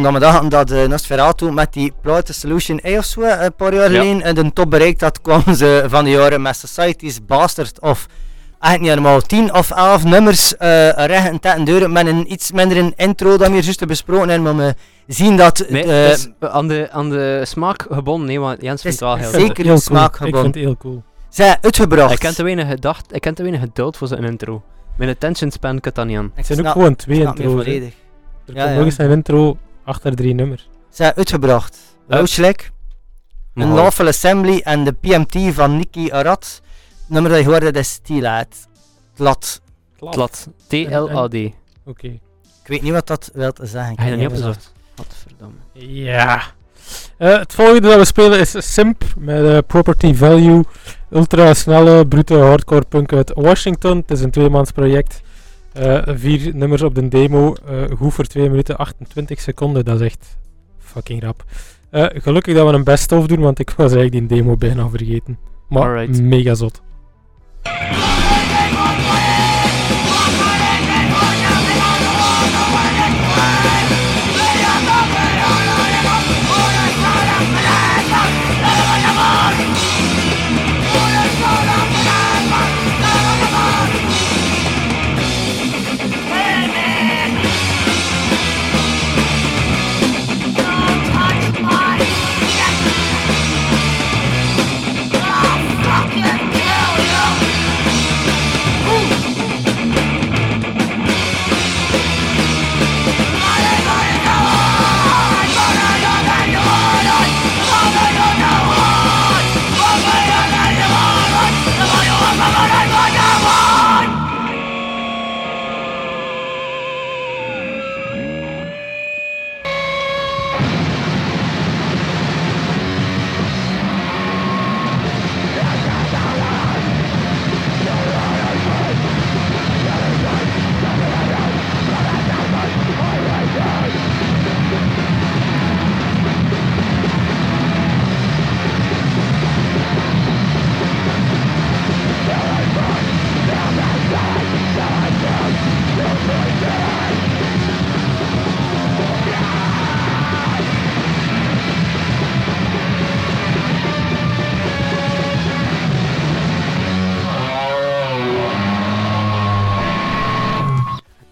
Toen 0.03 0.13
we 0.13 0.19
dachten 0.19 0.49
dat 0.49 0.71
uh, 0.71 0.87
Nosferatu 0.87 1.51
met 1.51 1.73
die 1.73 1.93
Plaute 2.01 2.33
Solution 2.33 2.79
A 2.85 2.97
of 2.97 3.05
zo, 3.05 3.21
eh, 3.21 3.43
een 3.43 3.53
paar 3.53 3.73
jaar 3.73 3.89
geleden 3.89 4.21
in 4.21 4.35
de 4.35 4.53
top 4.53 4.69
bereikt 4.69 5.01
had, 5.01 5.21
kwamen 5.21 5.55
ze 5.55 5.85
van 5.87 6.03
de 6.03 6.09
jaren 6.09 6.41
met 6.41 6.55
Society's 6.55 7.25
Bastard 7.25 7.79
of 7.81 8.05
eigenlijk 8.59 8.95
niet 8.95 9.03
normaal 9.03 9.21
10 9.21 9.53
of 9.53 9.71
11 9.71 10.03
nummers 10.03 10.53
uh, 10.59 10.89
recht 10.91 11.45
en 11.45 11.63
deuren 11.63 11.91
met 11.91 12.07
een 12.07 12.31
iets 12.31 12.51
minder 12.51 12.77
een 12.77 12.93
intro 12.95 13.37
dan 13.37 13.47
we 13.47 13.53
hier 13.53 13.63
juist 13.63 13.85
besproken 13.85 14.29
hebben, 14.29 14.55
maar 14.55 14.65
we 15.05 15.13
zien 15.13 15.37
dat... 15.37 15.65
Nee, 15.69 15.85
uh, 15.85 16.09
is 16.09 16.29
aan, 16.39 16.67
de, 16.67 16.87
aan 16.91 17.09
de 17.09 17.41
smaak 17.45 17.85
gebonden, 17.89 18.27
nee, 18.27 18.39
want 18.39 18.61
Jens 18.61 18.81
vindt 18.81 18.99
het 18.99 19.07
wel 19.07 19.17
heel 19.17 19.39
Zeker 19.39 19.63
de 19.63 19.79
smaak 19.79 20.17
cool. 20.17 20.31
gebonden. 20.31 20.47
Ik 20.47 20.53
vind 20.53 20.55
het 20.55 20.63
heel 20.63 20.77
cool. 20.77 21.03
Zij, 21.29 21.57
uitgebracht. 21.61 22.13
Ik 22.13 22.21
heb 22.21 22.33
te 22.33 22.43
weinig 22.43 22.67
gedacht, 22.67 23.15
ik 23.15 23.23
heb 23.23 23.35
te 23.35 23.41
weinig 23.41 23.61
geduld 23.61 23.97
voor 23.97 24.07
zo'n 24.07 24.23
intro. 24.23 24.61
Mijn 24.97 25.09
attention 25.09 25.51
span 25.51 25.79
kan 25.79 25.91
dat 25.95 26.05
niet 26.05 26.17
aan. 26.17 26.31
Het 26.35 26.45
zijn 26.45 26.59
ook 26.67 26.71
gewoon 26.71 26.95
twee 26.95 27.19
intro's. 27.19 27.65
Er 27.65 28.55
ja, 28.55 28.63
komt 28.63 28.75
nog 28.75 28.85
eens 28.85 28.97
een 28.97 29.09
intro 29.09 29.57
achter 29.89 30.15
drie 30.15 30.33
nummers. 30.33 30.69
Zijn 30.89 31.13
uitgebracht. 31.15 31.77
Rooslijk, 32.07 32.71
een 33.53 33.73
Lawful 33.73 34.07
Assembly 34.07 34.61
en 34.63 34.83
de 34.83 34.91
PMT 34.91 35.53
van 35.53 35.77
Nicky 35.77 36.11
Arad. 36.11 36.61
nummer 37.07 37.31
dat 37.31 37.39
je 37.39 37.45
hoorde 37.45 37.71
is 37.71 37.99
T-Lad. 38.03 38.67
Tlat. 39.13 39.61
Tlat. 39.99 40.47
T-L-A-D. 40.67 41.35
Oké. 41.85 42.07
Ik 42.63 42.67
weet 42.75 42.81
niet 42.81 42.91
wat 42.91 43.07
dat 43.07 43.29
wil 43.33 43.51
zeggen. 43.61 43.95
Heb 43.95 44.03
je 44.03 44.09
dat 44.09 44.19
niet 44.19 44.27
opgezocht? 44.27 44.73
Godverdamme. 44.95 45.55
Ja. 45.73 46.41
Uh, 47.17 47.37
het 47.37 47.53
volgende 47.53 47.87
dat 47.87 47.97
we 47.97 48.05
spelen 48.05 48.39
is 48.39 48.73
Simp 48.73 49.03
met 49.17 49.43
uh, 49.43 49.57
Property 49.67 50.13
Value. 50.13 50.63
Ultra 51.11 51.53
snelle, 51.53 52.07
brute 52.07 52.37
hardcore 52.37 52.85
punk 52.89 53.13
uit 53.13 53.31
Washington. 53.33 53.97
Het 53.97 54.11
is 54.11 54.21
een 54.21 54.31
tweemans 54.31 54.71
project. 54.71 55.21
Uh, 55.79 56.01
vier 56.05 56.55
nummers 56.55 56.81
op 56.81 56.95
de 56.95 57.07
demo, 57.07 57.55
uh, 57.69 57.83
goed 57.97 58.13
voor 58.13 58.25
2 58.25 58.49
minuten 58.49 58.77
28 58.77 59.39
seconden, 59.39 59.85
dat 59.85 59.99
is 59.99 60.05
echt 60.05 60.37
fucking 60.77 61.23
rap. 61.23 61.43
Uh, 61.91 62.05
gelukkig 62.13 62.55
dat 62.55 62.69
we 62.69 62.73
een 62.73 62.83
best-of 62.83 63.27
doen, 63.27 63.39
want 63.39 63.59
ik 63.59 63.69
was 63.69 63.93
eigenlijk 63.93 64.11
die 64.11 64.37
demo 64.37 64.55
bijna 64.55 64.89
vergeten. 64.89 65.39
Maar 65.69 65.83
Alright. 65.83 66.21
mega 66.21 66.53
zot. 66.53 66.81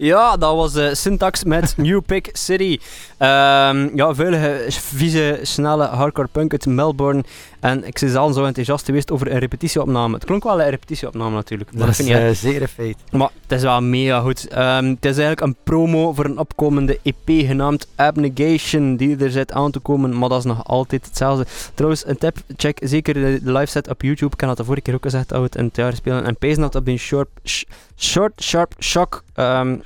Ja, 0.08 0.38
dat 0.38 0.56
was 0.56 0.76
uh, 0.76 0.94
Syntax 0.94 1.44
met 1.44 1.74
New 1.88 2.02
Pick 2.06 2.30
City. 2.34 2.80
Um, 3.20 3.96
ja, 3.96 4.14
vuilige, 4.14 4.66
vieze, 4.70 5.40
snelle 5.42 5.86
hardcore 5.86 6.28
punk 6.32 6.52
uit 6.52 6.66
Melbourne. 6.66 7.24
En 7.60 7.88
ik 7.88 7.98
zei 7.98 8.16
al 8.16 8.34
zo 8.34 8.46
enthousiast 8.46 8.86
geweest 8.86 9.12
over 9.12 9.32
een 9.32 9.40
repetitieopname. 9.40 10.14
Het 10.14 10.26
klonk 10.26 10.44
wel 10.44 10.62
een 10.62 10.70
repetitieopname 10.70 11.36
natuurlijk. 11.36 11.70
Dat, 11.72 11.88
dat 11.88 12.00
is 12.00 12.10
uh, 12.10 12.30
zeer 12.30 12.68
feit. 12.68 12.98
Maar 13.12 13.30
het 13.42 13.52
is 13.52 13.62
wel 13.62 13.82
mega 13.82 14.20
goed. 14.20 14.48
Um, 14.52 14.90
het 14.90 15.06
is 15.06 15.18
eigenlijk 15.18 15.42
een 15.42 15.56
promo 15.64 16.14
voor 16.14 16.26
een 16.26 16.38
opkomende 16.38 17.00
EP 17.04 17.48
genaamd 17.48 17.88
Abnegation, 17.96 18.96
die 18.96 19.18
er 19.18 19.32
zit 19.32 19.52
aan 19.52 19.72
te 19.72 19.80
komen, 19.80 20.18
maar 20.18 20.30
dat 20.30 20.40
is 20.40 20.46
nog 20.46 20.66
altijd 20.66 21.06
hetzelfde. 21.06 21.46
Trouwens, 21.74 22.08
een 22.08 22.18
tip, 22.18 22.38
check 22.58 22.78
zeker 22.82 23.14
de 23.14 23.40
live 23.44 23.66
set 23.66 23.90
op 23.90 24.02
YouTube. 24.02 24.34
Ik 24.34 24.40
heb 24.40 24.50
dat 24.50 24.58
de 24.58 24.64
vorige 24.64 24.84
keer 24.84 24.94
ook 24.94 25.04
gezegd, 25.04 25.30
dat 25.30 25.38
we 25.38 25.44
het 25.44 25.56
in 25.56 25.66
het 25.66 25.76
jaar 25.76 25.96
spelen. 25.96 26.26
En 26.26 26.38
pees 26.38 26.58
dat 26.58 26.76
op 26.76 26.86
die 26.86 26.98
short, 26.98 27.28
sh 27.44 27.64
short 27.98 28.44
Sharp 28.44 28.74
Shock 28.80 29.24
um, 29.36 29.84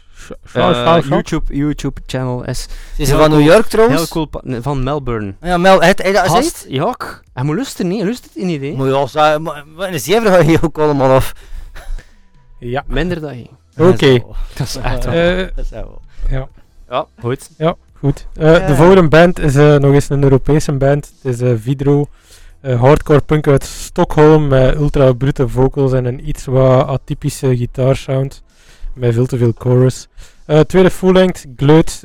uh, 0.55 1.01
YouTube, 1.09 1.55
YouTube 1.55 2.01
channel 2.05 2.45
is. 2.45 2.67
Is 2.97 3.07
ze 3.07 3.15
van 3.15 3.29
New 3.29 3.41
York 3.41 3.65
trouwens? 3.65 3.97
Heel 3.97 4.27
cool, 4.27 4.61
van 4.61 4.83
Melbourne. 4.83 5.33
Ja, 5.41 5.57
Mel, 5.57 5.81
het, 5.81 6.03
het? 6.03 6.65
Ja, 6.67 6.95
hij 7.33 7.43
moet 7.43 7.55
lusten 7.55 7.87
niet, 7.87 7.99
hij 7.99 8.07
lust 8.07 8.29
het 8.33 8.43
niet, 8.43 8.61
hè. 8.61 8.71
Maar 8.71 8.87
ja, 8.87 9.41
wat 9.75 9.89
is 9.89 10.03
die 10.03 10.15
even 10.15 10.51
je 10.51 10.57
ook 10.61 10.77
allemaal 10.77 11.11
af? 11.11 11.33
Ja. 12.59 12.83
Minder 12.87 13.21
dan 13.21 13.37
je. 13.37 13.47
Oké. 13.77 13.89
Okay. 13.89 14.23
Dat 14.55 14.67
is 14.67 14.75
echt 14.75 15.05
wel. 15.05 15.37
Uh, 15.37 15.47
dat 15.55 15.65
is 15.65 15.69
wel. 15.69 16.01
Ja. 16.29 16.47
Ja, 16.89 17.05
goed. 17.19 17.49
Ja, 17.57 17.75
goed. 17.99 18.27
Uh, 18.39 18.67
de 18.67 18.75
volgende 18.75 19.07
band 19.07 19.39
is 19.39 19.55
uh, 19.55 19.75
nog 19.75 19.93
eens 19.93 20.09
een 20.09 20.23
Europese 20.23 20.71
band. 20.71 21.11
Het 21.21 21.33
is 21.33 21.41
uh, 21.41 21.53
Vidro. 21.57 22.07
hardcore 22.61 23.21
punk 23.21 23.47
uit 23.47 23.63
Stockholm 23.63 24.47
met 24.47 24.75
ultra 24.75 25.13
brute 25.13 25.47
vocals 25.47 25.93
en 25.93 26.05
een 26.05 26.27
iets 26.27 26.45
wat 26.45 26.87
atypische 26.87 27.57
gitaarsound. 27.57 28.43
Met 28.93 29.13
veel 29.13 29.25
te 29.25 29.37
veel 29.37 29.53
chorus. 29.57 30.07
tweede 30.67 30.89
full-length, 30.89 31.45
Gleut, 31.55 32.03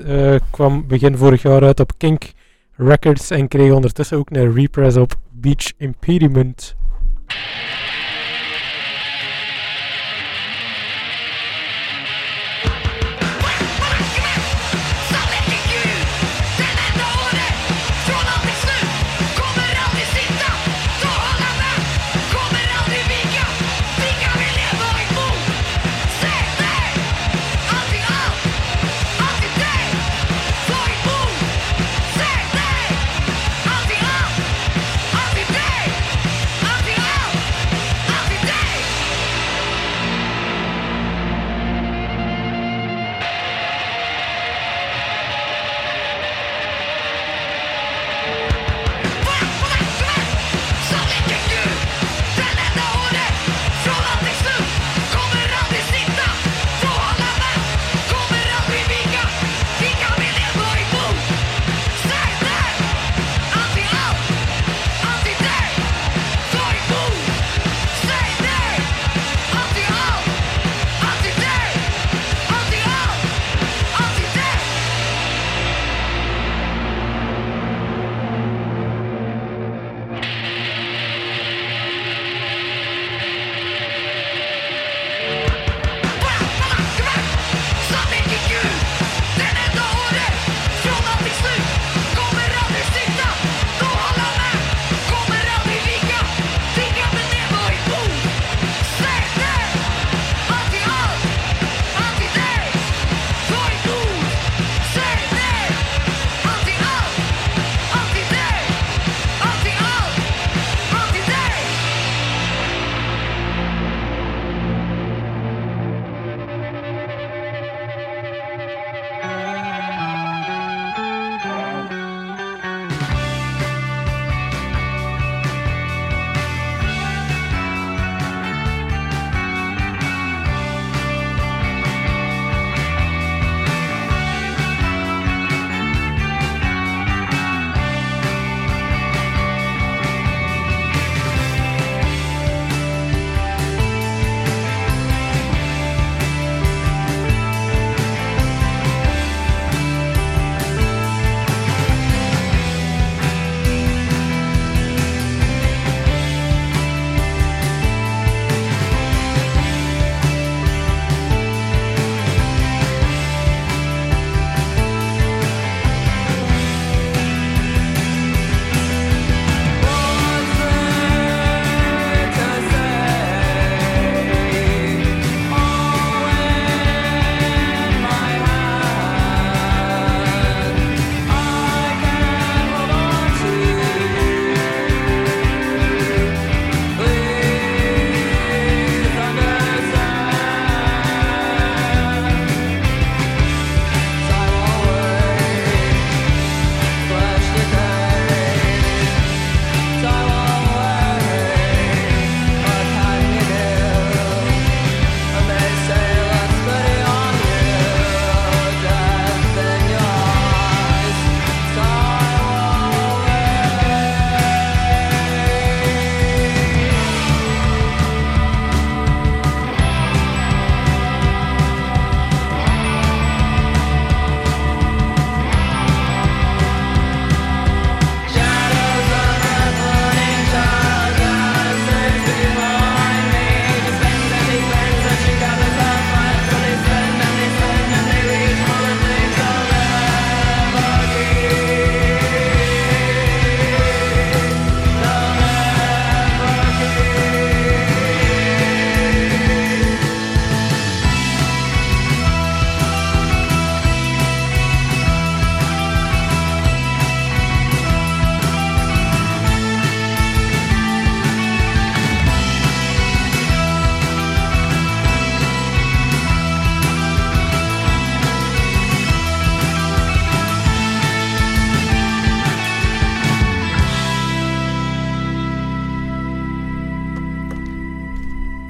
kwam 0.50 0.86
begin 0.86 1.16
vorig 1.16 1.42
jaar 1.42 1.62
uit 1.62 1.80
op 1.80 1.92
Kink 1.96 2.32
Records 2.76 3.30
en 3.30 3.48
kreeg 3.48 3.72
ondertussen 3.72 4.18
ook 4.18 4.30
een 4.30 4.54
repress 4.54 4.96
op 4.96 5.14
Beach 5.30 5.72
Impediment. 5.76 6.76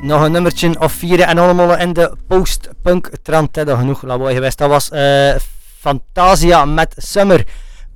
Nog 0.06 0.22
een 0.22 0.32
nummertje 0.32 0.80
of 0.80 0.92
vier 0.92 1.20
en 1.20 1.38
allemaal 1.38 1.76
in 1.76 1.92
de 1.92 2.16
post-punk 2.28 3.10
trant. 3.22 3.54
Dat 3.54 3.78
genoeg 3.78 4.02
lawaai 4.02 4.34
geweest. 4.34 4.58
Dat 4.58 4.68
was 4.68 4.90
uh, 4.90 5.34
Fantasia 5.78 6.64
met 6.64 6.94
Summer. 6.96 7.46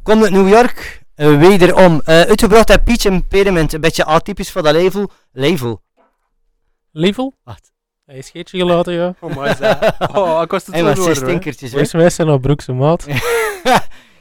Komt 0.03 0.23
uit 0.23 0.33
New 0.33 0.49
York. 0.49 1.03
Uh, 1.17 1.39
wederom. 1.39 1.95
Uh, 1.95 2.01
uitgebracht 2.05 2.71
uit 2.71 2.85
Peach 2.85 3.05
Impediment. 3.05 3.73
Een 3.73 3.81
beetje 3.81 4.05
atypisch 4.05 4.51
voor 4.51 4.63
dat 4.63 4.75
label. 4.75 5.11
Label. 5.33 5.83
Label? 6.93 7.35
Wacht. 7.45 7.73
Hij 8.05 8.19
is 8.19 8.27
scheetje 8.27 8.59
gelaten, 8.59 8.93
ja. 8.93 9.15
Oh, 9.21 9.35
maar 9.35 9.59
Oh, 10.17 10.43
ik 10.43 10.51
was 10.51 10.67
het 10.67 10.75
hey, 10.75 10.83
maar 10.83 10.97
ze 10.97 11.15
stinkertjes. 11.15 11.73
Wees 11.73 11.93
mij 11.93 12.11
zijn 12.11 12.29
op 12.29 12.43
broekse 12.43 12.73
maat. 12.73 13.07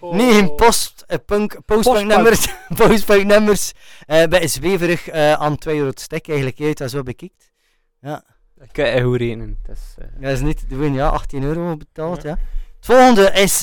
Oh. 0.02 0.16
Nee, 0.16 0.52
post, 0.52 1.06
punk, 1.26 1.58
postpunk 1.66 2.08
nummers, 2.08 2.48
postpunk 2.76 3.24
nummers. 3.24 3.72
Uh, 4.08 4.24
bij 4.24 4.48
zweverig 4.48 5.14
uh, 5.14 5.34
aan 5.34 5.58
2 5.58 5.76
euro 5.76 5.90
het 5.90 6.00
stek 6.00 6.28
eigenlijk 6.28 6.60
uit, 6.60 6.78
dat 6.78 6.90
zo 6.90 7.04
bekikt. 7.04 7.49
Ja. 8.02 8.24
Ik 8.62 8.70
kan 8.72 8.88
je 8.88 9.02
goed 9.02 9.18
rekenen. 9.18 9.58
Dat 9.66 9.76
is, 9.76 9.96
uh... 10.00 10.22
dat 10.22 10.32
is 10.32 10.42
niet 10.42 10.60
te 10.60 10.68
doen, 10.68 10.94
ja, 10.94 11.10
18 11.10 11.44
euro 11.44 11.78
betaald, 11.78 12.22
ja. 12.22 12.30
ja. 12.30 12.38
Het 12.76 12.86
volgende 12.86 13.32
is 13.32 13.60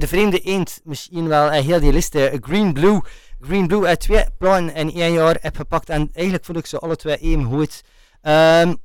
de 0.00 0.06
vreemde 0.06 0.40
eend, 0.40 0.80
misschien 0.84 1.28
wel 1.28 1.50
heel 1.50 1.80
die 1.80 1.92
liste, 1.92 2.38
Green 2.40 2.72
Blue. 2.72 3.00
Green 3.40 3.66
Blue 3.66 3.86
uit 3.86 4.00
twee 4.00 4.24
plannen 4.38 4.74
in 4.74 4.94
één 4.94 5.12
jaar 5.12 5.36
heb 5.40 5.56
gepakt 5.56 5.88
en 5.88 6.10
eigenlijk 6.12 6.44
vond 6.44 6.58
ik 6.58 6.66
ze 6.66 6.78
alle 6.78 6.96
twee 6.96 7.16
even 7.16 7.44
goed. 7.44 7.82
Um, 8.22 8.76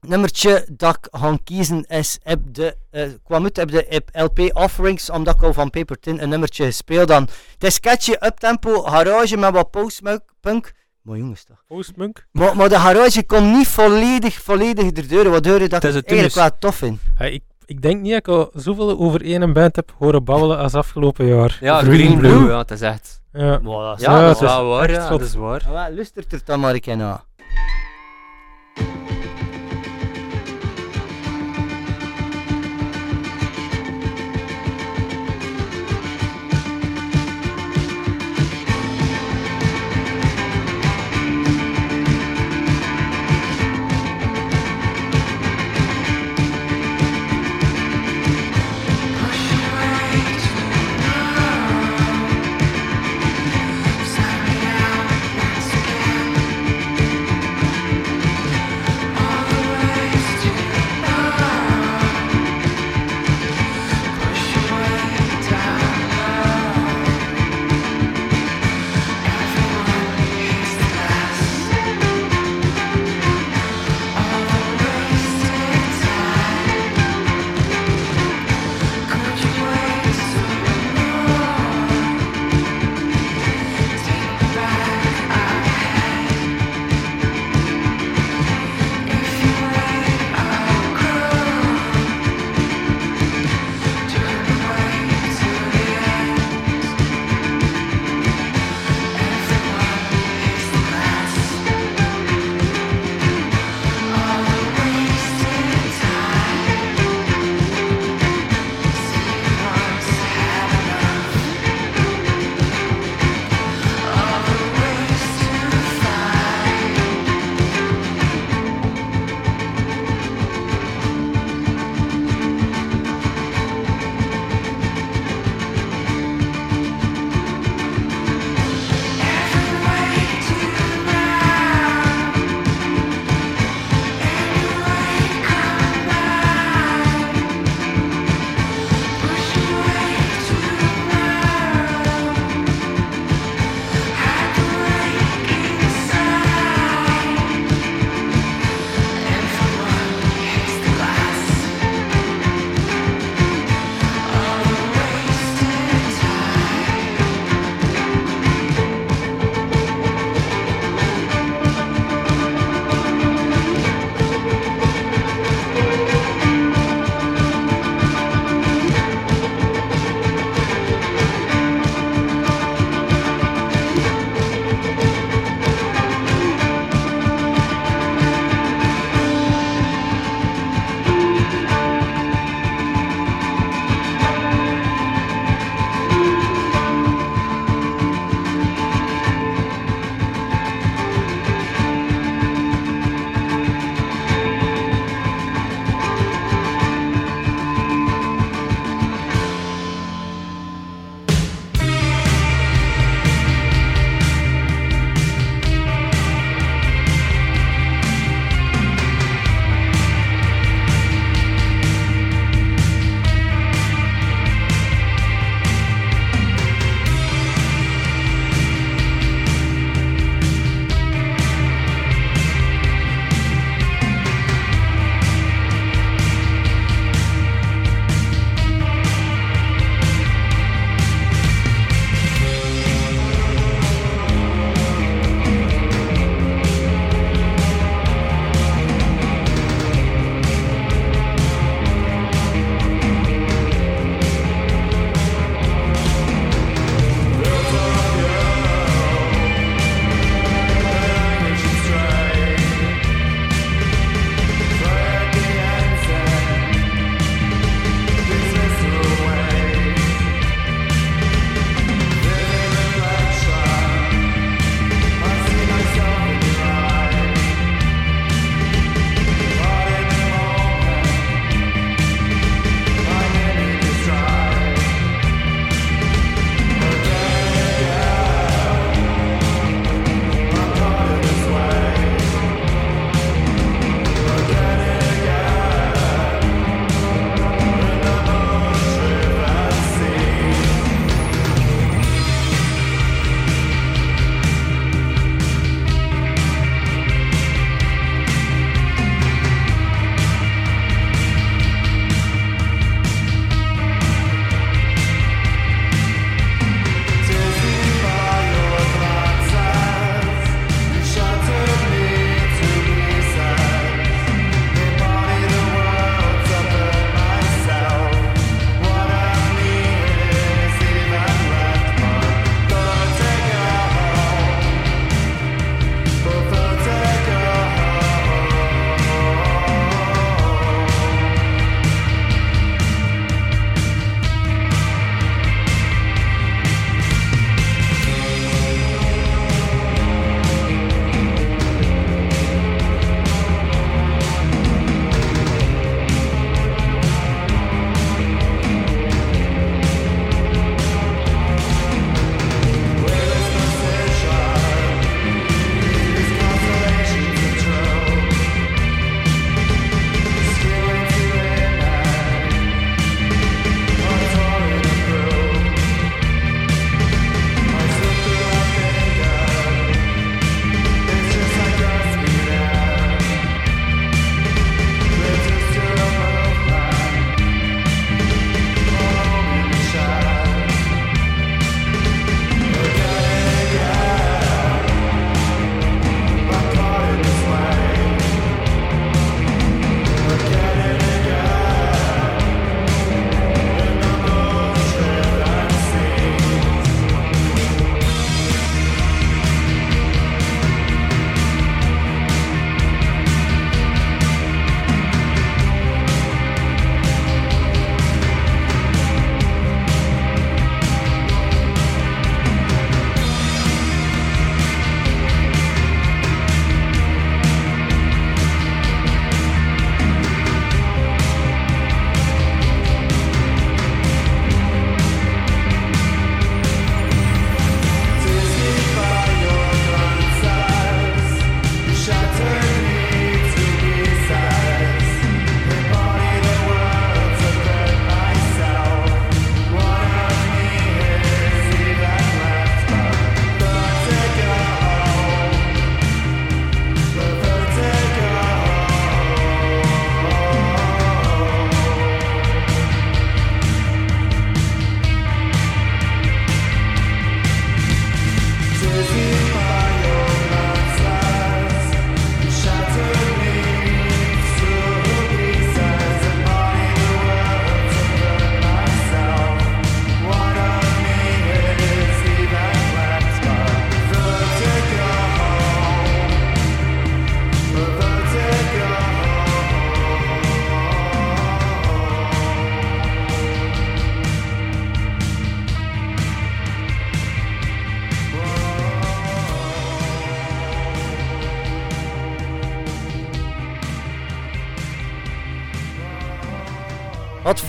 nummertje 0.00 0.66
dat 0.72 0.96
ik 0.96 1.08
ga 1.10 1.38
kiezen 1.44 1.84
is 1.84 2.18
heb 2.22 2.40
de, 2.44 2.76
uh, 2.90 3.08
kwam 3.24 3.44
uit 3.44 3.58
op 3.58 3.70
de 3.70 4.02
LP 4.12 4.38
Offerings, 4.56 5.10
omdat 5.10 5.34
ik 5.34 5.42
al 5.42 5.52
van 5.52 5.70
Paper 5.70 5.98
Tin 5.98 6.22
een 6.22 6.28
nummertje 6.28 6.64
gespeeld 6.64 7.08
dan. 7.08 7.28
Het 7.52 7.64
is 7.64 7.80
catchy, 7.80 8.12
uptempo, 8.12 8.82
garage 8.82 9.36
met 9.36 9.52
wat 9.52 9.70
postpunk. 9.70 10.72
Maar 11.02 11.16
jongens 11.16 11.44
toch. 11.44 11.64
Postpunk? 11.66 12.26
Maar, 12.30 12.56
maar 12.56 12.68
de 12.68 12.78
garage 12.78 13.24
komt 13.24 13.52
niet 13.52 13.68
volledig, 13.68 14.34
volledig 14.34 14.90
erdoor, 14.90 15.30
waardoor 15.30 15.58
dat 15.58 15.84
ik 15.84 15.92
het 15.92 16.06
eigenlijk 16.06 16.34
wel 16.34 16.50
tof 16.58 16.76
vind. 16.76 17.00
Ja, 17.18 17.24
ik, 17.24 17.42
ik 17.64 17.82
denk 17.82 18.00
niet 18.00 18.10
dat 18.10 18.18
ik 18.18 18.28
al 18.28 18.50
zoveel 18.54 18.98
over 18.98 19.22
één 19.22 19.52
band 19.52 19.76
heb 19.76 19.92
horen 19.98 20.24
babbelen 20.24 20.58
als 20.58 20.74
afgelopen 20.74 21.26
jaar. 21.26 21.58
Ja, 21.60 21.78
Green, 21.80 21.94
Green 21.94 22.18
Blue. 22.18 22.36
Blue. 22.36 22.48
ja, 22.48 22.58
het 22.58 22.70
is 22.70 22.80
echt... 22.80 23.20
Ja, 23.32 23.58
maar 23.58 23.84
dat 23.84 23.98
is, 23.98 24.04
ja, 24.04 24.26
dat 24.26 24.42
is 24.42 24.48
waar, 24.48 24.90
ja, 24.90 25.08
dat 25.08 25.20
is 25.20 25.34
waar. 25.34 25.62
Ja, 25.70 25.90
luistert 25.90 26.32
er 26.32 26.40
dan 26.44 26.60
maar 26.60 26.74
een 26.74 26.80
keer 26.80 26.96
naar. 26.96 27.24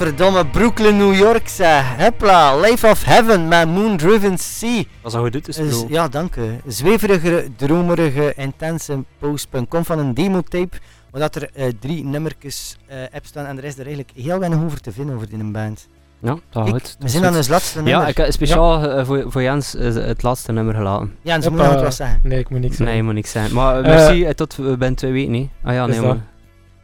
Wat 0.04 0.12
verdomme 0.12 0.46
Brooklyn, 0.46 0.98
New 0.98 1.16
York 1.16 1.48
zeg. 1.48 1.96
Hepla, 1.96 2.60
Life 2.60 2.88
of 2.88 3.04
Heaven 3.04 3.48
met 3.48 3.68
Moon 3.68 3.98
Driven 3.98 4.38
Sea. 4.38 4.84
Dat 5.02 5.12
is 5.12 5.18
al 5.18 5.24
goed, 5.24 5.46
dus 5.46 5.56
Dus, 5.56 5.84
ja, 5.88 6.08
dank 6.08 6.36
u. 6.36 6.60
Zweverige, 6.68 7.48
dromerige, 7.56 8.34
intense 8.36 9.04
postpunk. 9.20 9.70
Komt 9.70 9.86
van 9.86 10.00
een 10.00 10.14
demotape, 10.14 10.78
waar 11.12 11.22
dat 11.22 11.36
er 11.36 11.50
eh, 11.54 11.68
drie 11.80 12.06
nummertjes 12.06 12.78
eh 12.88 12.98
op 13.14 13.26
staan 13.26 13.46
en 13.46 13.58
er 13.58 13.64
is 13.64 13.74
er 13.74 13.86
eigenlijk 13.86 14.12
heel 14.16 14.40
weinig 14.40 14.64
over 14.64 14.82
te 14.82 14.92
vinden 14.92 15.16
over 15.16 15.30
die 15.30 15.44
band. 15.44 15.88
Ja, 16.20 16.38
dat 16.50 16.64
goed. 16.64 16.72
we 16.72 16.72
dat 16.72 16.96
is 17.04 17.12
zijn 17.12 17.26
aan 17.26 17.36
ons 17.36 17.48
laatste 17.48 17.82
nummer. 17.82 17.94
Ja, 18.02 18.08
ik 18.08 18.18
heb 18.18 18.32
speciaal 18.32 18.84
eh, 18.90 19.06
voor, 19.06 19.24
voor 19.28 19.42
Jens 19.42 19.76
eh, 19.76 19.94
het 19.94 20.24
laatste 20.24 20.52
nummer 20.52 20.74
gelaten. 20.76 21.16
Ja, 21.22 21.34
en 21.36 21.42
ze 21.42 21.48
Hoppa. 21.50 21.64
moeten 21.64 21.74
nog 21.74 21.84
wat 21.84 21.96
zeggen. 22.08 22.20
Nee, 22.24 22.40
ik 22.40 22.50
moet 22.50 22.60
niks 22.60 22.78
Nee, 22.78 22.88
zeggen. 22.88 23.06
moet 23.06 23.14
niks 23.14 23.32
zijn. 23.32 23.54
Maar 23.54 23.74
eh, 23.84 23.92
Eh, 23.92 23.96
merci, 23.96 24.26
eh, 24.26 24.34
tot 24.34 24.56
we 24.56 24.78
ben 24.78 24.96
twee 24.96 25.12
weken, 25.12 25.32
niet? 25.32 25.50
Ah 25.64 25.74
ja, 25.74 25.84
is 25.88 25.90
nee, 25.96 26.06
dat? 26.06 26.16
maar... 26.16 26.24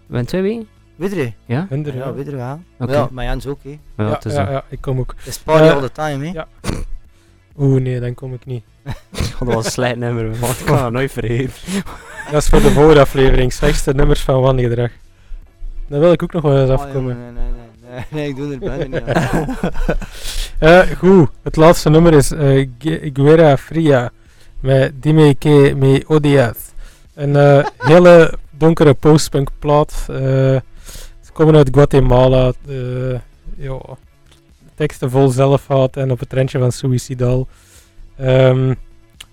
Ben 0.07 0.25
twee 0.25 0.41
weken? 0.41 0.67
Je? 0.99 1.31
Ja? 1.45 1.65
Hinder, 1.69 1.95
Ja, 1.95 2.05
ja. 2.17 2.23
je 2.26 2.35
wel. 2.35 2.59
Ja, 2.89 3.07
maar 3.11 3.26
Jens 3.26 3.47
ook, 3.47 3.59
hè. 3.63 3.69
Ja, 3.69 3.77
Ja, 4.03 4.19
ja, 4.23 4.30
zo. 4.30 4.41
ja, 4.41 4.63
ik 4.69 4.81
kom 4.81 4.99
ook. 4.99 5.13
Het 5.17 5.27
is 5.27 5.38
party 5.39 5.63
all 5.69 5.81
the 5.81 5.91
time, 5.91 6.26
hè. 6.26 6.31
ja. 6.31 6.47
Oeh, 7.57 7.81
nee, 7.81 7.99
dan 7.99 8.13
kom 8.13 8.34
ik 8.34 8.45
niet. 8.45 8.63
Dat 9.39 9.53
was 9.53 9.65
een 9.65 9.71
slecht 9.71 9.95
nummer, 9.95 10.26
man. 10.39 10.49
ik 10.49 10.65
kan 10.65 10.77
dat 10.77 10.91
nooit 10.91 11.11
vergeten. 11.11 11.53
Dat 12.31 12.41
is 12.41 12.49
voor 12.49 12.61
de 12.61 12.69
volgende 12.71 12.99
aflevering. 13.01 13.53
Slechtste 13.53 13.93
nummers 13.93 14.21
van 14.21 14.41
wangedrag. 14.41 14.89
Dan 15.88 15.99
wil 15.99 16.11
ik 16.11 16.23
ook 16.23 16.34
nog 16.34 16.41
wel 16.43 16.59
eens 16.61 16.69
Oh, 16.69 16.80
afkomen. 16.85 17.17
nee, 17.17 17.31
nee, 17.31 17.43
nee, 17.43 17.91
nee, 17.91 18.05
nee, 18.09 18.27
ik 18.30 18.35
doe 18.35 18.53
er 18.53 18.59
bijna 18.59 18.84
niet 18.99 19.15
aan. 19.15 19.55
Eh, 20.59 20.80
goed, 20.97 21.30
het 21.43 21.55
laatste 21.55 21.89
nummer 21.89 22.13
is 22.13 22.31
eh, 22.31 22.67
Gu- 22.80 23.09
Guerra 23.13 23.57
Fria 23.57 24.09
met 24.59 25.01
Dime 25.01 25.35
que 25.38 25.73
me 25.77 26.03
odias. 26.07 26.57
Een 27.13 27.35
eh, 27.35 27.65
hele 27.77 28.34
donkere 28.51 28.93
postpunk 28.93 29.49
plaat. 29.59 30.05
Eh, 30.09 30.55
komen 31.40 31.56
uit 31.56 31.70
Guatemala. 31.72 32.52
eh, 32.68 33.20
ja, 33.57 33.80
teksten 34.76 35.10
vol 35.10 35.28
zelfhaat 35.30 35.98
en 35.98 36.11
op 36.11 36.20
het 36.20 36.34
randje 36.34 36.60
van 36.60 36.72
suicidal. 36.72 37.48
Ehm, 38.18 38.74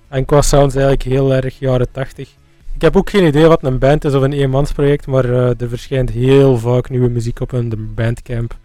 en 0.09 0.25
qua 0.25 0.43
sound 0.43 0.75
is 0.75 0.75
eigenlijk 0.75 1.03
heel 1.03 1.35
erg 1.35 1.59
jaren 1.59 1.91
80. 1.91 2.35
Ik 2.75 2.83
heb 2.83 2.97
ook 2.97 3.11
geen 3.11 3.27
idee 3.27 3.47
wat 3.47 3.63
een 3.63 3.79
band 3.79 4.05
is 4.05 4.15
of 4.15 4.23
een 4.23 4.33
eenmansproject, 4.33 5.07
maar 5.07 5.25
eh, 5.25 5.61
er 5.61 5.69
verschijnt 5.69 6.11
heel 6.11 6.59
vaak 6.59 6.91
nieuwe 6.91 7.09
muziek 7.09 7.41
op 7.41 7.51
hun 7.51 7.95
bandcamp. 7.95 8.59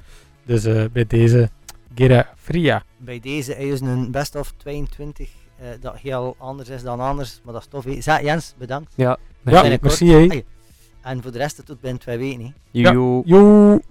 Dus 0.45 0.65
eh, 0.65 0.83
bij 0.91 1.05
deze 1.07 1.49
Guerra 1.95 2.33
Fria. 2.37 2.83
Bij 2.97 3.19
deze 3.19 3.57
is 3.57 3.81
een 3.81 4.11
best 4.11 4.35
of 4.35 4.53
22 4.57 5.29
eh, 5.57 5.67
dat 5.79 5.97
heel 5.97 6.35
anders 6.37 6.69
is 6.69 6.83
dan 6.83 6.99
anders, 6.99 7.41
maar 7.43 7.53
dat 7.53 7.61
is 7.61 7.67
tof. 7.67 8.21
Jens, 8.21 8.53
bedankt. 8.57 8.93
Ja, 8.95 9.17
Ja, 9.43 9.77
merci. 9.81 10.43
En 11.01 11.21
voor 11.21 11.31
de 11.31 11.37
rest 11.37 11.65
tot 11.65 11.81
binnen 11.81 11.99
twee 12.01 12.17
weken. 12.17 12.41
hè. 12.41 12.51
Joe. 13.25 13.81